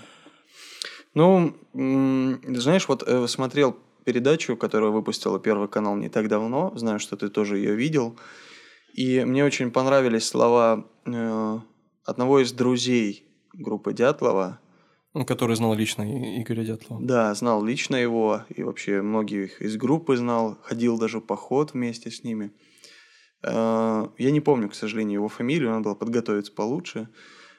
[1.14, 7.16] Ну, знаешь, вот э, смотрел передачу, которую выпустила Первый канал не так давно, знаю, что
[7.16, 8.16] ты тоже ее видел,
[8.94, 11.58] и мне очень понравились слова э,
[12.04, 14.60] одного из друзей группы Дятлова,
[15.26, 16.02] Который знал лично
[16.40, 17.02] Игоря Дятлова.
[17.02, 22.12] Да, знал лично его, и вообще многих из группы знал, ходил даже в поход вместе
[22.12, 22.52] с ними.
[23.42, 27.08] Э, я не помню, к сожалению, его фамилию, надо было подготовиться получше.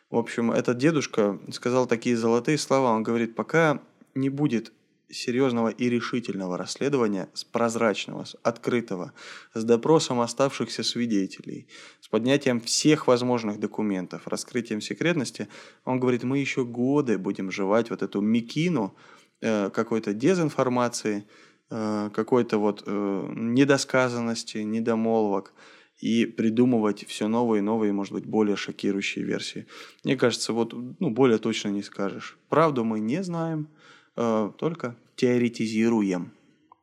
[0.10, 2.92] В общем, этот дедушка сказал такие золотые слова.
[2.92, 3.82] Он говорит, пока
[4.14, 4.74] не будет
[5.14, 9.14] серьезного и решительного расследования, с прозрачного, с открытого,
[9.54, 11.68] с допросом оставшихся свидетелей,
[12.00, 15.48] с поднятием всех возможных документов, раскрытием секретности,
[15.86, 18.96] он говорит, мы еще годы будем жевать вот эту мекину
[19.42, 21.26] э, какой-то дезинформации,
[21.72, 25.54] какой-то вот э, недосказанности, недомолвок
[26.00, 29.68] и придумывать все новые и новые, может быть, более шокирующие версии.
[30.04, 32.38] Мне кажется, вот ну, более точно не скажешь.
[32.50, 33.70] Правду мы не знаем,
[34.18, 36.34] э, только теоретизируем.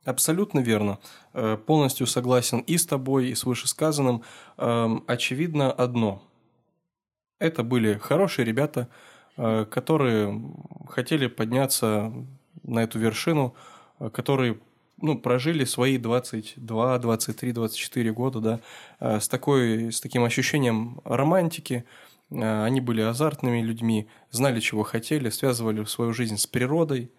[0.05, 1.01] Абсолютно верно.
[1.67, 4.23] Полностью согласен и с тобой, и с вышесказанным.
[4.57, 6.23] Эм, очевидно одно.
[7.39, 8.89] Это были хорошие ребята,
[9.37, 10.41] которые
[10.89, 12.11] хотели подняться
[12.63, 13.55] на эту вершину,
[14.13, 14.59] которые
[15.01, 18.61] ну, прожили свои 22, 23, 24 года, да,
[19.01, 21.85] э, с, такой, с таким ощущением романтики.
[22.31, 27.11] Э, они были азартными людьми, знали, чего хотели, связывали свою жизнь с природой,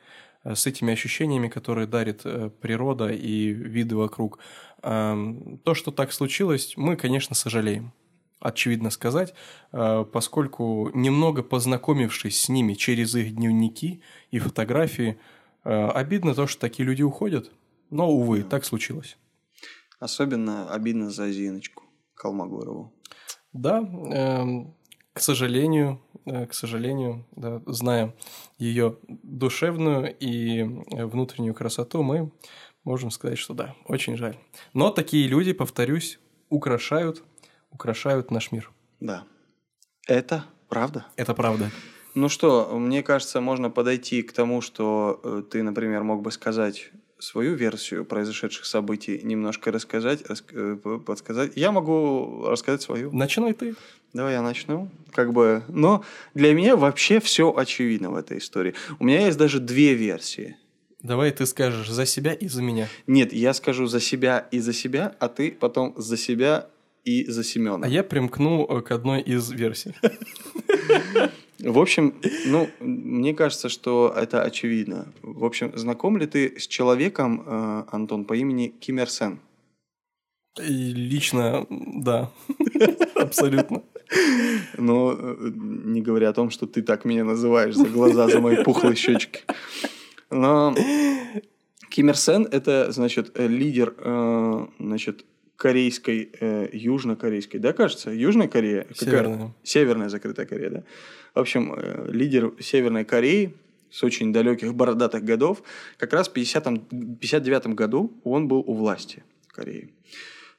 [0.43, 2.23] э, с этими ощущениями, которые дарит
[2.61, 4.39] природа и виды вокруг.
[4.81, 7.91] То, что так случилось, мы, конечно, сожалеем
[8.39, 9.33] очевидно сказать,
[9.71, 14.01] поскольку немного познакомившись с ними через их дневники
[14.31, 15.19] и фотографии,
[15.65, 17.51] обидно то, что такие люди уходят.
[17.89, 19.17] Но, увы, так случилось.
[19.99, 21.83] Особенно обидно за Зиночку
[22.15, 22.93] Колмогорову.
[23.51, 24.45] Да, э,
[25.13, 28.15] к сожалению, э, к сожалению, да, зная
[28.57, 32.31] ее душевную и внутреннюю красоту, мы
[32.83, 34.37] можем сказать, что да, очень жаль.
[34.73, 37.23] Но такие люди, повторюсь, украшают,
[37.71, 38.71] украшают наш мир.
[38.99, 39.25] Да.
[40.07, 41.05] Это правда.
[41.15, 41.71] Это правда.
[42.15, 46.91] Ну что, мне кажется, можно подойти к тому, что э, ты, например, мог бы сказать
[47.19, 51.51] свою версию произошедших событий, немножко рассказать, рас, э, подсказать.
[51.55, 53.11] Я могу рассказать свою.
[53.11, 53.75] Начинай ты.
[54.13, 54.89] Давай я начну.
[55.11, 58.73] Как бы, но для меня вообще все очевидно в этой истории.
[58.99, 60.55] У меня есть даже две версии.
[61.01, 62.87] Давай ты скажешь за себя и за меня.
[63.07, 66.67] Нет, я скажу за себя и за себя, а ты потом за себя
[67.05, 67.85] и за Семена.
[67.85, 69.93] А я примкну э, к одной из версий.
[71.61, 72.13] В общем,
[72.45, 75.11] ну, мне кажется, что это очевидно.
[75.21, 79.39] В общем, знаком ли ты с человеком, э, Антон, по имени Ким Ир Сен?
[80.57, 82.31] Лично, да,
[83.15, 83.83] абсолютно.
[84.77, 88.63] Но э, не говоря о том, что ты так меня называешь за глаза, за мои
[88.63, 89.41] пухлые щечки.
[90.31, 90.73] Но
[91.89, 95.25] Ким Ир Сен– это, значит, лидер, э, значит,
[95.59, 98.11] корейской, э, южнокорейской, да, кажется?
[98.11, 98.87] Южная Корея?
[98.95, 99.53] Северная.
[99.61, 100.83] Северная закрытая Корея, да.
[101.35, 103.53] В общем, э, лидер Северной Кореи
[103.91, 105.61] с очень далеких бородатых годов,
[105.97, 109.89] как раз в 59 году он был у власти в Корее.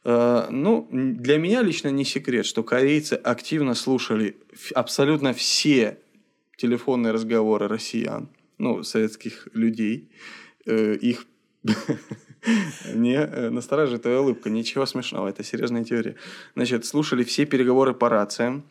[0.05, 4.37] Э, ну, для меня лично не секрет, что корейцы активно слушали
[4.75, 5.99] абсолютно все
[6.59, 8.29] телефонные разговоры россиян,
[8.59, 10.11] ну, советских людей,
[10.67, 11.27] э, их
[12.95, 14.51] Не э, настораживает твоя улыбка.
[14.51, 16.17] Ничего смешного, это серьезная теория.
[16.55, 18.65] Значит, слушали все переговоры по рациям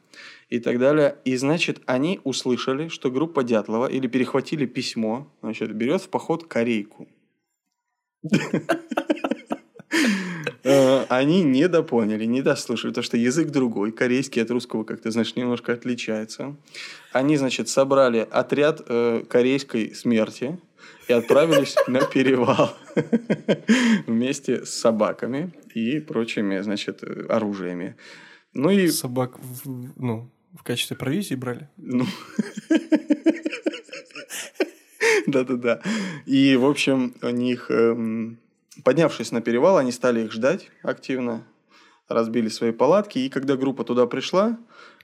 [0.50, 1.16] и так далее.
[1.26, 7.08] И, значит, они услышали, что группа Дятлова или перехватили письмо, значит, берет в поход корейку.
[10.64, 15.10] Э, они не допоняли, не дослушали, потому что язык другой, корейский от русского, как ты
[15.10, 16.56] знаешь, немножко отличается.
[17.14, 20.60] Они, значит, собрали отряд э, корейской смерти,
[21.10, 22.77] и отправились на перевал
[24.07, 27.95] вместе с собаками и прочими, значит, оружиями.
[28.53, 28.88] Ну и...
[28.90, 29.68] Собак, в,
[29.98, 31.68] ну, в качестве провизии брали?
[31.77, 32.06] Ну...
[35.27, 35.81] Да-да-да.
[36.26, 38.40] И, в общем, у них, эм,
[38.84, 41.44] поднявшись на перевал, они стали их ждать активно,
[42.07, 44.57] разбили свои палатки, и когда группа туда пришла,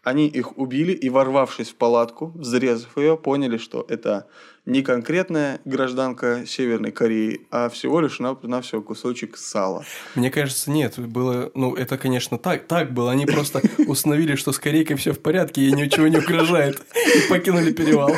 [0.05, 4.27] они их убили и, ворвавшись в палатку, взрезав ее, поняли, что это
[4.65, 9.83] не конкретная гражданка Северной Кореи, а всего лишь на, на все кусочек сала.
[10.13, 13.11] Мне кажется, нет, было, ну, это, конечно, так, так было.
[13.11, 17.73] Они просто установили, что с Корейкой все в порядке, ей ничего не угрожает, и покинули
[17.73, 18.11] перевал.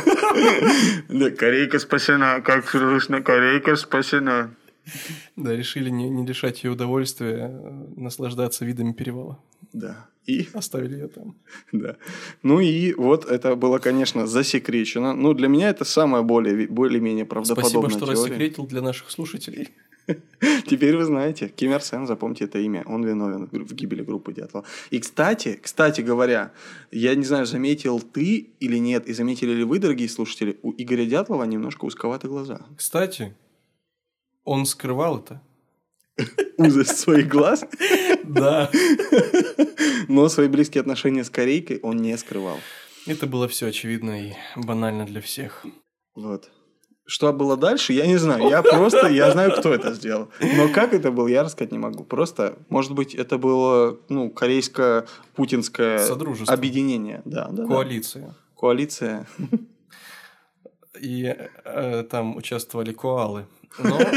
[1.07, 4.51] Да, Корейка спасена, как слышно, Корейка спасена.
[5.35, 9.39] Да, решили не, не лишать ее удовольствия э, наслаждаться видами перевала.
[9.73, 10.07] Да.
[10.25, 11.35] И оставили ее там.
[11.71, 11.95] Да.
[12.43, 15.13] Ну и вот это было, конечно, засекречено.
[15.13, 18.21] Ну, для меня это самая более, более-менее правдоподобная Спасибо, что теория.
[18.21, 19.69] рассекретил для наших слушателей.
[20.67, 24.65] Теперь вы знаете, Ким Ир Сен, запомните это имя, он виновен в гибели группы Дятлова.
[24.89, 26.51] И, кстати, кстати говоря,
[26.91, 31.05] я не знаю, заметил ты или нет, и заметили ли вы, дорогие слушатели, у Игоря
[31.05, 32.61] Дятлова немножко узковаты глаза.
[32.77, 33.35] Кстати,
[34.47, 35.41] он скрывал это.
[36.57, 37.65] Узость своих глаз?
[38.23, 38.71] Да.
[40.07, 42.57] Но свои близкие отношения с Корейкой он не скрывал.
[43.05, 45.65] Это было все очевидно и банально для всех.
[46.15, 46.49] Вот.
[47.05, 48.49] Что было дальше, я не знаю.
[48.49, 50.29] Я просто, я знаю, кто это сделал.
[50.41, 52.03] Но как это было, я рассказать не могу.
[52.03, 55.99] Просто, может быть, это было, ну, корейско-путинское
[56.47, 57.21] объединение.
[57.25, 58.25] Да, да, Коалиция.
[58.27, 58.35] Да.
[58.57, 59.27] Коалиция.
[60.99, 63.45] И э, там участвовали коалы.
[63.79, 63.99] Но...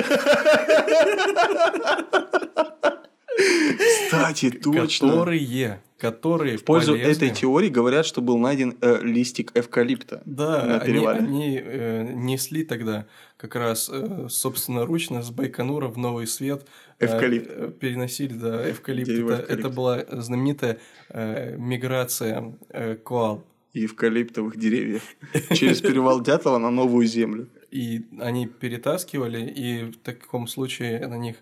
[4.06, 5.09] Кстати, точно.
[5.09, 7.10] Которые, которые в пользу полезны.
[7.10, 10.22] этой теории говорят, что был найден э, листик эвкалипта.
[10.24, 13.06] Да, на они, они э, несли тогда
[13.36, 16.66] как раз э, собственноручно с Байконура в Новый Свет
[16.98, 17.51] э, эвкалипт.
[17.51, 19.10] Э, переносили, да, эвкалипт.
[19.10, 20.78] Это, это была знаменитая
[21.10, 23.44] э, миграция э, коал.
[23.72, 25.02] И эвкалиптовых деревьев
[25.55, 31.36] через перевал Дятлова на новую землю и они перетаскивали, и в таком случае на них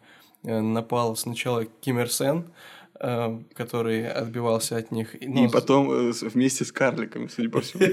[0.44, 2.50] э, напал сначала Ким Ир Сен,
[3.00, 5.16] э, который отбивался от них.
[5.20, 7.84] Ну, и потом э, вместе с карликами, судя по всему.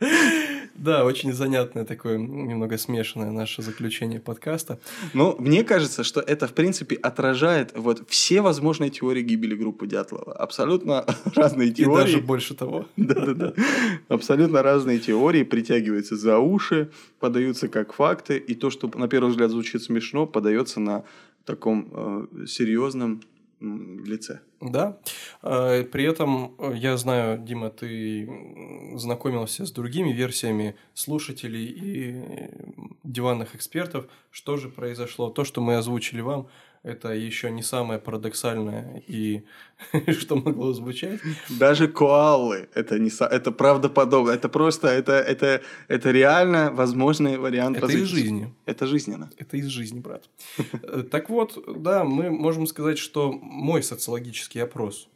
[0.74, 4.80] Да, очень занятное такое, немного смешанное наше заключение подкаста.
[5.12, 10.32] Ну, мне кажется, что это, в принципе, отражает вот все возможные теории гибели группы Дятлова.
[10.32, 11.06] Абсолютно
[11.36, 12.02] разные теории.
[12.02, 12.86] И даже больше того.
[12.96, 13.54] Да-да-да.
[14.08, 16.90] Абсолютно разные теории притягиваются за уши,
[17.20, 21.04] подаются как факты, и то, что на первый взгляд звучит смешно, подается на
[21.44, 23.20] таком э, серьезном
[24.04, 24.40] лице.
[24.60, 24.98] Да.
[25.42, 28.28] А, при этом э, я знаю, Дима, ты
[28.96, 32.24] знакомился с другими версиями слушателей и
[33.02, 35.30] диванных экспертов, что же произошло.
[35.30, 36.48] То, что мы озвучили вам,
[36.84, 39.44] это еще не самое парадоксальное и
[40.18, 41.18] что могло звучать.
[41.48, 47.78] Даже коалы это не это правдоподобно, это просто это это это реально возможный вариант.
[47.78, 48.54] Это из жизни.
[48.66, 49.30] Это жизненно.
[49.38, 50.28] Это из жизни, брат.
[50.82, 55.08] Э, так вот, да, мы можем сказать, что мой социологический опрос.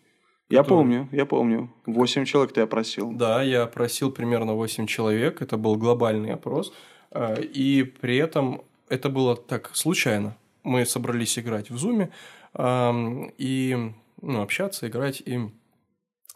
[0.49, 1.71] Я помню, я помню.
[1.85, 3.13] Восемь человек ты опросил.
[3.13, 5.43] Да, я опросил примерно восемь человек.
[5.43, 6.73] Это был глобальный опрос.
[7.11, 12.11] Э, и при этом это было так случайно мы собрались играть в Зуме
[12.59, 15.55] и ну, общаться, играть им.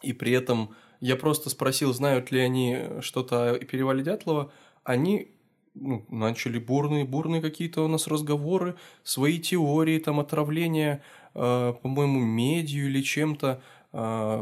[0.01, 4.51] И при этом я просто спросил, знают ли они что-то о перевале Дятлова.
[4.83, 5.33] Они
[5.73, 12.87] ну, начали бурные, бурные какие-то у нас разговоры, свои теории, там, отравления, э, по-моему, медью
[12.87, 13.61] или чем-то.
[13.93, 14.41] Э,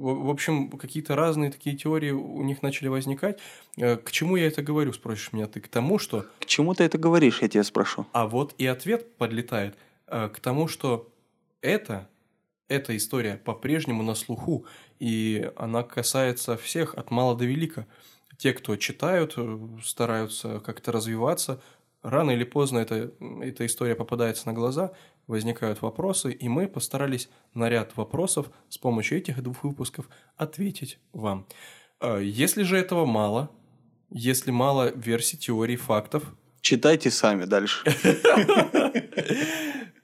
[0.00, 3.38] в общем, какие-то разные такие теории у них начали возникать.
[3.76, 5.60] Э, к чему я это говорю, спросишь меня ты?
[5.60, 6.26] К тому, что...
[6.38, 8.06] К чему ты это говоришь, я тебя спрошу.
[8.12, 9.76] А вот и ответ подлетает
[10.06, 11.12] э, к тому, что
[11.60, 12.08] это,
[12.68, 14.64] эта история по-прежнему на слуху,
[14.98, 17.86] и она касается всех от мала до велика.
[18.38, 21.60] Те, кто читают, э, стараются как-то развиваться,
[22.02, 24.92] рано или поздно эта, эта история попадается на глаза,
[25.30, 31.46] возникают вопросы, и мы постарались на ряд вопросов с помощью этих двух выпусков ответить вам.
[32.00, 33.50] А, если же этого мало,
[34.10, 36.24] если мало версий, теорий, фактов...
[36.60, 37.84] Читайте сами дальше.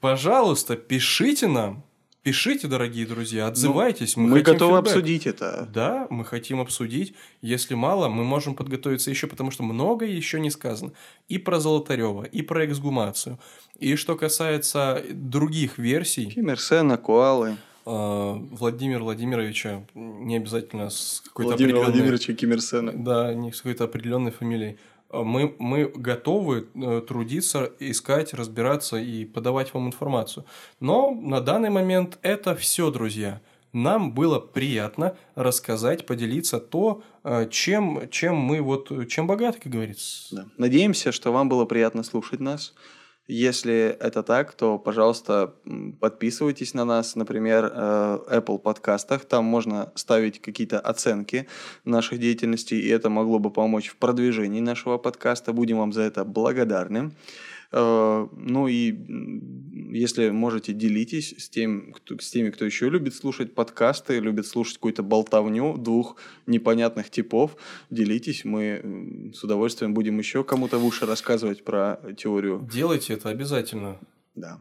[0.01, 1.85] Пожалуйста, пишите нам,
[2.27, 4.16] Пишите, дорогие друзья, ну, отзывайтесь.
[4.16, 4.90] Ну, мы мы готовы фидбэк.
[4.90, 5.69] обсудить это.
[5.73, 7.15] Да, мы хотим обсудить.
[7.40, 10.90] Если мало, мы можем подготовиться еще, потому что многое еще не сказано.
[11.28, 13.39] И про Золотарева, и про эксгумацию.
[13.78, 16.27] И что касается других версий...
[16.27, 17.59] Киммерсена, Куалы.
[17.85, 21.93] А, Владимира Владимировича, не обязательно с какой-то Владимира определенной...
[21.93, 22.93] Владимировича Киммерсена.
[22.93, 24.78] Да, не с какой-то определенной фамилией.
[25.11, 30.45] А, мы, мы готовы э, трудиться, искать, разбираться и подавать вам информацию.
[30.81, 33.41] Но на данный момент это все, друзья.
[33.73, 40.35] Нам было приятно рассказать, поделиться то, э, чем, чем мы вот, чем богаты, как говорится.
[40.35, 40.47] Да.
[40.57, 42.74] Надеемся, что вам было приятно слушать нас.
[43.28, 45.53] Если это так, то, пожалуйста,
[46.01, 49.24] подписывайтесь на нас, например, э, Apple подкастах.
[49.24, 51.48] Там можно ставить какие-то оценки
[51.85, 55.53] наших деятельностей, и это могло бы помочь в продвижении нашего подкаста.
[55.53, 57.11] Будем вам за это благодарны.
[57.72, 58.94] Э, ну и
[59.93, 64.76] если можете, делитесь с, тем, кто, с теми, кто еще любит слушать подкасты, любит слушать
[64.76, 66.16] какую-то болтовню двух
[66.47, 67.56] непонятных типов.
[67.90, 72.68] Делитесь, мы с удовольствием будем еще кому-то в уши рассказывать про теорию.
[72.70, 73.98] Делайте это обязательно.
[74.34, 74.60] Да.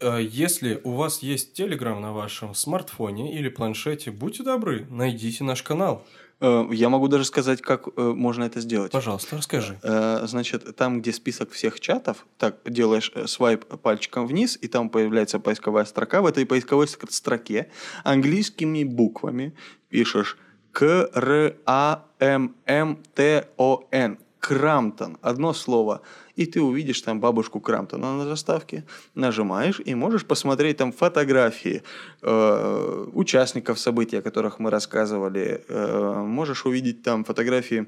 [0.00, 5.62] Э, если у вас есть Telegram на вашем смартфоне или планшете, будьте добры, найдите наш
[5.62, 6.06] канал.
[6.40, 8.92] Э, я могу даже сказать, как э, можно это сделать.
[8.92, 9.78] Пожалуйста, расскажи.
[9.82, 15.38] Э, значит, там, где список всех чатов, так делаешь свайп пальчиком вниз, и там появляется
[15.38, 16.20] поисковая строка.
[16.20, 17.70] В этой поисковой строке
[18.04, 19.54] английскими буквами
[19.88, 20.36] пишешь
[20.72, 24.18] К Р А М М Т О Н.
[24.46, 25.18] Крамтон.
[25.22, 26.00] Одно слово.
[26.36, 28.84] И ты увидишь там бабушку Крамптона на заставке,
[29.16, 31.82] нажимаешь и можешь посмотреть там фотографии
[32.22, 37.86] э, участников событий, о которых мы рассказывали, э, можешь увидеть там фотографии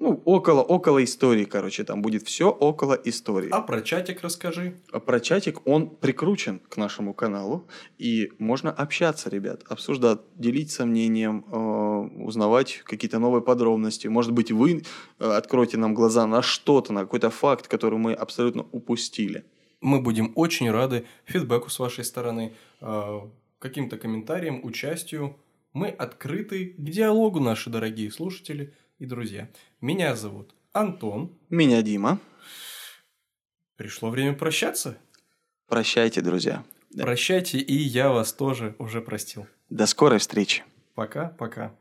[0.00, 3.48] ну, около, около истории, короче, там будет все около истории.
[3.50, 4.80] А про чатик расскажи.
[4.92, 7.66] А про чатик, он прикручен к нашему каналу,
[7.98, 14.06] и можно общаться, ребят, обсуждать, делиться мнением, э, узнавать какие-то новые подробности.
[14.06, 14.82] Может быть, вы
[15.18, 19.44] э, откроете нам глаза на что-то, на какой-то факт, который мы абсолютно упустили.
[19.80, 23.20] Мы будем очень рады фидбэку с вашей стороны, э,
[23.58, 25.36] каким-то комментариям, участию.
[25.72, 29.48] Мы открыты к диалогу, наши дорогие слушатели– и друзья.
[29.80, 31.36] Меня зовут Антон.
[31.48, 32.18] Меня Дима.
[33.76, 34.98] Пришло время прощаться.
[35.68, 36.64] Прощайте, друзья.
[36.90, 37.04] Да.
[37.04, 39.46] Прощайте, и я вас тоже уже простил.
[39.70, 40.64] До скорой встречи.
[40.94, 41.74] Пока-пока.